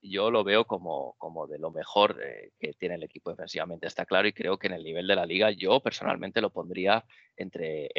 Yo 0.00 0.30
lo 0.30 0.44
veo 0.44 0.64
como, 0.64 1.16
como 1.18 1.48
de 1.48 1.58
lo 1.58 1.72
mejor 1.72 2.22
eh, 2.22 2.52
que 2.60 2.72
tiene 2.74 2.94
el 2.94 3.02
equipo 3.02 3.30
defensivamente, 3.30 3.88
está 3.88 4.06
claro, 4.06 4.28
y 4.28 4.32
creo 4.32 4.60
que 4.60 4.68
en 4.68 4.74
el 4.74 4.84
nivel 4.84 5.08
de 5.08 5.16
la 5.16 5.26
liga 5.26 5.50
yo 5.50 5.80
personalmente 5.80 6.40
lo 6.40 6.50
pondría 6.50 7.04
entre 7.36 7.90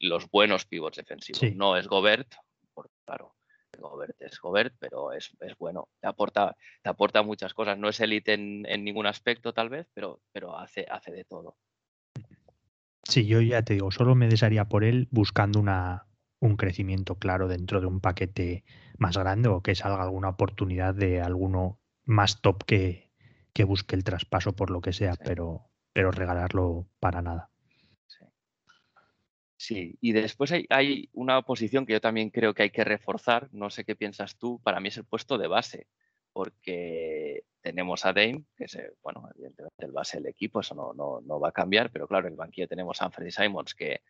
los 0.00 0.30
buenos 0.30 0.66
pivots 0.66 0.98
defensivos. 0.98 1.42
No 1.56 1.76
es 1.76 1.88
Gobert, 1.88 2.32
por, 2.72 2.90
claro, 3.04 3.35
Gobert 3.78 4.20
es 4.20 4.38
Gobert, 4.40 4.74
pero 4.78 5.12
es, 5.12 5.32
bueno, 5.58 5.88
te 6.00 6.08
aporta, 6.08 6.56
te 6.82 6.90
aporta 6.90 7.22
muchas 7.22 7.54
cosas. 7.54 7.78
No 7.78 7.88
es 7.88 8.00
élite 8.00 8.34
en, 8.34 8.62
ningún 8.84 9.06
aspecto, 9.06 9.52
tal 9.52 9.68
vez, 9.68 9.88
pero, 9.94 10.20
pero 10.32 10.58
hace, 10.58 10.86
hace 10.90 11.12
de 11.12 11.24
todo. 11.24 11.56
Sí, 13.04 13.26
yo 13.26 13.40
ya 13.40 13.62
te 13.62 13.74
digo, 13.74 13.90
solo 13.90 14.14
me 14.14 14.28
desearía 14.28 14.64
por 14.64 14.82
él 14.82 15.08
buscando 15.10 15.60
una, 15.60 16.06
un 16.40 16.56
crecimiento 16.56 17.16
claro 17.16 17.48
dentro 17.48 17.80
de 17.80 17.86
un 17.86 18.00
paquete 18.00 18.64
más 18.98 19.16
grande 19.16 19.48
o 19.48 19.62
que 19.62 19.74
salga 19.74 20.02
alguna 20.02 20.30
oportunidad 20.30 20.94
de 20.94 21.20
alguno 21.20 21.78
más 22.04 22.40
top 22.40 22.64
que, 22.64 23.12
que 23.52 23.64
busque 23.64 23.96
el 23.96 24.04
traspaso 24.04 24.54
por 24.54 24.70
lo 24.70 24.80
que 24.80 24.92
sea, 24.92 25.14
pero, 25.16 25.70
pero 25.92 26.10
regalarlo 26.10 26.88
para 27.00 27.22
nada. 27.22 27.50
Sí, 29.58 29.96
y 30.02 30.12
después 30.12 30.52
hay, 30.52 31.08
una 31.12 31.40
posición 31.42 31.86
que 31.86 31.94
yo 31.94 32.00
también 32.00 32.30
creo 32.30 32.52
que 32.52 32.64
hay 32.64 32.70
que 32.70 32.84
reforzar, 32.84 33.48
no 33.52 33.70
sé 33.70 33.84
qué 33.84 33.96
piensas 33.96 34.36
tú, 34.36 34.60
para 34.62 34.80
mí 34.80 34.88
es 34.88 34.98
el 34.98 35.04
puesto 35.04 35.38
de 35.38 35.48
base, 35.48 35.86
porque 36.32 37.44
tenemos 37.62 38.04
a 38.04 38.12
Dame, 38.12 38.44
que 38.54 38.64
es, 38.64 38.74
eh, 38.74 38.92
bueno, 39.02 39.26
evidentemente 39.34 39.86
el 39.86 39.92
base 39.92 40.18
del 40.18 40.26
equipo, 40.26 40.60
eso 40.60 40.74
no, 40.74 40.92
no, 41.22 41.40
va 41.40 41.48
a 41.48 41.52
cambiar, 41.52 41.90
pero 41.90 42.06
claro, 42.06 42.26
en 42.26 42.34
el 42.34 42.38
banquillo 42.38 42.68
tenemos 42.68 43.00
a 43.00 43.06
Anthony 43.06 43.30
Simons, 43.30 43.74
que 43.74 44.02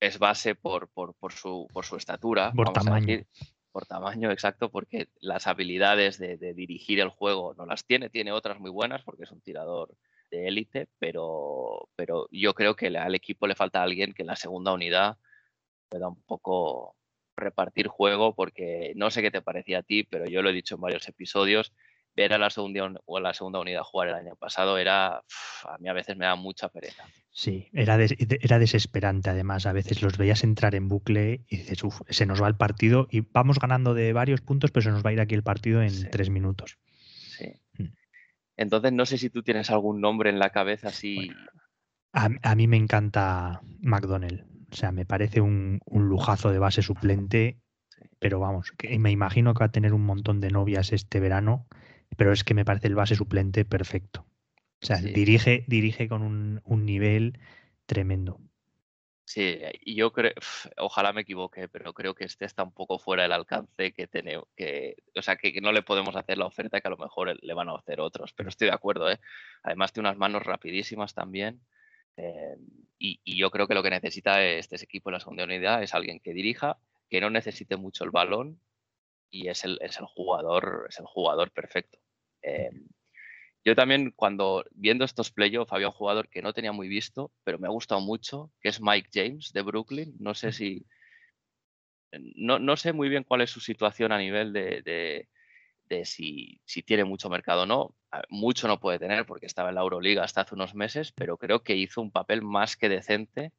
es 0.00 0.18
base 0.18 0.54
por, 0.54 0.88
por, 0.88 1.14
por, 1.14 1.32
su, 1.32 1.68
por 1.72 1.84
su 1.84 1.96
estatura. 1.96 2.52
Por 2.52 2.72
tamaño. 2.72 3.22
por 3.70 3.84
tamaño, 3.84 4.30
exacto, 4.30 4.70
porque 4.70 5.08
las 5.20 5.46
habilidades 5.46 6.18
de, 6.18 6.38
de 6.38 6.54
dirigir 6.54 7.00
el 7.00 7.10
juego 7.10 7.54
no 7.54 7.66
las 7.66 7.84
tiene, 7.84 8.08
tiene 8.08 8.32
otras 8.32 8.58
muy 8.60 8.70
buenas, 8.70 9.02
porque 9.02 9.24
es 9.24 9.30
un 9.30 9.42
tirador 9.42 9.94
de 10.30 10.48
élite, 10.48 10.88
pero, 10.98 11.88
pero 11.96 12.28
yo 12.30 12.54
creo 12.54 12.76
que 12.76 12.88
al 12.88 13.14
equipo 13.14 13.46
le 13.46 13.54
falta 13.54 13.82
alguien 13.82 14.12
que 14.12 14.22
en 14.22 14.28
la 14.28 14.36
segunda 14.36 14.72
unidad 14.72 15.16
pueda 15.88 16.08
un 16.08 16.22
poco 16.22 16.96
repartir 17.36 17.88
juego, 17.88 18.34
porque 18.34 18.92
no 18.96 19.10
sé 19.10 19.22
qué 19.22 19.30
te 19.30 19.42
parecía 19.42 19.80
a 19.80 19.82
ti, 19.82 20.04
pero 20.04 20.26
yo 20.26 20.42
lo 20.42 20.50
he 20.50 20.54
dicho 20.54 20.74
en 20.74 20.80
varios 20.80 21.06
episodios, 21.08 21.72
ver 22.14 22.32
a 22.32 22.38
la 22.38 22.48
segunda, 22.48 22.90
o 23.04 23.20
la 23.20 23.34
segunda 23.34 23.60
unidad 23.60 23.82
jugar 23.82 24.08
el 24.08 24.14
año 24.14 24.36
pasado 24.36 24.78
era, 24.78 25.16
a 25.64 25.78
mí 25.78 25.88
a 25.88 25.92
veces 25.92 26.16
me 26.16 26.24
da 26.24 26.34
mucha 26.34 26.70
pereza. 26.70 27.04
Sí, 27.30 27.68
era, 27.74 27.98
era 28.00 28.58
desesperante 28.58 29.28
además, 29.28 29.66
a 29.66 29.72
veces 29.72 30.00
los 30.00 30.16
veías 30.16 30.42
entrar 30.42 30.74
en 30.74 30.88
bucle 30.88 31.44
y 31.48 31.58
dices, 31.58 31.84
uff, 31.84 32.00
se 32.08 32.24
nos 32.24 32.42
va 32.42 32.48
el 32.48 32.56
partido 32.56 33.06
y 33.10 33.20
vamos 33.20 33.58
ganando 33.58 33.92
de 33.92 34.14
varios 34.14 34.40
puntos, 34.40 34.70
pero 34.70 34.84
se 34.84 34.90
nos 34.90 35.04
va 35.04 35.10
a 35.10 35.12
ir 35.12 35.20
aquí 35.20 35.34
el 35.34 35.42
partido 35.42 35.82
en 35.82 36.10
tres 36.10 36.30
minutos. 36.30 36.78
Entonces, 38.56 38.92
no 38.92 39.06
sé 39.06 39.18
si 39.18 39.30
tú 39.30 39.42
tienes 39.42 39.70
algún 39.70 40.00
nombre 40.00 40.30
en 40.30 40.38
la 40.38 40.50
cabeza 40.50 40.88
así. 40.88 41.30
a, 42.12 42.54
mí 42.54 42.66
me 42.66 42.76
encanta 42.76 43.60
McDonnell. 43.80 44.44
O 44.70 44.74
sea, 44.74 44.92
me 44.92 45.06
parece 45.06 45.40
un, 45.40 45.80
lujazo 45.90 46.50
de 46.50 46.58
base 46.58 46.82
suplente. 46.82 47.60
Pero 48.18 48.40
vamos, 48.40 48.72
que 48.72 48.98
me 48.98 49.10
imagino 49.10 49.54
que 49.54 49.60
va 49.60 49.66
a 49.66 49.72
tener 49.72 49.92
un 49.92 50.04
montón 50.04 50.40
de 50.40 50.50
novias 50.50 50.92
este 50.92 51.20
verano. 51.20 51.66
Pero 52.16 52.32
es 52.32 52.44
que 52.44 52.54
me 52.54 52.64
parece 52.64 52.88
el 52.88 52.94
base 52.94 53.14
suplente 53.14 53.64
perfecto. 53.64 54.26
O 54.82 54.86
sea, 54.86 54.98
dirige, 54.98 55.64
dirige 55.66 56.08
con 56.08 56.62
un 56.62 56.86
nivel 56.86 57.38
tremendo. 57.86 58.40
Sí, 59.28 59.58
y 59.80 59.96
yo 59.96 60.12
creo, 60.12 60.32
ojalá 60.78 61.12
me 61.12 61.22
equivoque, 61.22 61.68
pero 61.68 61.92
creo 61.92 62.14
que 62.14 62.24
este 62.24 62.44
está 62.44 62.62
un 62.62 62.70
poco 62.72 63.00
fuera 63.00 63.24
del 63.24 63.32
alcance 63.32 63.92
que 63.92 64.06
tenemos, 64.06 64.46
que, 64.56 64.94
o 65.16 65.22
sea, 65.22 65.34
que, 65.36 65.60
no 65.60 65.72
le 65.72 65.82
podemos 65.82 66.14
hacer 66.14 66.38
la 66.38 66.46
oferta 66.46 66.80
que 66.80 66.86
a 66.86 66.92
lo 66.92 66.96
mejor 66.96 67.36
le 67.42 67.54
van 67.54 67.68
a 67.68 67.74
hacer 67.74 68.00
otros, 68.00 68.32
pero 68.34 68.48
estoy 68.48 68.68
de 68.68 68.74
acuerdo, 68.74 69.10
¿eh? 69.10 69.18
Además 69.64 69.92
tiene 69.92 70.08
unas 70.08 70.18
manos 70.18 70.44
rapidísimas 70.44 71.12
también, 71.12 71.60
eh, 72.16 72.56
y, 72.98 73.36
yo 73.36 73.50
creo 73.50 73.66
que 73.66 73.74
lo 73.74 73.82
que 73.82 73.90
necesita 73.90 74.44
este 74.44 74.76
equipo 74.76 75.10
en 75.10 75.14
la 75.14 75.20
segunda 75.20 75.44
unidad 75.44 75.82
es 75.82 75.94
alguien 75.94 76.20
que 76.20 76.32
dirija, 76.32 76.78
que 77.10 77.20
no 77.20 77.28
necesite 77.28 77.76
mucho 77.76 78.04
el 78.04 78.10
balón, 78.12 78.60
y 79.28 79.48
es 79.48 79.64
el, 79.64 79.78
es 79.82 79.98
el 79.98 80.06
jugador, 80.06 80.86
es 80.88 81.00
el 81.00 81.06
jugador 81.06 81.50
perfecto. 81.50 81.98
Eh, 82.42 82.70
yo 83.66 83.74
también 83.74 84.12
cuando 84.12 84.64
viendo 84.70 85.04
estos 85.04 85.32
playoffs 85.32 85.72
había 85.72 85.88
un 85.88 85.92
jugador 85.92 86.28
que 86.28 86.40
no 86.40 86.52
tenía 86.52 86.70
muy 86.70 86.86
visto, 86.86 87.32
pero 87.42 87.58
me 87.58 87.66
ha 87.66 87.70
gustado 87.70 88.00
mucho, 88.00 88.52
que 88.60 88.68
es 88.68 88.80
Mike 88.80 89.10
James 89.12 89.52
de 89.52 89.62
Brooklyn. 89.62 90.14
No 90.20 90.34
sé 90.34 90.52
si... 90.52 90.86
No, 92.36 92.60
no 92.60 92.76
sé 92.76 92.92
muy 92.92 93.08
bien 93.08 93.24
cuál 93.24 93.40
es 93.40 93.50
su 93.50 93.58
situación 93.58 94.12
a 94.12 94.18
nivel 94.18 94.52
de, 94.52 95.26
de, 95.88 96.04
si, 96.04 96.60
si, 96.64 96.84
tiene 96.84 97.02
mucho 97.02 97.28
mercado 97.28 97.64
o 97.64 97.66
no. 97.66 97.96
Mucho 98.28 98.68
no 98.68 98.78
puede 98.78 99.00
tener 99.00 99.26
porque 99.26 99.46
estaba 99.46 99.70
en 99.70 99.74
la 99.74 99.80
Euroliga 99.80 100.22
hasta 100.22 100.42
hace 100.42 100.54
unos 100.54 100.76
meses, 100.76 101.10
pero 101.10 101.36
creo 101.36 101.64
que 101.64 101.74
hizo 101.74 102.00
un 102.00 102.12
papel 102.12 102.42
más 102.42 102.76
que 102.76 102.88
decente 102.88 103.50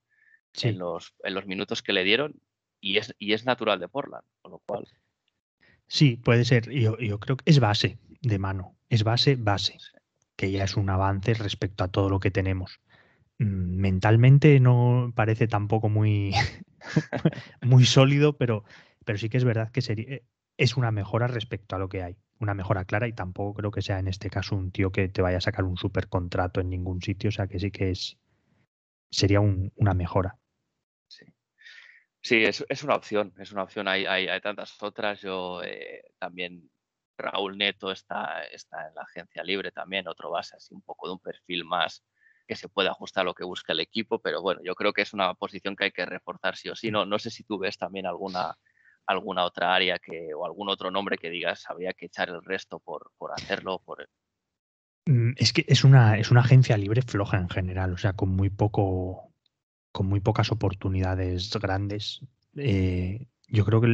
en, 0.62 0.80
los, 0.80 1.16
en 1.26 1.34
los 1.34 1.46
minutos 1.48 1.84
que 1.84 1.92
le 1.92 2.06
dieron 2.06 2.40
y 2.80 2.96
es, 2.96 3.14
y 3.20 3.34
es 3.34 3.44
natural 3.44 3.82
de 3.82 3.90
Portland, 3.90 4.24
con 4.42 4.54
lo 4.54 4.60
cual... 4.60 4.88
Sí, 5.88 6.16
puede 6.16 6.46
ser. 6.46 6.72
Yo, 6.72 6.98
yo 6.98 7.20
creo 7.20 7.36
que 7.36 7.50
es 7.50 7.60
base 7.60 7.98
de 8.22 8.40
mano. 8.40 8.76
Es 8.90 9.04
base, 9.04 9.36
base 9.36 9.78
que 10.38 10.52
ya 10.52 10.64
es 10.64 10.78
un 10.78 10.90
avance 10.90 11.34
respecto 11.34 11.84
a 11.84 11.90
todo 11.90 12.10
lo 12.10 12.20
que 12.20 12.32
tenemos. 12.32 12.80
Mm, 13.40 13.78
mentalmente 13.78 14.60
no 14.60 15.12
parece 15.16 15.48
tampoco 15.48 15.90
muy, 15.90 16.34
muy 17.62 17.86
sólido, 17.86 18.38
pero, 18.38 18.64
pero 19.04 19.18
sí 19.18 19.30
que 19.30 19.38
es 19.38 19.44
verdad 19.44 19.72
que 19.72 19.82
sería, 19.82 20.16
eh, 20.16 20.24
es 20.58 20.78
una 20.78 20.92
mejora 20.92 21.28
respecto 21.28 21.76
a 21.76 21.80
lo 21.80 21.90
que 21.90 22.04
hay. 22.04 22.18
Una 22.40 22.54
mejora 22.54 22.86
clara 22.86 23.08
y 23.08 23.14
tampoco 23.14 23.56
creo 23.56 23.72
que 23.72 23.82
sea 23.82 24.00
en 24.00 24.08
este 24.08 24.30
caso 24.30 24.56
un 24.56 24.72
tío 24.72 24.92
que 24.92 25.10
te 25.10 25.24
vaya 25.24 25.38
a 25.38 25.42
sacar 25.42 25.66
un 25.66 25.76
super 25.76 26.08
contrato 26.08 26.62
en 26.62 26.70
ningún 26.70 27.02
sitio. 27.02 27.30
O 27.30 27.32
sea 27.32 27.48
que 27.48 27.60
sí 27.60 27.72
que 27.72 27.92
es 27.92 28.18
sería 29.10 29.40
una 29.40 29.94
mejora. 29.94 30.38
Sí. 31.08 31.26
Sí, 32.22 32.44
es, 32.44 32.64
es, 32.70 32.84
una 32.84 32.96
opción, 32.96 33.34
es 33.40 33.52
una 33.52 33.64
opción. 33.64 33.88
Hay, 33.88 34.06
hay, 34.06 34.28
hay 34.28 34.42
tantas 34.42 34.82
otras. 34.84 35.22
Yo 35.22 35.64
eh, 35.64 36.04
también 36.20 36.70
Raúl 37.18 37.58
Neto 37.58 37.92
está, 37.92 38.44
está 38.44 38.88
en 38.88 38.96
la 38.96 39.02
agencia 39.02 39.44
libre 39.44 39.72
también, 39.72 40.08
otro 40.08 40.32
base 40.32 40.56
así 40.56 40.74
un 40.74 40.82
poco 40.82 41.08
de 41.08 41.14
un 41.14 41.20
perfil 41.20 41.66
más 41.66 42.04
que 42.48 42.56
se 42.56 42.70
puede 42.70 42.90
ajustar 42.90 43.22
a 43.22 43.26
lo 43.26 43.34
que 43.34 43.44
busca 43.44 43.74
el 43.74 43.82
equipo, 43.82 44.20
pero 44.20 44.42
bueno, 44.42 44.62
yo 44.64 44.74
creo 44.74 44.94
que 44.94 45.02
es 45.02 45.14
una 45.14 45.34
posición 45.34 45.76
que 45.76 45.86
hay 45.86 45.92
que 45.92 46.06
reforzar 46.06 46.56
sí 46.56 46.70
o 46.70 46.76
sí. 46.76 46.90
No, 46.90 47.06
no 47.06 47.20
sé 47.20 47.30
si 47.30 47.44
tú 47.44 47.60
ves 47.60 47.78
también 47.78 48.06
alguna, 48.06 48.56
alguna 49.06 49.44
otra 49.44 49.76
área 49.76 50.00
que, 50.00 50.34
o 50.34 50.46
algún 50.46 50.70
otro 50.70 50.90
nombre 50.90 51.18
que 51.18 51.30
digas 51.30 51.66
habría 51.70 51.94
que 51.94 52.06
echar 52.06 52.30
el 52.30 52.42
resto 52.42 52.80
por, 52.80 53.12
por 53.18 53.34
hacerlo. 53.34 53.82
Por... 53.84 54.08
Mm, 55.06 55.32
es 55.36 55.52
que 55.52 55.66
es 55.68 55.84
una, 55.84 56.18
es 56.18 56.32
una 56.32 56.40
agencia 56.40 56.78
libre 56.78 57.02
floja 57.02 57.38
en 57.38 57.50
general, 57.50 57.94
o 57.94 57.98
sea, 57.98 58.14
con 58.14 58.30
muy 58.30 58.50
poco, 58.50 59.34
con 59.92 60.08
muy 60.08 60.22
pocas 60.22 60.50
oportunidades 60.52 61.52
grandes. 61.60 62.22
Eh, 62.56 63.28
yo 63.48 63.66
creo 63.66 63.82
que 63.82 63.88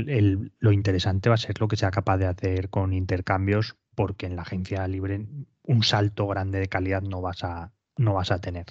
lo 0.59 0.71
interesante 0.71 1.29
va 1.29 1.35
a 1.35 1.37
ser 1.37 1.59
lo 1.59 1.67
que 1.67 1.75
sea 1.75 1.91
capaz 1.91 2.17
de 2.17 2.25
hacer 2.25 2.69
con 2.69 2.93
intercambios, 2.93 3.75
porque 3.95 4.25
en 4.25 4.35
la 4.35 4.41
agencia 4.41 4.87
libre 4.87 5.27
un 5.63 5.83
salto 5.83 6.27
grande 6.27 6.59
de 6.59 6.67
calidad 6.67 7.01
no 7.01 7.21
vas 7.21 7.43
a, 7.43 7.71
no 7.97 8.13
vas 8.15 8.31
a 8.31 8.39
tener. 8.39 8.65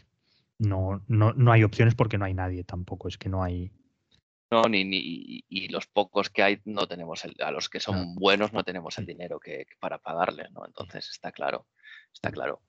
No, 0.59 1.03
no, 1.09 1.33
no 1.33 1.53
hay 1.53 1.64
opciones 1.64 1.95
porque 1.95 2.18
no 2.18 2.24
hay 2.24 2.35
nadie 2.35 2.64
tampoco, 2.64 3.09
es 3.09 3.18
que 3.18 3.28
no 3.28 3.43
hay. 3.43 3.72
No, 4.51 4.64
ni, 4.64 4.85
ni 4.85 5.45
y 5.49 5.68
los 5.68 5.87
pocos 5.87 6.28
que 6.28 6.43
hay 6.43 6.61
no 6.64 6.87
tenemos 6.87 7.24
el, 7.24 7.35
a 7.43 7.51
los 7.51 7.70
que 7.70 7.80
son 7.80 8.14
buenos 8.16 8.53
no 8.53 8.64
tenemos 8.64 8.99
el 8.99 9.07
dinero 9.07 9.41
que, 9.41 9.66
para 9.80 9.99
pagarles, 9.99 10.51
¿no? 10.53 10.66
Entonces 10.66 11.09
está 11.09 11.33
claro, 11.33 11.66
está 12.12 12.30
claro. 12.30 12.61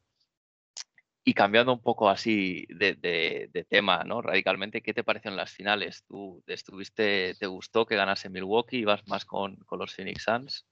Y 1.25 1.33
cambiando 1.33 1.71
un 1.73 1.81
poco 1.81 2.09
así 2.09 2.65
de, 2.69 3.65
tema, 3.69 4.03
¿no? 4.03 4.21
Radicalmente, 4.21 4.81
¿qué 4.81 4.93
te 4.93 5.03
parecieron 5.03 5.37
las 5.37 5.51
finales? 5.51 6.03
¿Tú 6.05 6.43
estuviste, 6.47 7.35
te 7.39 7.47
gustó 7.47 7.85
que 7.85 7.95
ganase 7.95 8.29
Milwaukee? 8.29 8.79
¿Ibas 8.79 9.07
más 9.07 9.23
con, 9.23 9.57
los 9.71 9.95
Phoenix 9.95 10.23
Suns? 10.23 10.65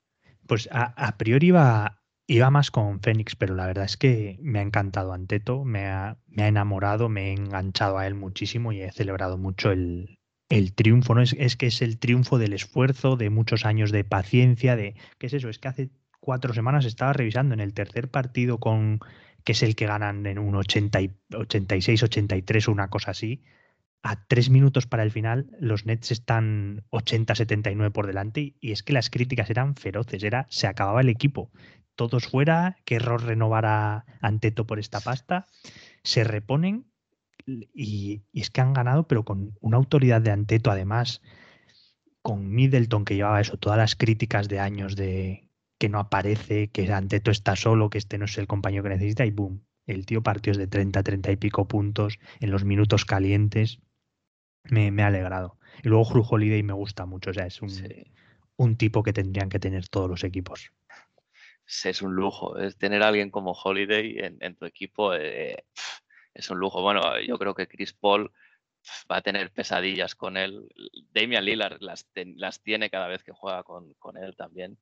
Pues 0.47 0.67
a, 0.71 1.17
priori 1.17 1.47
iba, 1.47 2.03
iba 2.27 2.49
más 2.49 2.69
con 2.69 2.99
Phoenix, 2.99 3.35
pero 3.37 3.55
la 3.55 3.65
verdad 3.65 3.85
es 3.85 3.95
que 3.95 4.37
me 4.41 4.59
ha 4.59 4.61
encantado 4.61 5.13
Anteto, 5.13 5.63
me 5.63 5.85
ha, 5.87 6.17
me 6.27 6.43
ha 6.43 6.47
enamorado, 6.47 7.07
me 7.07 7.29
he 7.29 7.33
enganchado 7.33 7.97
a 7.97 8.05
él 8.05 8.15
muchísimo 8.15 8.73
y 8.73 8.81
he 8.81 8.91
celebrado 8.91 9.37
mucho 9.37 9.71
el, 9.71 10.17
triunfo, 10.75 11.15
¿no? 11.15 11.21
Es, 11.21 11.33
es, 11.39 11.55
que 11.55 11.67
es 11.67 11.81
el 11.81 11.97
triunfo 11.97 12.37
del 12.37 12.51
esfuerzo, 12.51 13.15
de 13.15 13.29
muchos 13.29 13.65
años 13.65 13.91
de 13.93 14.03
paciencia, 14.03 14.75
de 14.75 14.95
¿qué 15.17 15.27
es 15.27 15.33
eso? 15.33 15.47
Es 15.47 15.59
que 15.59 15.69
hace 15.69 15.91
cuatro 16.21 16.53
semanas 16.53 16.85
estaba 16.85 17.13
revisando 17.13 17.53
en 17.53 17.59
el 17.59 17.73
tercer 17.73 18.09
partido 18.09 18.59
con 18.59 18.99
que 19.43 19.53
es 19.53 19.63
el 19.63 19.75
que 19.75 19.87
ganan 19.87 20.25
en 20.25 20.39
un 20.39 20.55
80 20.55 21.01
y, 21.01 21.11
86, 21.33 22.03
83 22.03 22.67
o 22.67 22.71
una 22.71 22.89
cosa 22.89 23.11
así, 23.11 23.43
a 24.03 24.25
tres 24.25 24.49
minutos 24.49 24.87
para 24.87 25.03
el 25.03 25.11
final 25.11 25.49
los 25.59 25.85
Nets 25.85 26.11
están 26.11 26.83
80-79 26.91 27.91
por 27.91 28.07
delante 28.07 28.55
y 28.59 28.71
es 28.71 28.83
que 28.83 28.93
las 28.93 29.09
críticas 29.09 29.49
eran 29.49 29.75
feroces, 29.75 30.23
era 30.23 30.47
se 30.49 30.67
acababa 30.67 31.01
el 31.01 31.09
equipo, 31.09 31.51
todos 31.95 32.27
fuera, 32.27 32.77
qué 32.85 32.95
error 32.95 33.23
renovar 33.23 33.65
a 33.65 34.05
Anteto 34.21 34.65
por 34.65 34.79
esta 34.79 35.01
pasta, 35.01 35.45
se 36.03 36.23
reponen 36.23 36.87
y, 37.45 38.23
y, 38.31 38.41
es 38.41 38.49
que 38.49 38.61
han 38.61 38.73
ganado 38.73 39.07
pero 39.07 39.23
con 39.23 39.55
una 39.61 39.77
autoridad 39.77 40.21
de 40.21 40.31
Anteto 40.31 40.71
además, 40.71 41.21
con 42.21 42.49
Middleton 42.49 43.05
que 43.05 43.15
llevaba 43.15 43.41
eso, 43.41 43.57
todas 43.57 43.77
las 43.77 43.95
críticas 43.95 44.47
de 44.47 44.59
años 44.59 44.95
de 44.95 45.50
que 45.81 45.89
no 45.89 45.97
aparece, 45.97 46.67
que 46.67 46.93
Anteto 46.93 47.31
está 47.31 47.55
solo, 47.55 47.89
que 47.89 47.97
este 47.97 48.19
no 48.19 48.25
es 48.25 48.37
el 48.37 48.45
compañero 48.45 48.83
que 48.83 48.89
necesita 48.89 49.25
y 49.25 49.31
boom, 49.31 49.65
el 49.87 50.05
tío 50.05 50.21
partió 50.21 50.53
de 50.53 50.67
30, 50.67 51.01
30 51.01 51.31
y 51.31 51.37
pico 51.37 51.67
puntos 51.67 52.19
en 52.39 52.51
los 52.51 52.63
minutos 52.63 53.03
calientes. 53.03 53.79
Me, 54.65 54.91
me 54.91 55.01
ha 55.01 55.07
alegrado. 55.07 55.57
Y 55.81 55.89
luego 55.89 56.07
Hru 56.07 56.23
Holiday 56.29 56.61
me 56.61 56.73
gusta 56.73 57.07
mucho, 57.07 57.31
o 57.31 57.33
sea, 57.33 57.47
es 57.47 57.63
un, 57.63 57.71
un 58.57 58.77
tipo 58.77 59.01
que 59.01 59.11
tendrían 59.11 59.49
que 59.49 59.57
tener 59.57 59.89
todos 59.89 60.07
los 60.07 60.23
equipos. 60.23 60.71
Es 61.83 62.03
un 62.03 62.13
lujo, 62.13 62.59
es 62.59 62.77
tener 62.77 63.01
a 63.01 63.07
alguien 63.07 63.31
como 63.31 63.53
Holiday 63.53 64.17
en, 64.39 64.55
tu 64.57 64.65
equipo 64.65 65.15
eh, 65.15 65.65
es 66.35 66.47
un 66.51 66.59
lujo. 66.59 66.83
Bueno, 66.83 67.01
yo 67.21 67.39
creo 67.39 67.55
que 67.55 67.67
Chris 67.67 67.93
Paul 67.93 68.31
va 69.11 69.17
a 69.17 69.21
tener 69.23 69.49
pesadillas 69.49 70.13
con 70.13 70.37
él. 70.37 70.69
Damian 71.11 71.43
Lillard 71.43 71.81
las, 71.81 72.07
las 72.13 72.61
tiene 72.61 72.91
cada 72.91 73.07
vez 73.07 73.23
que 73.23 73.31
juega 73.31 73.63
con, 73.63 73.95
con 73.95 74.17
él 74.17 74.35
también. 74.35 74.77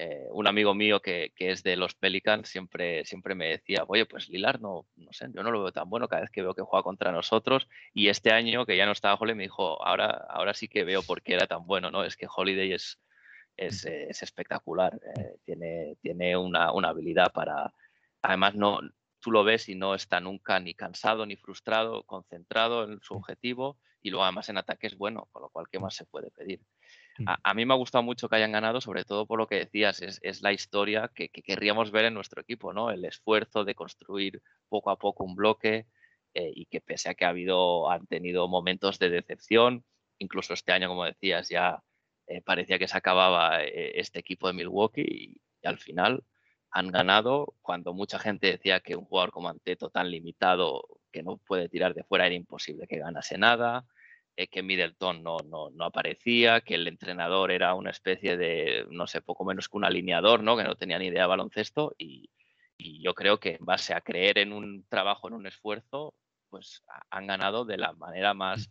Eh, 0.00 0.28
un 0.30 0.46
amigo 0.46 0.74
mío 0.74 1.02
que, 1.02 1.32
es 1.36 1.64
de 1.64 1.74
los 1.74 1.96
Pelicans 1.96 2.48
siempre, 2.48 3.04
siempre 3.04 3.34
me 3.34 3.48
decía, 3.48 3.82
oye, 3.88 4.06
pues 4.06 4.28
Lilar 4.28 4.60
no, 4.60 4.86
no 4.94 5.12
sé, 5.12 5.26
yo 5.34 5.42
no 5.42 5.50
lo 5.50 5.60
veo 5.60 5.72
tan 5.72 5.90
bueno 5.90 6.06
cada 6.06 6.22
vez 6.22 6.30
que 6.30 6.40
veo 6.40 6.54
que 6.54 6.62
juega 6.62 6.84
contra 6.84 7.10
nosotros. 7.10 7.68
Y 7.92 8.08
este 8.08 8.30
año, 8.30 8.64
que 8.64 8.76
ya 8.76 8.86
no 8.86 8.92
estaba 8.92 9.16
Holiday, 9.16 9.36
me 9.36 9.42
dijo, 9.42 9.84
ahora, 9.84 10.24
ahora 10.30 10.54
sí 10.54 10.68
que 10.68 10.84
veo 10.84 11.02
por 11.02 11.20
qué 11.22 11.34
era 11.34 11.48
tan 11.48 11.66
bueno, 11.66 11.90
¿no? 11.90 12.04
Es 12.04 12.16
que 12.16 12.28
Holiday 12.32 12.74
es, 12.74 13.00
es, 13.56 13.86
espectacular, 14.22 15.00
eh, 15.16 15.36
tiene, 15.44 15.96
tiene 16.00 16.36
una, 16.36 16.70
una, 16.72 16.90
habilidad 16.90 17.32
para, 17.32 17.74
además 18.22 18.54
no, 18.54 18.78
tú 19.18 19.32
lo 19.32 19.42
ves 19.42 19.68
y 19.68 19.74
no 19.74 19.96
está 19.96 20.20
nunca 20.20 20.60
ni 20.60 20.74
cansado 20.74 21.26
ni 21.26 21.34
frustrado, 21.34 22.04
concentrado 22.04 22.84
en 22.84 23.00
su 23.02 23.14
objetivo 23.14 23.78
y 24.00 24.10
luego 24.10 24.22
además 24.22 24.48
en 24.48 24.58
ataque 24.58 24.86
es 24.86 24.96
bueno, 24.96 25.28
con 25.32 25.42
lo 25.42 25.48
cual, 25.50 25.66
¿qué 25.68 25.80
más 25.80 25.96
se 25.96 26.06
puede 26.06 26.30
pedir? 26.30 26.60
Mm. 27.18 27.24
A, 27.42 27.54
mí 27.54 27.66
me 27.66 27.74
ha 27.74 27.76
gustado 27.76 28.02
mucho 28.02 28.28
que 28.28 28.36
hayan 28.36 28.52
ganado, 28.52 28.80
sobre 28.80 29.04
todo 29.04 29.26
por 29.26 29.38
lo 29.38 29.46
que 29.46 29.56
decías, 29.56 30.00
es, 30.02 30.42
la 30.42 30.52
historia 30.52 31.10
que, 31.14 31.28
querríamos 31.28 31.90
ver 31.90 32.06
en 32.06 32.14
nuestro 32.14 32.40
equipo, 32.40 32.72
¿no? 32.72 32.90
El 32.90 33.04
esfuerzo 33.04 33.64
de 33.64 33.74
construir 33.74 34.42
poco 34.68 34.90
a 34.90 34.98
poco 34.98 35.24
un 35.24 35.34
bloque 35.34 35.86
eh, 36.34 36.52
y 36.54 36.66
que 36.66 36.80
pese 36.80 37.08
a 37.08 37.14
que 37.14 37.24
ha 37.24 37.30
habido, 37.30 37.90
han 37.90 38.06
tenido 38.06 38.46
momentos 38.48 38.98
de 38.98 39.10
decepción, 39.10 39.84
incluso 40.18 40.54
este 40.54 40.72
año, 40.72 40.88
como 40.88 41.04
decías, 41.04 41.48
ya 41.48 41.82
eh, 42.28 42.40
parecía 42.42 42.78
que 42.78 42.88
se 42.88 42.96
acababa 42.96 43.64
eh, 43.64 43.98
este 43.98 44.20
equipo 44.20 44.46
de 44.46 44.54
Milwaukee 44.54 45.02
y, 45.02 45.40
al 45.64 45.78
final 45.78 46.22
han 46.70 46.92
ganado 46.92 47.54
cuando 47.62 47.92
mucha 47.92 48.20
gente 48.20 48.46
decía 48.46 48.78
que 48.78 48.94
un 48.94 49.06
jugador 49.06 49.32
como 49.32 49.48
Anteto 49.48 49.90
tan 49.90 50.08
limitado 50.08 50.84
que 51.10 51.24
no 51.24 51.38
puede 51.38 51.68
tirar 51.68 51.94
de 51.94 52.04
fuera 52.04 52.26
era 52.26 52.34
imposible 52.36 52.86
que 52.86 52.98
ganase 52.98 53.38
nada 53.38 53.84
eh, 54.38 54.46
que 54.46 54.62
Middleton 54.62 55.24
no, 55.24 55.38
no, 55.44 55.70
no, 55.70 55.84
aparecía, 55.84 56.60
que 56.60 56.76
el 56.76 56.86
entrenador 56.86 57.50
era 57.50 57.74
una 57.74 57.90
especie 57.90 58.36
de, 58.36 58.86
no 58.88 59.08
sé, 59.08 59.20
poco 59.20 59.44
menos 59.44 59.68
que 59.68 59.76
un 59.76 59.84
alineador, 59.84 60.44
¿no? 60.44 60.56
que 60.56 60.62
no 60.62 60.76
tenía 60.76 60.96
ni 60.96 61.06
idea 61.08 61.22
de 61.22 61.28
baloncesto 61.28 61.92
y, 61.98 62.30
y 62.76 63.02
yo 63.02 63.14
creo 63.14 63.40
que 63.40 63.56
en 63.56 63.64
base 63.64 63.94
a 63.94 64.00
creer 64.00 64.38
en 64.38 64.52
un 64.52 64.86
trabajo, 64.88 65.26
en 65.26 65.34
un 65.34 65.48
esfuerzo, 65.48 66.14
pues 66.50 66.84
han 67.10 67.26
ganado 67.26 67.64
de 67.64 67.78
la 67.78 67.94
manera 67.94 68.32
más 68.32 68.70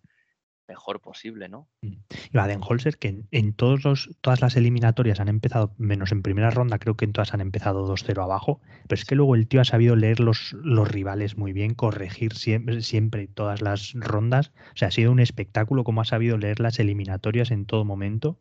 mejor 0.67 0.99
posible, 1.01 1.49
¿no? 1.49 1.67
Mm. 1.81 1.93
Y 2.31 2.37
Baden-Holzer, 2.37 2.97
que 2.97 3.23
en, 3.31 3.53
todos 3.53 3.83
los, 3.83 4.09
todas 4.21 4.41
las 4.41 4.55
eliminatorias 4.55 5.19
han 5.19 5.27
empezado, 5.27 5.73
menos 5.77 6.11
en 6.11 6.21
primera 6.21 6.49
ronda, 6.49 6.79
creo 6.79 6.95
que 6.95 7.05
en 7.05 7.13
todas 7.13 7.33
han 7.33 7.41
empezado 7.41 7.87
2-0 7.87 8.21
abajo, 8.21 8.61
pero 8.87 8.99
es 8.99 9.05
que 9.05 9.15
luego 9.15 9.35
el 9.35 9.47
tío 9.47 9.61
ha 9.61 9.65
sabido 9.65 9.95
leer 9.95 10.19
los, 10.19 10.53
los 10.53 10.87
rivales 10.87 11.37
muy 11.37 11.53
bien, 11.53 11.73
corregir 11.73 12.33
siempre, 12.33 12.81
siempre 12.81 13.27
todas 13.27 13.61
las 13.61 13.93
rondas. 13.93 14.51
O 14.73 14.77
sea, 14.77 14.89
ha 14.89 14.91
sido 14.91 15.11
un 15.11 15.19
espectáculo 15.19 15.83
cómo 15.83 16.01
ha 16.01 16.05
sabido 16.05 16.37
leer 16.37 16.59
las 16.59 16.79
eliminatorias 16.79 17.51
en 17.51 17.65
todo 17.65 17.85
momento. 17.85 18.39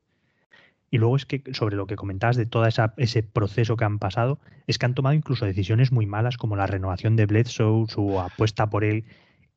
Y 0.91 0.99
luego 0.99 1.17
es 1.17 1.27
que 1.27 1.43
sobre 1.53 1.77
lo 1.77 1.87
que 1.87 1.97
comentabas 1.97 2.37
de 2.37 2.47
todo 2.47 2.65
ese 2.67 3.23
proceso 3.25 3.77
que 3.77 3.85
han 3.85 3.99
pasado, 3.99 4.39
es 4.67 4.79
que 4.79 4.87
han 4.87 4.95
tomado 4.95 5.15
incluso 5.15 5.45
decisiones 5.45 5.91
muy 5.91 6.07
malas 6.07 6.37
como 6.37 6.55
la 6.55 6.67
renovación 6.67 7.17
de 7.17 7.27
Bledsoe, 7.27 7.87
su 7.89 8.21
apuesta 8.21 8.71
por 8.71 8.85
él 8.85 9.05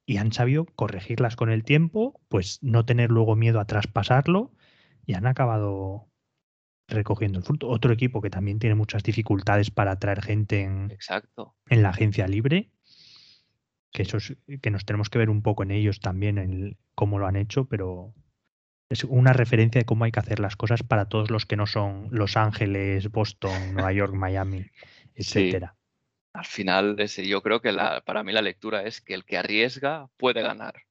y 0.10 0.18
han 0.18 0.32
sabido 0.34 0.66
corregirlas 0.66 1.36
con 1.36 1.52
el 1.52 1.64
tiempo, 1.64 2.20
pues 2.30 2.58
no 2.64 2.84
tener 2.84 3.12
luego 3.12 3.36
miedo 3.36 3.60
a 3.60 3.66
traspasarlo 3.66 4.52
y 5.06 5.14
han 5.14 5.28
acabado 5.28 6.10
recogiendo 6.88 7.38
el 7.38 7.46
fruto. 7.46 7.68
Otro 7.70 7.94
equipo 7.94 8.20
que 8.20 8.32
también 8.32 8.58
tiene 8.58 8.74
muchas 8.74 9.04
dificultades 9.04 9.70
para 9.70 9.92
atraer 9.92 10.24
gente 10.24 10.64
en, 10.64 10.90
Exacto. 10.90 11.54
en 11.68 11.84
la 11.84 11.90
agencia 11.90 12.28
libre, 12.28 12.72
que, 13.92 14.02
eso 14.02 14.18
que 14.64 14.72
nos 14.72 14.84
tenemos 14.84 15.12
que 15.12 15.20
ver 15.20 15.30
un 15.30 15.44
poco 15.44 15.62
en 15.62 15.70
ellos 15.70 16.00
también, 16.00 16.40
en 16.40 16.76
cómo 16.96 17.20
lo 17.20 17.28
han 17.28 17.36
hecho, 17.36 17.66
pero 17.66 18.16
es 18.90 19.04
una 19.04 19.32
referencia 19.34 19.78
de 19.78 19.86
cómo 19.86 20.06
hay 20.06 20.12
que 20.12 20.22
hacer 20.22 20.40
las 20.40 20.56
cosas 20.56 20.82
para 20.82 21.06
todos 21.06 21.30
los 21.30 21.46
que 21.46 21.56
no 21.56 21.68
son 21.68 22.08
Los 22.10 22.36
Ángeles, 22.36 23.12
Boston, 23.12 23.76
Nueva 23.76 23.94
York, 23.94 24.16
Miami, 24.16 24.66
etcétera 25.14 25.79
al 26.34 26.46
final 26.46 26.96
yo 26.98 27.42
creo 27.42 27.62
que 27.62 27.74
para 28.06 28.24
mí 28.24 28.32
la 28.32 28.42
lectura 28.42 28.84
es 28.84 29.02
que 29.02 29.14
el 29.14 29.26
que 29.26 29.38
arriesga 29.38 30.08
puede 30.18 30.42
ganar. 30.42 30.84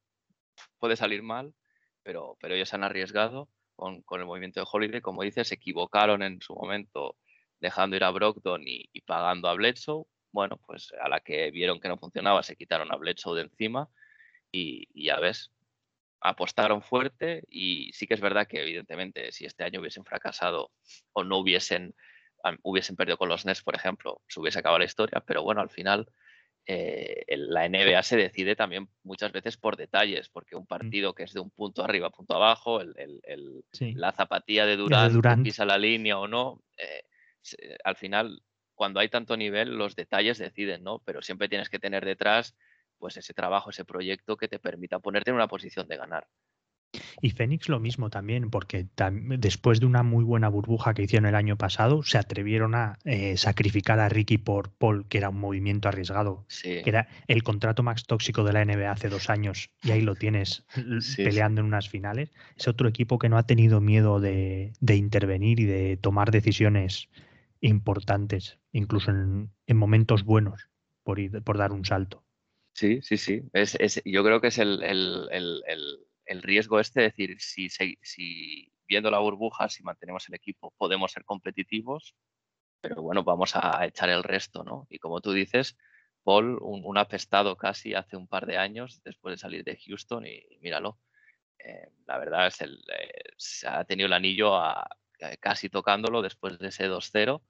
Puede 0.79 0.97
salir 0.97 1.23
mal, 1.23 1.55
pero, 2.03 2.37
pero 2.41 2.55
ellos 2.55 2.75
han 2.75 2.85
arriesgado 2.85 3.49
con, 3.77 4.03
el 4.11 4.27
movimiento 4.27 4.61
de 4.61 4.67
Holiday. 4.71 5.01
Como 5.01 5.23
dices, 5.23 5.49
se 5.49 5.55
equivocaron 5.55 6.23
en 6.23 6.41
su 6.41 6.55
momento 6.55 7.17
dejando 7.61 7.97
ir 7.97 8.05
a 8.05 8.11
Brogdon 8.11 8.63
y, 8.67 8.89
pagando 9.03 9.49
a 9.49 9.55
Bledsoe. 9.55 10.05
Bueno, 10.33 10.59
pues 10.67 10.93
a 11.01 11.09
la 11.09 11.21
que 11.21 11.51
vieron 11.51 11.81
que 11.81 11.89
no 11.89 11.97
funcionaba, 11.97 12.43
se 12.43 12.57
quitaron 12.57 12.93
a 12.93 12.97
Bledsoe 12.97 13.37
de 13.37 13.43
encima 13.43 13.89
y, 14.53 14.89
y 14.93 15.07
ya 15.07 15.19
ves, 15.21 15.53
apostaron 16.21 16.83
fuerte 16.83 17.45
y 17.49 17.93
sí 17.93 18.07
que 18.07 18.15
es 18.15 18.21
verdad 18.21 18.47
que 18.47 18.61
evidentemente 18.61 19.33
si 19.33 19.45
este 19.47 19.65
año 19.65 19.81
hubiesen 19.81 20.05
fracasado 20.05 20.73
o 21.13 21.25
no 21.25 21.39
hubiesen 21.39 21.95
hubiesen 22.63 22.97
perdido 22.97 23.17
con 23.17 23.29
los 23.29 23.45
Nets, 23.45 23.63
por 23.63 23.75
ejemplo, 23.75 24.23
se 24.29 24.41
hubiese 24.41 24.59
acabado 24.59 24.79
la 24.79 24.85
historia, 24.85 25.23
pero 25.27 25.43
bueno, 25.43 25.61
al 25.61 25.71
final 25.71 26.09
eh, 26.67 27.25
la 27.29 27.67
NBA 27.67 28.03
se 28.03 28.17
decide 28.17 28.55
también 28.55 28.89
muchas 29.03 29.33
veces 29.33 29.57
por 29.57 29.77
detalles, 29.77 30.29
porque 30.29 30.55
un 30.55 30.65
mm. 30.65 30.67
partido 30.67 31.15
que 31.15 31.23
es 31.23 31.33
de 31.33 31.41
un 31.41 31.51
punto 31.51 31.83
arriba, 31.83 32.11
punto 32.11 32.35
abajo, 32.35 32.81
el, 32.81 33.65
la 33.97 34.13
zapatilla 34.13 34.67
de 34.67 34.77
Durant, 34.77 35.43
pisa 35.43 35.65
la 35.65 35.79
línea 35.79 36.19
o 36.19 36.29
no, 36.29 36.63
eh, 36.77 37.05
al 37.85 37.97
final, 37.97 38.43
cuando 38.75 39.01
hay 39.01 39.09
tanto 39.09 39.37
nivel, 39.37 39.79
los 39.79 39.97
detalles 39.97 40.39
deciden, 40.39 40.83
¿no? 40.85 41.01
Pero 41.07 41.23
siempre 41.23 41.49
tienes 41.49 41.71
que 41.71 41.79
tener 41.79 42.05
detrás 42.05 42.55
pues 42.99 43.17
ese 43.17 43.33
trabajo, 43.33 43.71
ese 43.71 43.85
proyecto 43.85 44.37
que 44.37 44.49
te 44.49 44.59
permita 44.59 44.99
ponerte 44.99 45.31
en 45.31 45.37
una 45.37 45.49
posición 45.49 45.89
de 45.89 45.97
ganar. 45.97 46.29
Y 47.21 47.31
Fénix 47.31 47.69
lo 47.69 47.81
mismo 47.81 48.11
también, 48.11 48.51
porque 48.51 48.87
después 49.39 49.81
de 49.81 49.87
una 49.87 50.03
muy 50.03 50.25
buena 50.25 50.49
burbuja 50.49 50.95
que 50.95 51.03
hicieron 51.03 51.29
el 51.29 51.35
año 51.35 51.57
pasado, 51.57 52.03
se 52.03 52.19
atrevieron 52.19 52.75
a 52.75 52.99
eh, 53.05 53.37
sacrificar 53.37 54.01
a 54.01 54.09
Ricky 54.09 54.39
por 54.39 54.71
Paul, 54.71 55.07
que 55.09 55.19
era 55.19 55.29
un 55.29 55.39
movimiento 55.39 55.89
arriesgado, 55.89 56.47
que 56.63 56.83
era 56.87 57.09
el 57.27 57.43
contrato 57.43 57.83
más 57.83 58.05
tóxico 58.05 58.45
de 58.45 58.53
la 58.53 58.65
NBA 58.65 58.91
hace 58.91 59.09
dos 59.09 59.29
años, 59.29 59.71
y 59.83 59.91
ahí 59.91 60.01
lo 60.01 60.15
tienes 60.15 60.65
peleando 61.17 61.61
en 61.61 61.67
unas 61.67 61.89
finales. 61.89 62.31
Es 62.57 62.69
otro 62.69 62.89
equipo 62.89 63.19
que 63.19 63.29
no 63.29 63.37
ha 63.37 63.47
tenido 63.47 63.81
miedo 63.81 64.21
de, 64.21 64.73
intervenir 64.81 65.61
y 65.61 65.67
de 65.67 65.97
tomar 65.97 66.31
decisiones 66.31 67.09
importantes, 67.61 68.59
incluso 68.73 69.11
en, 69.11 69.51
momentos 69.77 70.25
buenos, 70.25 70.69
por, 71.03 71.19
por 71.43 71.59
dar 71.59 71.73
un 71.73 71.85
salto. 71.85 72.25
Sí, 72.73 73.01
sí, 73.03 73.17
sí. 73.17 73.43
Es, 73.53 74.01
yo 74.05 74.23
creo 74.23 74.41
que 74.41 74.49
es 74.49 74.59
el 74.59 74.83
el 74.85 76.08
riesgo 76.43 76.79
este, 76.81 77.07
es 77.07 77.17
decir, 77.17 77.41
si, 77.41 78.73
viendo 78.87 79.11
la 79.11 79.19
burbuja, 79.19 79.69
si 79.69 79.83
mantenemos 79.83 80.29
el 80.29 80.35
equipo, 80.35 80.73
podemos 80.77 81.11
ser 81.13 81.25
competitivos, 81.25 82.15
pero 82.81 83.03
bueno, 83.03 83.25
vamos 83.25 83.53
a 83.55 83.85
echar 83.87 84.11
el 84.11 84.23
resto, 84.23 84.63
¿no? 84.63 84.87
Y 84.91 84.99
como 84.99 85.21
tú 85.21 85.33
dices, 85.33 85.77
Paul, 86.23 86.59
un, 86.61 86.99
apestado 86.99 87.57
casi 87.57 87.95
hace 87.95 88.17
un 88.17 88.29
par 88.29 88.47
de 88.47 88.59
años 88.59 89.01
después 89.05 89.35
de 89.35 89.39
salir 89.39 89.65
de 89.65 89.79
Houston 89.87 90.27
y, 90.27 90.43
míralo, 90.61 90.99
eh, 91.59 91.91
la 92.07 92.19
verdad 92.19 92.47
es 92.49 92.61
el, 92.61 92.79
eh, 92.99 93.33
se 93.37 93.67
ha 93.67 93.85
tenido 93.85 94.07
el 94.07 94.13
anillo 94.13 94.53
casi 95.41 95.69
tocándolo 95.69 96.23
después 96.23 96.59
de 96.59 96.69
ese 96.69 96.89
2-0, 96.89 97.43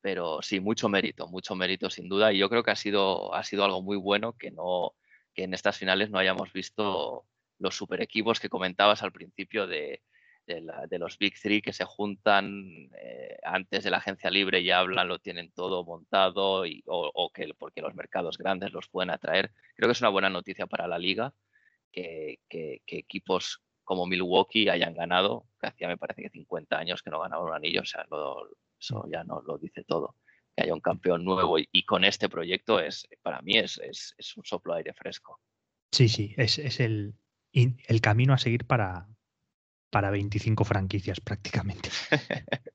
pero 0.00 0.42
sí, 0.42 0.60
mucho 0.60 0.88
mérito, 0.88 1.28
mucho 1.28 1.54
mérito 1.54 1.90
sin 1.90 2.08
duda 2.08 2.32
y 2.32 2.38
yo 2.38 2.48
creo 2.48 2.62
que 2.62 2.70
ha 2.70 2.76
sido, 2.76 3.34
ha 3.34 3.44
sido 3.44 3.64
algo 3.64 3.82
muy 3.82 3.96
bueno 3.96 4.32
que, 4.32 4.50
no, 4.50 4.94
que 5.34 5.44
en 5.44 5.54
estas 5.54 5.76
finales 5.76 6.10
no 6.10 6.18
hayamos 6.18 6.52
visto 6.52 7.26
los 7.58 7.76
super 7.76 8.00
equipos 8.00 8.40
que 8.40 8.48
comentabas 8.48 9.02
al 9.02 9.12
principio 9.12 9.66
de, 9.66 10.02
los 10.98 11.18
Big 11.18 11.34
Three 11.40 11.60
que 11.60 11.72
se 11.72 11.84
juntan 11.84 12.88
eh, 12.96 13.38
antes 13.42 13.84
de 13.84 13.90
la 13.90 13.98
agencia 13.98 14.30
libre 14.30 14.60
y 14.60 14.70
hablan, 14.70 15.08
lo 15.08 15.18
tienen 15.18 15.50
todo 15.52 15.84
montado 15.84 16.64
y, 16.64 16.82
o, 16.86 17.30
que 17.34 17.52
porque 17.58 17.82
los 17.82 17.94
mercados 17.94 18.38
grandes 18.38 18.72
los 18.72 18.88
pueden 18.88 19.10
atraer. 19.10 19.52
Creo 19.76 19.88
que 19.88 19.92
es 19.92 20.00
una 20.00 20.10
buena 20.10 20.30
noticia 20.30 20.66
para 20.66 20.88
la 20.88 20.98
liga 20.98 21.34
que, 21.92 22.38
equipos 22.86 23.62
como 23.84 24.06
Milwaukee 24.06 24.68
hayan 24.68 24.94
ganado, 24.94 25.46
que 25.60 25.66
hacía 25.68 25.88
me 25.88 25.96
parece 25.96 26.22
que 26.22 26.30
50 26.30 26.78
años 26.78 27.02
que 27.02 27.10
no 27.10 27.20
ganaban 27.20 27.46
un 27.48 27.54
anillo, 27.54 27.82
o 27.82 27.86
sea, 27.86 28.06
eso 28.78 29.04
ya 29.10 29.24
no 29.24 29.42
lo 29.42 29.58
dice 29.58 29.84
todo. 29.84 30.14
Que 30.54 30.64
haya 30.64 30.74
un 30.74 30.80
campeón 30.80 31.24
nuevo 31.24 31.58
y, 31.58 31.84
con 31.84 32.04
este 32.04 32.28
proyecto 32.28 32.80
es 32.80 33.08
para 33.22 33.40
mí 33.42 33.58
es, 33.58 33.78
es, 33.78 34.36
un 34.36 34.44
soplo 34.44 34.74
de 34.74 34.78
aire 34.78 34.94
fresco. 34.94 35.40
Sí, 35.90 36.08
sí, 36.08 36.34
es, 36.36 36.58
es 36.58 36.80
el, 36.80 37.14
el 37.52 38.00
camino 38.00 38.34
a 38.34 38.38
seguir 38.38 38.64
para, 38.64 39.08
para 39.90 40.10
25 40.10 40.64
franquicias 40.64 41.20
prácticamente. 41.20 41.90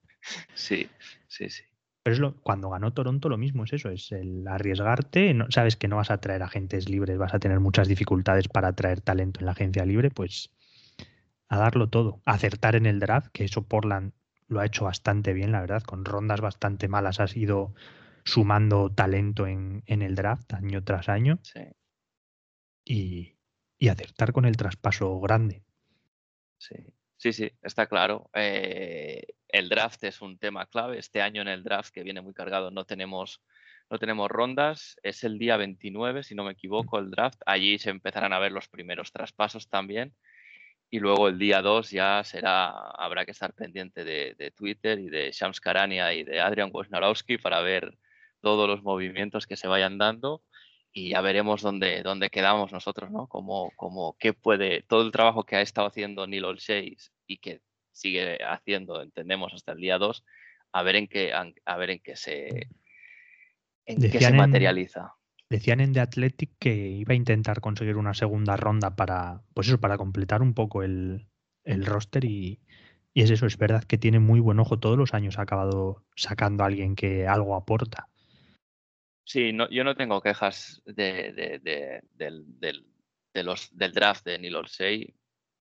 sí, 0.53 0.89
sí, 1.27 1.49
sí. 1.49 1.63
Pero 2.03 2.13
es 2.13 2.19
lo, 2.19 2.35
cuando 2.41 2.69
ganó 2.69 2.91
Toronto 2.91 3.29
lo 3.29 3.37
mismo 3.37 3.63
es 3.63 3.73
eso, 3.73 3.89
es 3.89 4.11
el 4.11 4.45
arriesgarte, 4.45 5.33
no, 5.33 5.49
sabes 5.49 5.77
que 5.77 5.87
no 5.87 5.95
vas 5.95 6.11
a 6.11 6.19
traer 6.19 6.43
agentes 6.43 6.89
libres, 6.89 7.17
vas 7.17 7.33
a 7.33 7.39
tener 7.39 7.61
muchas 7.61 7.87
dificultades 7.87 8.49
para 8.49 8.69
atraer 8.69 8.99
talento 8.99 9.39
en 9.39 9.45
la 9.45 9.53
agencia 9.53 9.85
libre, 9.85 10.11
pues 10.11 10.51
a 11.47 11.57
darlo 11.57 11.87
todo, 11.87 12.21
acertar 12.25 12.75
en 12.75 12.87
el 12.87 12.99
draft, 12.99 13.29
que 13.31 13.45
eso 13.45 13.65
Portland 13.65 14.11
lo 14.49 14.59
ha 14.59 14.65
hecho 14.65 14.83
bastante 14.83 15.31
bien, 15.31 15.53
la 15.53 15.61
verdad, 15.61 15.83
con 15.83 16.03
rondas 16.03 16.41
bastante 16.41 16.89
malas 16.89 17.21
has 17.21 17.37
ido 17.37 17.73
sumando 18.25 18.89
talento 18.89 19.47
en, 19.47 19.83
en 19.85 20.01
el 20.01 20.15
draft 20.15 20.53
año 20.53 20.83
tras 20.83 21.07
año. 21.07 21.39
Sí. 21.43 21.61
Y, 22.85 23.37
y 23.83 23.89
acertar 23.89 24.31
con 24.31 24.45
el 24.45 24.55
traspaso 24.55 25.19
grande. 25.19 25.61
Sí, 26.57 26.75
sí, 27.17 27.33
sí, 27.33 27.51
está 27.61 27.85
claro. 27.85 28.29
Eh, 28.33 29.21
el 29.49 29.67
draft 29.67 30.01
es 30.05 30.21
un 30.21 30.37
tema 30.37 30.67
clave. 30.67 30.99
Este 30.99 31.21
año 31.21 31.41
en 31.41 31.49
el 31.49 31.63
draft 31.63 31.93
que 31.93 32.03
viene 32.03 32.21
muy 32.21 32.33
cargado 32.33 32.71
no 32.71 32.85
tenemos, 32.85 33.41
no 33.89 33.99
tenemos 33.99 34.31
rondas. 34.31 34.95
Es 35.03 35.25
el 35.25 35.37
día 35.37 35.57
29, 35.57 36.23
si 36.23 36.33
no 36.33 36.45
me 36.45 36.53
equivoco, 36.53 36.97
el 36.97 37.11
draft. 37.11 37.41
Allí 37.45 37.77
se 37.77 37.89
empezarán 37.89 38.31
a 38.31 38.39
ver 38.39 38.53
los 38.53 38.69
primeros 38.69 39.11
traspasos 39.11 39.67
también. 39.67 40.15
Y 40.89 40.99
luego 40.99 41.27
el 41.27 41.37
día 41.37 41.61
2 41.61 41.91
ya 41.91 42.23
será, 42.23 42.69
habrá 42.69 43.25
que 43.25 43.31
estar 43.31 43.51
pendiente 43.53 44.05
de, 44.05 44.53
Twitter 44.55 44.97
y 44.97 45.09
de 45.09 45.33
Shams 45.33 45.59
Karania 45.59 46.13
y 46.13 46.23
de 46.23 46.39
Adrian 46.39 46.69
Wojnarowski 46.71 47.37
para 47.37 47.59
ver 47.59 47.97
todos 48.39 48.65
los 48.65 48.81
movimientos 48.81 49.45
que 49.45 49.57
se 49.57 49.67
vayan 49.67 49.97
dando 49.97 50.41
y 50.93 51.09
ya 51.09 51.21
veremos 51.21 51.61
dónde, 51.61 52.03
dónde 52.03 52.29
quedamos 52.29 52.71
nosotros, 52.71 53.09
¿no? 53.09 53.27
Como, 53.27 53.71
como 53.75 54.15
qué 54.19 54.33
puede, 54.33 54.83
todo 54.83 55.01
el 55.01 55.11
trabajo 55.11 55.43
que 55.43 55.55
ha 55.55 55.61
estado 55.61 55.87
haciendo 55.87 56.27
Neil 56.27 56.45
Olshey 56.45 56.95
y 57.25 57.37
que 57.37 57.61
sigue 57.91 58.37
haciendo, 58.43 59.01
entendemos, 59.01 59.53
hasta 59.53 59.71
el 59.71 59.79
día 59.79 59.97
2, 59.97 60.23
a 60.71 60.83
ver 60.83 60.95
en 60.95 61.07
qué, 61.07 61.33
a 61.33 61.77
ver 61.77 61.89
en 61.89 61.99
qué 61.99 62.15
se, 62.15 62.69
en 63.85 64.01
qué 64.01 64.19
se 64.19 64.33
materializa. 64.33 65.15
decían 65.49 65.79
en 65.79 65.93
The 65.93 66.01
Athletic 66.01 66.51
que 66.59 66.75
iba 66.75 67.13
a 67.13 67.17
intentar 67.17 67.59
conseguir 67.59 67.97
una 67.97 68.13
segunda 68.13 68.55
ronda 68.55 68.95
para, 68.95 69.41
pues 69.55 69.67
eso, 69.67 69.79
para 69.79 69.97
completar 69.97 70.43
un 70.43 70.53
poco 70.53 70.83
el, 70.83 71.27
el 71.63 71.85
roster 71.85 72.23
y, 72.23 72.59
y 73.15 73.23
es 73.23 73.31
eso, 73.31 73.47
es 73.47 73.57
verdad 73.57 73.83
que 73.83 73.97
tiene 73.97 74.19
muy 74.19 74.39
buen 74.39 74.59
ojo 74.59 74.79
todos 74.79 74.97
los 74.97 75.15
años, 75.15 75.39
ha 75.39 75.43
acabado 75.43 76.03
sacando 76.15 76.63
a 76.63 76.67
alguien 76.67 76.95
que 76.95 77.27
algo 77.27 77.55
aporta. 77.55 78.09
Sí, 79.25 79.53
no, 79.53 79.69
yo 79.69 79.83
no 79.83 79.95
tengo 79.95 80.21
quejas 80.21 80.81
de, 80.85 81.59
del, 82.13 82.85
los, 83.33 83.75
del 83.75 83.93
draft 83.93 84.25
de 84.25 84.39
Neil 84.39 84.55
Olsey. 84.55 85.15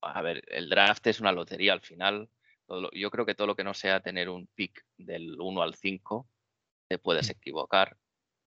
A 0.01 0.21
ver, 0.21 0.43
el 0.47 0.69
draft 0.69 1.05
es 1.07 1.19
una 1.19 1.31
lotería 1.31 1.73
al 1.73 1.81
final. 1.81 2.29
yo 2.93 3.11
creo 3.11 3.25
que 3.25 3.35
todo 3.35 3.47
lo 3.47 3.55
que 3.55 3.63
no 3.63 3.73
sea 3.73 3.99
tener 3.99 4.29
un 4.29 4.47
pick 4.47 4.85
del 4.97 5.39
1 5.39 5.61
al 5.61 5.75
5, 5.75 6.29
te 6.87 6.97
puedes 6.97 7.27
mm. 7.27 7.31
equivocar. 7.31 7.97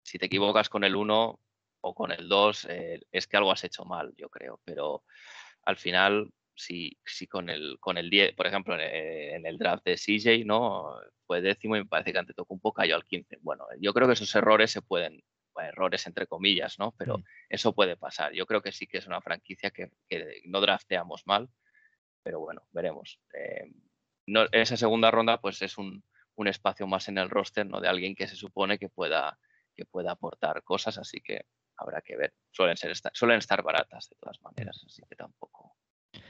Si 0.04 0.18
te 0.18 0.26
equivocas 0.26 0.68
con 0.68 0.84
el 0.84 0.96
1 0.96 1.40
o 1.80 1.94
con 1.94 2.12
el 2.12 2.28
2, 2.28 2.66
eh, 2.70 3.00
es 3.10 3.26
que 3.26 3.36
algo 3.36 3.52
has 3.52 3.64
hecho 3.64 3.84
mal, 3.84 4.14
yo 4.16 4.28
creo. 4.28 4.60
Pero 4.64 5.04
al 5.64 5.76
final 5.76 6.32
si, 6.54 6.98
si 7.04 7.26
con 7.26 7.48
el 7.50 7.78
con 7.80 7.98
el 7.98 8.10
10, 8.10 8.34
por 8.34 8.46
ejemplo, 8.46 8.76
eh, 8.78 9.34
en, 9.34 9.46
el 9.46 9.58
draft 9.58 9.84
de 9.84 9.96
CJ, 9.96 10.44
¿no? 10.44 10.96
Fue 11.26 11.40
décimo 11.40 11.76
y 11.76 11.80
me 11.80 11.86
parece 11.86 12.12
que 12.12 12.18
ante 12.18 12.34
un 12.48 12.60
cayó 12.74 12.96
al 12.96 13.04
15. 13.04 13.38
Bueno, 13.42 13.64
yo 13.80 13.92
creo 13.94 14.06
que 14.06 14.14
esos 14.14 14.34
errores 14.34 14.70
se 14.70 14.82
pueden, 14.82 15.22
errores 15.60 16.06
entre 16.06 16.26
comillas, 16.26 16.78
¿no? 16.78 16.92
Pero 16.98 17.22
eso 17.48 17.74
puede 17.74 17.96
pasar. 17.96 18.32
Yo 18.32 18.46
creo 18.46 18.62
que 18.62 18.72
sí 18.72 18.86
que 18.86 18.98
es 18.98 19.06
una 19.06 19.20
franquicia 19.20 19.70
que, 19.70 19.90
no 20.44 20.60
drafteamos 20.60 21.26
mal, 21.26 21.48
pero 22.22 22.40
bueno, 22.40 22.62
veremos. 22.72 23.20
Eh, 23.34 23.70
no, 24.26 24.46
esa 24.52 24.76
segunda 24.76 25.10
ronda, 25.10 25.40
pues 25.40 25.62
es 25.62 25.78
un, 25.78 26.04
un, 26.36 26.48
espacio 26.48 26.86
más 26.86 27.08
en 27.08 27.18
el 27.18 27.30
roster, 27.30 27.66
¿no? 27.66 27.80
De 27.80 27.88
alguien 27.88 28.14
que 28.14 28.28
se 28.28 28.36
supone 28.36 28.78
que 28.78 28.88
pueda, 28.88 29.38
que 29.74 29.84
pueda 29.84 30.12
aportar 30.12 30.62
cosas, 30.62 30.98
así 30.98 31.20
que 31.20 31.46
habrá 31.76 32.00
que 32.00 32.16
ver. 32.16 32.34
Suelen, 32.50 32.76
ser, 32.76 32.94
suelen 33.12 33.38
estar 33.38 33.62
baratas 33.62 34.08
de 34.08 34.16
todas 34.20 34.40
maneras, 34.42 34.82
así 34.86 35.02
que 35.08 35.16
tampoco. 35.16 35.76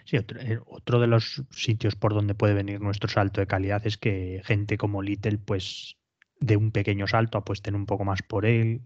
Sí, 0.05 0.17
eh, 0.17 0.59
otro, 0.67 1.01
de 1.01 1.07
los 1.07 1.43
sitios 1.51 1.95
por 1.95 2.15
donde 2.15 2.35
puede 2.35 2.55
venir 2.55 2.81
nuestro 2.81 3.09
salto 3.09 3.41
de 3.41 3.47
calidad 3.47 3.87
es 3.87 3.99
que 3.99 4.43
gente 4.45 4.77
como 4.77 5.03
Little, 5.03 5.39
pues 5.39 5.97
de 6.41 6.57
un 6.57 6.73
pequeño 6.73 7.07
salto 7.07 7.39
apuesten 7.39 7.75
un 7.75 7.87
poco 7.87 8.05
más 8.05 8.23
por 8.23 8.47
él. 8.47 8.83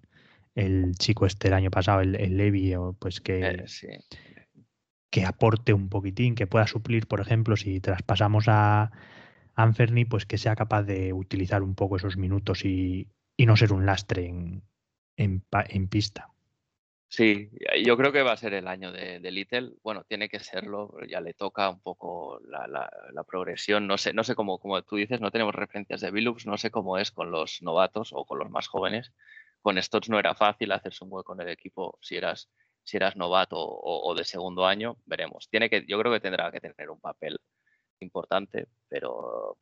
El 0.55 0.95
chico 0.95 1.27
este 1.27 1.49
el 1.49 1.55
año 1.55 1.71
pasado, 1.71 2.01
el, 2.01 2.15
el 2.17 2.37
Levi, 2.37 2.75
pues 2.99 3.21
que, 3.21 3.41
eh, 3.45 3.65
que 5.11 5.25
aporte 5.25 5.73
un 5.73 5.89
poquitín, 5.89 6.35
que 6.35 6.47
pueda 6.47 6.67
suplir, 6.67 7.07
por 7.07 7.21
ejemplo, 7.21 7.57
si 7.57 7.81
traspasamos 7.81 8.47
a 8.49 8.91
Anferni, 9.55 10.05
pues 10.05 10.27
que 10.27 10.39
sea 10.39 10.57
capaz 10.57 10.83
de 10.85 11.13
utilizar 11.13 11.63
un 11.63 11.75
poco 11.75 11.97
esos 11.97 12.17
minutos 12.17 12.65
y, 12.65 13.09
no 13.39 13.57
ser 13.57 13.73
un 13.73 13.85
lastre 13.85 14.27
en, 14.29 14.63
en 15.17 15.89
pista. 15.89 16.36
Sí, 17.09 17.51
yo 17.85 17.97
creo 17.97 18.13
que 18.13 18.23
va 18.23 18.33
a 18.33 18.37
ser 18.37 18.53
el 18.55 18.67
año 18.67 18.93
de, 18.93 19.21
Little. 19.31 19.73
Bueno, 19.83 20.05
tiene 20.05 20.29
que 20.29 20.41
serlo, 20.41 20.93
ya 21.09 21.21
le 21.21 21.35
toca 21.35 21.71
un 21.71 21.81
poco 21.81 22.41
la, 22.41 23.25
progresión. 23.27 23.87
No 23.87 23.97
sé, 23.97 24.13
no 24.13 24.25
sé 24.25 24.35
cómo, 24.35 24.59
como 24.59 24.83
tú 24.83 24.97
dices, 24.97 25.21
no 25.21 25.31
tenemos 25.31 25.55
referencias 25.55 26.01
de 26.01 26.11
Billups, 26.11 26.47
no 26.47 26.59
sé 26.59 26.71
cómo 26.71 26.99
es 26.99 27.13
con 27.13 27.31
los 27.31 27.63
novatos 27.63 28.11
o 28.13 28.25
con 28.27 28.39
los 28.39 28.51
más 28.51 28.69
jóvenes. 28.69 29.13
Con 29.63 29.81
Stotts 29.83 30.09
no 30.11 30.19
era 30.19 30.35
fácil 30.35 30.73
hacerse 30.73 31.05
un 31.05 31.13
hueco 31.13 31.35
en 31.35 31.43
el 31.43 31.49
equipo 31.49 31.99
si 32.03 32.17
eras, 32.17 32.51
si 32.83 32.97
eras 32.97 33.17
novato 33.17 33.57
o, 33.59 34.15
de 34.15 34.25
segundo 34.25 34.67
año, 34.67 34.99
veremos. 35.07 35.49
Tiene 35.49 35.71
que, 35.71 35.85
yo 35.87 35.99
creo 36.01 36.13
que 36.13 36.21
tendrá 36.21 36.51
que 36.53 36.61
tener 36.61 36.91
un 36.91 37.01
papel 37.01 37.39
importante, 38.01 38.69
pero 38.89 39.59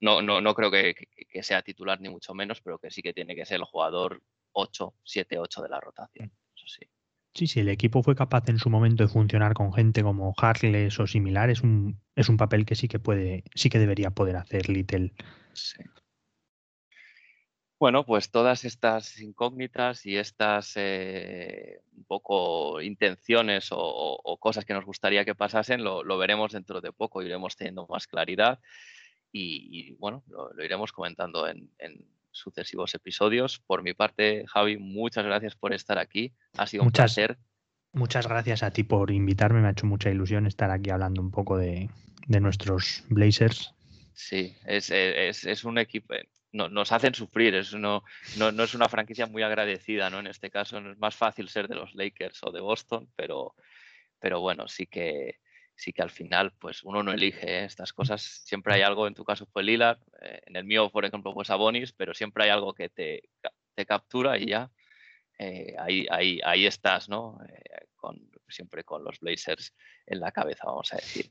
no, 0.00 0.22
no, 0.22 0.40
no 0.40 0.54
creo 0.54 0.70
que, 0.70 0.94
que 1.28 1.42
sea 1.42 1.62
titular 1.62 2.00
ni 2.00 2.08
mucho 2.08 2.34
menos, 2.34 2.60
pero 2.60 2.78
que 2.78 2.90
sí 2.90 3.02
que 3.02 3.14
tiene 3.14 3.34
que 3.34 3.46
ser 3.46 3.56
el 3.56 3.64
jugador 3.64 4.22
8, 4.52 4.94
7, 5.04 5.38
8 5.38 5.62
de 5.62 5.68
la 5.68 5.80
rotación 5.80 6.32
sí. 6.66 6.86
Sí, 7.34 7.46
sí, 7.46 7.60
el 7.60 7.68
equipo 7.68 8.02
fue 8.02 8.16
capaz 8.16 8.48
en 8.48 8.58
su 8.58 8.68
momento 8.68 9.04
de 9.04 9.08
funcionar 9.08 9.54
con 9.54 9.72
gente 9.72 10.02
como 10.02 10.34
Harles 10.38 10.98
o 10.98 11.06
similar, 11.06 11.50
es 11.50 11.62
un, 11.62 12.00
es 12.16 12.28
un 12.28 12.36
papel 12.36 12.66
que 12.66 12.74
sí 12.74 12.88
que 12.88 12.98
puede, 12.98 13.44
sí 13.54 13.70
que 13.70 13.78
debería 13.78 14.10
poder 14.10 14.36
hacer 14.36 14.68
Little. 14.68 15.12
Bueno, 17.78 18.04
pues 18.04 18.32
todas 18.32 18.64
estas 18.64 19.20
incógnitas 19.20 20.04
y 20.04 20.16
estas 20.16 20.72
eh, 20.74 21.80
un 21.96 22.04
poco 22.06 22.80
intenciones 22.80 23.68
o, 23.70 24.36
cosas 24.40 24.64
que 24.64 24.74
nos 24.74 24.84
gustaría 24.84 25.24
que 25.24 25.36
pasasen 25.36 25.84
lo, 25.84 26.18
veremos 26.18 26.52
dentro 26.52 26.80
de 26.80 26.92
poco, 26.92 27.22
iremos 27.22 27.54
teniendo 27.54 27.86
más 27.86 28.08
claridad 28.08 28.58
y, 29.30 29.92
bueno, 29.92 30.24
lo, 30.26 30.50
iremos 30.64 30.90
comentando 30.90 31.46
en, 31.46 31.70
sucesivos 32.30 32.94
episodios. 32.94 33.58
Por 33.60 33.82
mi 33.82 33.94
parte, 33.94 34.44
Javi, 34.46 34.78
muchas 34.78 35.24
gracias 35.24 35.54
por 35.56 35.72
estar 35.72 35.98
aquí. 35.98 36.32
Ha 36.56 36.66
sido 36.66 36.84
un 36.84 36.90
placer. 36.90 37.38
Muchas 37.92 38.28
gracias 38.28 38.62
a 38.62 38.70
ti 38.70 38.84
por 38.84 39.10
invitarme, 39.10 39.60
me 39.60 39.68
ha 39.68 39.70
hecho 39.70 39.86
mucha 39.86 40.10
ilusión 40.10 40.46
estar 40.46 40.70
aquí 40.70 40.90
hablando 40.90 41.22
un 41.22 41.30
poco 41.30 41.56
de, 41.56 41.88
nuestros 42.28 43.04
Blazers. 43.08 43.74
Sí, 44.12 44.54
es, 44.66 44.90
es 44.90 45.64
un 45.64 45.78
equipo, 45.78 46.14
no, 46.52 46.68
nos 46.68 46.92
hacen 46.92 47.14
sufrir, 47.14 47.54
es, 47.54 47.74
no, 47.74 48.02
no, 48.36 48.62
es 48.62 48.74
una 48.74 48.88
franquicia 48.88 49.26
muy 49.26 49.42
agradecida, 49.42 50.10
¿no? 50.10 50.20
En 50.20 50.26
este 50.26 50.50
caso 50.50 50.80
no 50.80 50.92
es 50.92 50.98
más 50.98 51.14
fácil 51.14 51.48
ser 51.48 51.68
de 51.68 51.74
los 51.74 51.94
Lakers 51.94 52.40
o 52.42 52.50
de 52.50 52.60
Boston, 52.60 53.08
pero, 53.16 53.54
pero 54.18 54.40
bueno, 54.40 54.68
sí 54.68 54.86
que, 54.86 55.38
sí 55.78 55.92
que 55.92 56.02
al 56.02 56.10
final 56.10 56.52
pues 56.58 56.82
uno 56.82 57.02
no 57.04 57.12
elige 57.12 57.60
¿eh? 57.60 57.64
estas 57.64 57.92
cosas. 57.92 58.20
Siempre 58.44 58.74
hay 58.74 58.82
algo, 58.82 59.06
en 59.06 59.14
tu 59.14 59.24
caso 59.24 59.46
fue 59.46 59.62
Lillard, 59.62 60.00
eh, 60.20 60.40
en 60.46 60.56
el 60.56 60.64
mío, 60.64 60.90
por 60.90 61.04
ejemplo, 61.04 61.32
pues 61.32 61.50
Abonis, 61.50 61.92
pero 61.92 62.12
siempre 62.14 62.44
hay 62.44 62.50
algo 62.50 62.74
que 62.74 62.88
te, 62.88 63.22
te 63.74 63.86
captura 63.86 64.36
y 64.36 64.46
ya 64.46 64.70
eh, 65.38 65.76
ahí, 65.78 66.06
ahí, 66.10 66.40
ahí 66.44 66.66
estás, 66.66 67.08
¿no? 67.08 67.38
con, 67.94 68.28
siempre 68.48 68.82
con 68.82 69.04
los 69.04 69.20
Blazers 69.20 69.72
en 70.04 70.18
la 70.18 70.32
cabeza, 70.32 70.64
vamos 70.66 70.92
a 70.92 70.96
decir. 70.96 71.30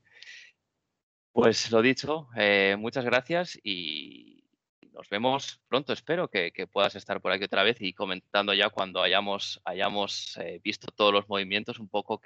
Pues 1.34 1.70
lo 1.72 1.82
dicho, 1.82 2.30
muchas 2.78 3.04
gracias 3.04 3.60
y, 3.62 4.38
nos 4.98 5.10
vemos 5.10 5.62
pronto, 5.68 5.94
espero 5.94 6.28
que, 6.28 6.52
puedas 6.72 6.96
estar 6.96 7.22
por 7.22 7.32
aquí 7.32 7.44
otra 7.44 7.62
vez 7.62 7.78
y 7.82 7.94
comentando 7.94 8.52
ya 8.56 8.72
cuando 8.72 9.00
hayamos, 9.00 9.62
hayamos 9.64 10.36
eh, 10.38 10.60
visto 10.64 10.88
todos 10.88 11.14
los 11.14 11.30
movimientos 11.30 11.78
un 11.78 11.88
poco 11.88 12.20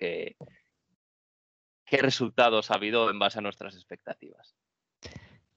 qué 1.92 1.98
resultados 1.98 2.72
ha 2.72 2.76
habido 2.76 3.12
en 3.12 3.20
base 3.20 3.40
a 3.40 3.42
nuestras 3.42 3.76
expectativas. 3.76 4.56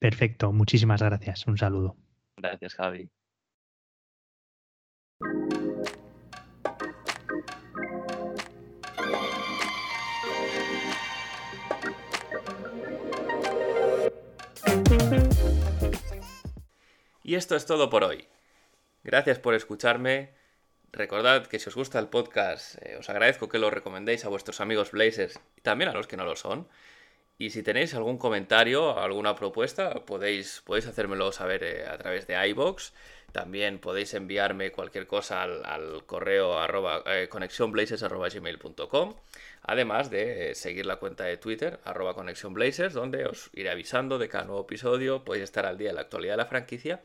Perfecto, 0.01 0.53
muchísimas 0.53 1.01
gracias. 1.01 1.47
Un 1.47 1.57
saludo. 1.57 1.97
Gracias, 2.37 2.75
Javi. 2.75 3.09
Y 17.23 17.37
esto 17.37 17.55
es 17.55 17.65
todo 17.65 17.89
por 17.89 18.03
hoy. 18.03 18.27
Gracias 19.05 19.39
por 19.39 19.55
escucharme. 19.55 20.35
Recordad 20.95 21.47
que 21.49 21.59
si 21.59 21.69
os 21.69 21.75
gusta 21.75 21.99
el 21.99 22.07
podcast, 22.07 22.77
eh, 22.81 22.97
os 22.97 23.11
agradezco 23.11 23.49
que 23.49 23.59
lo 23.59 23.69
recomendéis 23.69 24.25
a 24.25 24.29
vuestros 24.29 24.61
amigos 24.61 24.93
Blazers 24.93 25.41
y 25.57 25.61
también 25.61 25.91
a 25.91 25.93
los 25.93 26.07
que 26.07 26.17
no 26.17 26.25
lo 26.25 26.37
son. 26.37 26.69
Y 27.37 27.51
si 27.51 27.65
tenéis 27.65 27.95
algún 27.95 28.17
comentario, 28.17 28.97
alguna 28.97 29.35
propuesta, 29.35 30.05
podéis, 30.07 30.63
podéis 30.65 30.87
hacérmelo 30.87 31.33
saber 31.33 31.65
eh, 31.65 31.85
a 31.89 31.99
través 31.99 32.29
de 32.29 32.49
iBox. 32.49 32.93
También 33.33 33.81
podéis 33.81 34.15
enviarme 34.15 34.71
cualquier 34.71 35.09
cosa 35.09 35.43
al, 35.43 36.05
correo 36.07 36.61
arroba, 36.61 37.03
eh, 37.07 37.29
Además 39.63 40.11
de 40.11 40.55
seguir 40.55 40.87
la 40.87 40.97
cuenta 40.97 41.25
de 41.25 41.37
Twitter, 41.39 41.81
arroba 41.85 42.15
conexionblazers, 42.15 42.95
donde 42.95 43.27
os 43.27 43.51
iré 43.53 43.71
avisando 43.71 44.19
de 44.19 44.29
cada 44.29 44.45
nuevo 44.45 44.63
episodio. 44.63 45.25
Podéis 45.25 45.43
estar 45.43 45.67
al 45.67 45.77
día 45.77 45.89
de 45.89 45.95
la 45.95 46.03
actualidad 46.03 46.35
de 46.35 46.39
la 46.45 46.47
franquicia. 46.47 47.03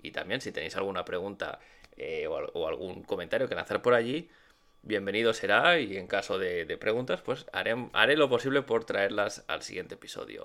Y 0.00 0.12
también 0.12 0.40
si 0.40 0.52
tenéis 0.52 0.76
alguna 0.76 1.04
pregunta 1.04 1.58
eh, 1.96 2.26
o, 2.26 2.68
algún 2.68 3.02
comentario 3.02 3.48
que 3.48 3.54
lanzar 3.54 3.82
por 3.82 3.94
allí, 3.94 4.30
bienvenido 4.82 5.32
será 5.32 5.78
y 5.78 5.96
en 5.96 6.06
caso 6.06 6.38
de, 6.38 6.76
preguntas, 6.78 7.20
pues 7.22 7.46
haré, 7.52 7.74
haré, 7.92 8.16
lo 8.16 8.28
posible 8.28 8.62
por 8.62 8.84
traerlas 8.84 9.44
al 9.48 9.62
siguiente 9.62 9.94
episodio. 9.94 10.44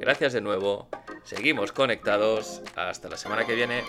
Gracias 0.00 0.32
de 0.32 0.40
nuevo, 0.40 0.88
seguimos 1.24 1.72
conectados, 1.72 2.62
hasta 2.76 3.08
la 3.08 3.16
semana 3.16 3.46
que 3.46 3.54
viene. 3.54 3.82